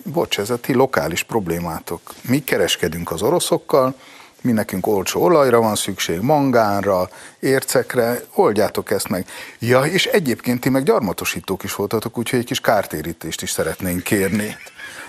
bocs, 0.04 0.40
ez 0.40 0.50
a 0.50 0.58
ti 0.58 0.74
lokális 0.74 1.24
problémátok. 1.24 2.02
Mi 2.22 2.44
kereskedünk 2.44 3.12
az 3.12 3.22
oroszokkal, 3.22 3.96
mi 4.42 4.52
nekünk 4.52 4.88
olcsó 4.88 5.22
olajra 5.22 5.60
van 5.60 5.76
szükség, 5.76 6.20
mangánra, 6.20 7.10
ércekre, 7.40 8.22
oldjátok 8.34 8.92
ezt 8.92 9.08
meg. 9.08 9.26
Ja, 9.60 9.82
és 9.82 10.06
egyébként 10.06 10.60
ti 10.60 10.70
meg 10.70 10.84
gyarmatosítók 10.84 11.64
is 11.64 11.76
voltatok, 11.76 12.18
úgyhogy 12.18 12.40
egy 12.40 12.46
kis 12.46 12.60
kártérítést 12.62 13.42
is 13.42 13.52
szeretnénk 13.52 14.04
kérni. 14.04 14.56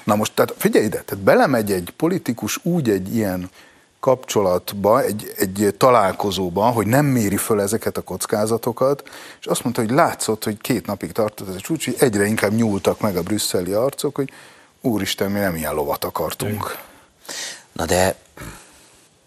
Na 0.05 0.15
most, 0.15 0.35
tehát 0.35 0.55
figyelj 0.59 0.85
ide, 0.85 1.03
tehát 1.03 1.25
belemegy 1.25 1.73
egy 1.73 1.93
politikus 1.97 2.59
úgy 2.63 2.91
egy 2.91 3.15
ilyen 3.15 3.51
kapcsolatba, 4.01 5.03
egy, 5.03 5.33
egy 5.37 5.75
találkozóba, 5.77 6.65
hogy 6.65 6.87
nem 6.87 7.07
méri 7.07 7.37
föl 7.37 7.61
ezeket 7.61 7.97
a 7.97 8.01
kockázatokat, 8.01 9.03
és 9.41 9.47
azt 9.47 9.63
mondta, 9.63 9.81
hogy 9.81 9.91
látszott, 9.91 10.45
hogy 10.45 10.61
két 10.61 10.87
napig 10.87 11.13
tartott 11.13 11.49
ez 11.49 11.55
a 11.55 11.61
csúcs, 11.61 11.85
hogy 11.85 11.97
egyre 11.99 12.25
inkább 12.25 12.53
nyúltak 12.53 13.01
meg 13.01 13.17
a 13.17 13.23
brüsszeli 13.23 13.73
arcok, 13.73 14.15
hogy 14.17 14.31
úristen, 14.81 15.31
mi 15.31 15.39
nem 15.39 15.57
ilyen 15.57 15.75
lovat 15.75 16.05
akartunk. 16.05 16.79
Na 17.73 17.85
de 17.85 18.17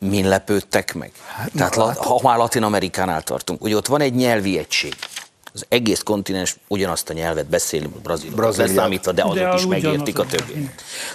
min 0.10 0.28
lepődtek 0.28 0.93
meg? 0.93 1.12
Hát, 1.28 1.51
Tehát 1.58 1.76
na, 1.76 1.86
hát, 1.86 1.97
ha 1.97 2.20
már 2.24 2.38
Latin 2.38 2.64
Amerikánál 2.64 3.22
tartunk, 3.22 3.64
ugye 3.64 3.76
ott 3.76 3.88
van 3.88 4.01
egy 4.01 4.14
nyelvi 4.14 4.58
egység. 4.58 4.95
Az 5.53 5.66
egész 5.70 6.01
kontinens 6.03 6.56
ugyanazt 6.68 7.10
a 7.10 7.14
nyelvet 7.14 7.45
beszéli, 7.45 7.89
brazilok 8.03 8.58
leszámítva, 8.58 9.12
de 9.12 9.24
azok 9.24 9.36
de 9.36 9.53
is 9.56 9.66
megértik 9.66 10.20
a 10.20 10.26
többi. 10.26 10.70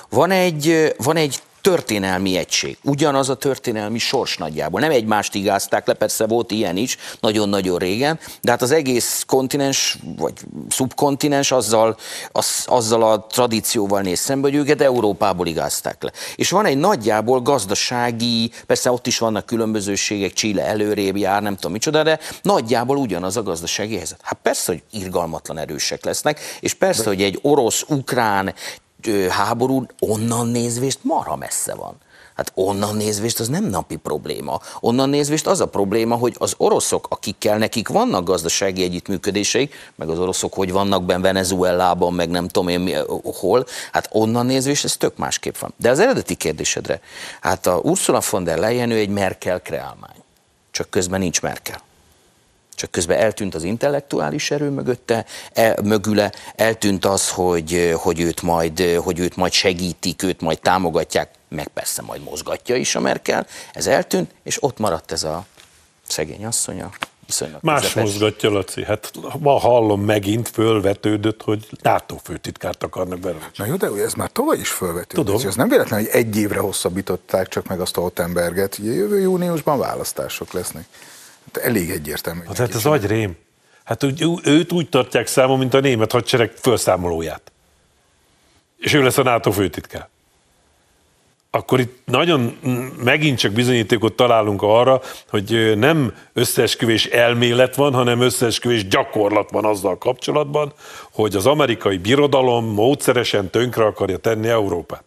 Van 0.08 0.30
egy, 0.30 0.94
van 0.98 1.16
egy 1.16 1.42
történelmi 1.60 2.36
egység. 2.36 2.78
Ugyanaz 2.84 3.28
a 3.28 3.34
történelmi 3.34 3.98
sors 3.98 4.36
nagyjából. 4.36 4.80
Nem 4.80 4.90
egymást 4.90 5.34
igázták 5.34 5.86
le, 5.86 5.92
persze 5.92 6.26
volt 6.26 6.50
ilyen 6.50 6.76
is, 6.76 6.96
nagyon-nagyon 7.20 7.78
régen, 7.78 8.18
de 8.40 8.50
hát 8.50 8.62
az 8.62 8.70
egész 8.70 9.24
kontinens, 9.26 9.98
vagy 10.16 10.32
szubkontinens 10.68 11.52
azzal, 11.52 11.96
az, 12.32 12.64
azzal 12.66 13.02
a 13.02 13.26
tradícióval 13.26 14.00
néz 14.00 14.18
szembe, 14.18 14.48
hogy 14.48 14.56
őket 14.56 14.80
Európából 14.80 15.46
igázták 15.46 16.02
le. 16.02 16.12
És 16.34 16.50
van 16.50 16.66
egy 16.66 16.78
nagyjából 16.78 17.40
gazdasági, 17.40 18.50
persze 18.66 18.90
ott 18.90 19.06
is 19.06 19.18
vannak 19.18 19.46
különbözőségek, 19.46 20.32
Chile 20.32 20.64
előrébb 20.64 21.16
jár, 21.16 21.42
nem 21.42 21.54
tudom 21.54 21.72
micsoda, 21.72 22.02
de 22.02 22.18
nagyjából 22.42 22.96
ugyanaz 22.96 23.36
a 23.36 23.42
gazdasági 23.42 23.96
helyzet. 23.96 24.20
Hát 24.22 24.38
persze, 24.42 24.72
hogy 24.72 24.82
irgalmatlan 25.00 25.58
erősek 25.58 26.04
lesznek, 26.04 26.40
és 26.60 26.74
persze, 26.74 27.04
hogy 27.04 27.22
egy 27.22 27.38
orosz-ukrán 27.42 28.54
háború 29.28 29.86
onnan 29.98 30.46
nézvést 30.46 30.98
marha 31.02 31.36
messze 31.36 31.74
van. 31.74 31.96
Hát 32.40 32.52
onnan 32.54 32.96
nézvést 32.96 33.40
az 33.40 33.48
nem 33.48 33.64
napi 33.64 33.96
probléma. 33.96 34.60
Onnan 34.80 35.08
nézvést 35.08 35.46
az 35.46 35.60
a 35.60 35.66
probléma, 35.66 36.14
hogy 36.14 36.36
az 36.38 36.54
oroszok, 36.56 37.06
akikkel 37.10 37.58
nekik 37.58 37.88
vannak 37.88 38.24
gazdasági 38.24 38.82
együttműködéseik, 38.82 39.74
meg 39.94 40.08
az 40.08 40.18
oroszok 40.18 40.54
hogy 40.54 40.72
vannak 40.72 41.04
benne 41.04 41.20
Venezuelában, 41.20 42.12
meg 42.12 42.28
nem 42.30 42.48
tudom 42.48 42.68
én 42.68 43.04
hol, 43.22 43.66
hát 43.92 44.08
onnan 44.12 44.46
nézvést 44.46 44.84
ez 44.84 44.96
tök 44.96 45.16
másképp 45.16 45.56
van. 45.56 45.72
De 45.76 45.90
az 45.90 45.98
eredeti 45.98 46.34
kérdésedre, 46.34 47.00
hát 47.40 47.66
a 47.66 47.80
Ursula 47.82 48.22
von 48.30 48.44
der 48.44 48.58
Leyen 48.58 48.90
ő 48.90 48.96
egy 48.96 49.08
Merkel 49.08 49.60
kreálmány. 49.60 50.22
Csak 50.70 50.90
közben 50.90 51.20
nincs 51.20 51.42
Merkel 51.42 51.82
csak 52.80 52.90
közben 52.90 53.18
eltűnt 53.18 53.54
az 53.54 53.62
intellektuális 53.62 54.50
erő 54.50 54.68
mögötte, 54.68 55.24
el, 55.52 55.76
mögüle, 55.82 56.32
eltűnt 56.56 57.04
az, 57.04 57.30
hogy, 57.30 57.94
hogy, 57.96 58.20
őt 58.20 58.42
majd, 58.42 58.80
hogy 58.80 59.18
őt 59.18 59.36
majd 59.36 59.52
segítik, 59.52 60.22
őt 60.22 60.40
majd 60.40 60.60
támogatják, 60.60 61.30
meg 61.48 61.68
persze 61.68 62.02
majd 62.02 62.22
mozgatja 62.22 62.76
is 62.76 62.94
a 62.94 63.00
Merkel, 63.00 63.46
ez 63.72 63.86
eltűnt, 63.86 64.30
és 64.42 64.62
ott 64.62 64.78
maradt 64.78 65.12
ez 65.12 65.22
a 65.22 65.44
szegény 66.06 66.44
asszonya. 66.44 66.90
Más 67.60 67.80
közepes. 67.80 68.02
mozgatja, 68.02 68.50
Laci. 68.50 68.84
Hát 68.84 69.12
ma 69.38 69.58
hallom 69.58 70.00
megint 70.00 70.48
fölvetődött, 70.48 71.42
hogy 71.42 71.66
NATO 71.82 72.16
főtitkárt 72.22 72.82
akarnak 72.82 73.18
belőle. 73.18 73.50
Na 73.56 73.66
jó, 73.66 73.74
de 73.76 73.88
ez 74.04 74.14
már 74.14 74.30
tavaly 74.32 74.58
is 74.58 74.68
fölvetődött. 74.68 75.26
Tudom. 75.26 75.48
Ez 75.48 75.54
nem 75.54 75.68
véletlen, 75.68 76.00
hogy 76.00 76.08
egy 76.12 76.36
évre 76.36 76.58
hosszabbították 76.58 77.48
csak 77.48 77.66
meg 77.66 77.80
azt 77.80 77.96
a 77.96 78.00
Hottenberget. 78.00 78.78
Ugye 78.78 78.92
jövő 78.92 79.20
júniusban 79.20 79.78
választások 79.78 80.52
lesznek. 80.52 80.84
Hát 81.52 81.64
elég 81.64 81.90
egyértelmű. 81.90 82.40
Hát, 82.46 82.56
hát 82.56 82.74
az 82.74 82.86
agyrém. 82.86 83.36
Hát 83.84 84.04
úgy, 84.04 84.24
őt 84.44 84.72
úgy 84.72 84.88
tartják 84.88 85.26
számon, 85.26 85.58
mint 85.58 85.74
a 85.74 85.80
német 85.80 86.12
hadsereg 86.12 86.52
felszámolóját. 86.56 87.52
És 88.78 88.92
ő 88.92 89.02
lesz 89.02 89.18
a 89.18 89.22
NATO 89.22 89.50
főtitkár. 89.50 90.08
Akkor 91.50 91.80
itt 91.80 91.98
nagyon 92.04 92.58
megint 93.04 93.38
csak 93.38 93.52
bizonyítékot 93.52 94.12
találunk 94.12 94.62
arra, 94.62 95.00
hogy 95.28 95.78
nem 95.78 96.14
összeesküvés 96.32 97.06
elmélet 97.06 97.74
van, 97.74 97.92
hanem 97.92 98.20
összeesküvés 98.20 98.86
gyakorlat 98.88 99.50
van 99.50 99.64
azzal 99.64 99.98
kapcsolatban, 99.98 100.72
hogy 101.12 101.36
az 101.36 101.46
amerikai 101.46 101.98
birodalom 101.98 102.64
módszeresen 102.64 103.50
tönkre 103.50 103.84
akarja 103.84 104.16
tenni 104.16 104.48
Európát. 104.48 105.04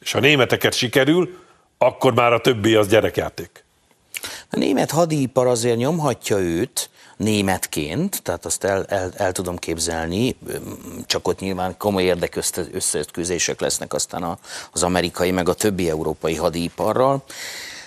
És 0.00 0.12
ha 0.12 0.20
németeket 0.20 0.74
sikerül, 0.74 1.38
akkor 1.78 2.14
már 2.14 2.32
a 2.32 2.40
többi 2.40 2.74
az 2.74 2.88
gyerekjáték. 2.88 3.64
A 4.50 4.56
német 4.56 4.90
hadipar 4.90 5.46
azért 5.46 5.76
nyomhatja 5.76 6.38
őt, 6.38 6.90
németként, 7.20 8.22
tehát 8.22 8.44
azt 8.44 8.64
el, 8.64 8.84
el, 8.84 9.10
el 9.16 9.32
tudom 9.32 9.56
képzelni, 9.56 10.36
csak 11.06 11.28
ott 11.28 11.38
nyilván 11.38 11.76
komoly 11.78 12.02
érdekösszeütközések 12.02 13.60
lesznek 13.60 13.92
aztán 13.92 14.38
az 14.72 14.82
amerikai 14.82 15.30
meg 15.30 15.48
a 15.48 15.54
többi 15.54 15.88
európai 15.88 16.34
hadiparral. 16.34 17.22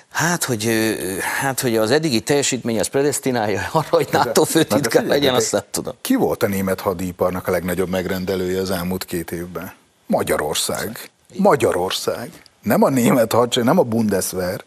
Hát 0.10 0.44
hogy, 0.44 0.96
hát, 1.40 1.60
hogy 1.60 1.78
az 1.78 1.92
eddigi 1.92 2.20
teljesítmény 2.20 2.80
az 2.80 2.88
predestinálja 2.88 3.70
arra, 3.72 3.88
hogy 3.90 4.08
NATO 4.12 4.44
főtitkár 4.44 5.06
legyen, 5.06 5.34
azt 5.34 5.52
nem 5.52 5.62
tudom. 5.72 5.94
Ki 6.02 6.16
volt 6.16 6.44
a 6.44 6.48
német 6.48 6.80
hadiparnak 6.80 7.48
a 7.48 7.52
legnagyobb 7.52 7.90
megrendelője 7.90 8.62
az 8.62 8.72
elmúlt 8.72 9.06
két 9.06 9.32
évben? 9.32 9.74
Magyarország. 10.06 11.10
Magyarország. 11.36 12.32
Nem 12.62 12.84
a 12.84 12.90
német 12.90 13.32
hadsereg, 13.32 13.68
nem 13.68 13.80
a 13.80 13.84
Bundeswehr, 13.84 14.64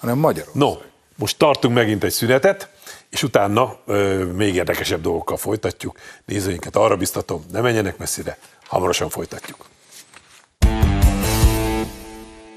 hanem 0.00 0.18
Magyarország. 0.18 0.54
No, 0.54 0.72
most 1.18 1.38
tartunk 1.38 1.74
megint 1.74 2.04
egy 2.04 2.12
szünetet, 2.12 2.68
és 3.10 3.22
utána 3.22 3.78
ö, 3.86 4.24
még 4.24 4.54
érdekesebb 4.54 5.00
dolgokkal 5.00 5.36
folytatjuk. 5.36 5.98
Nézőinket 6.24 6.76
arra 6.76 6.96
biztatom, 6.96 7.44
ne 7.52 7.60
menjenek 7.60 7.96
messzire, 7.96 8.38
hamarosan 8.66 9.08
folytatjuk. 9.08 9.66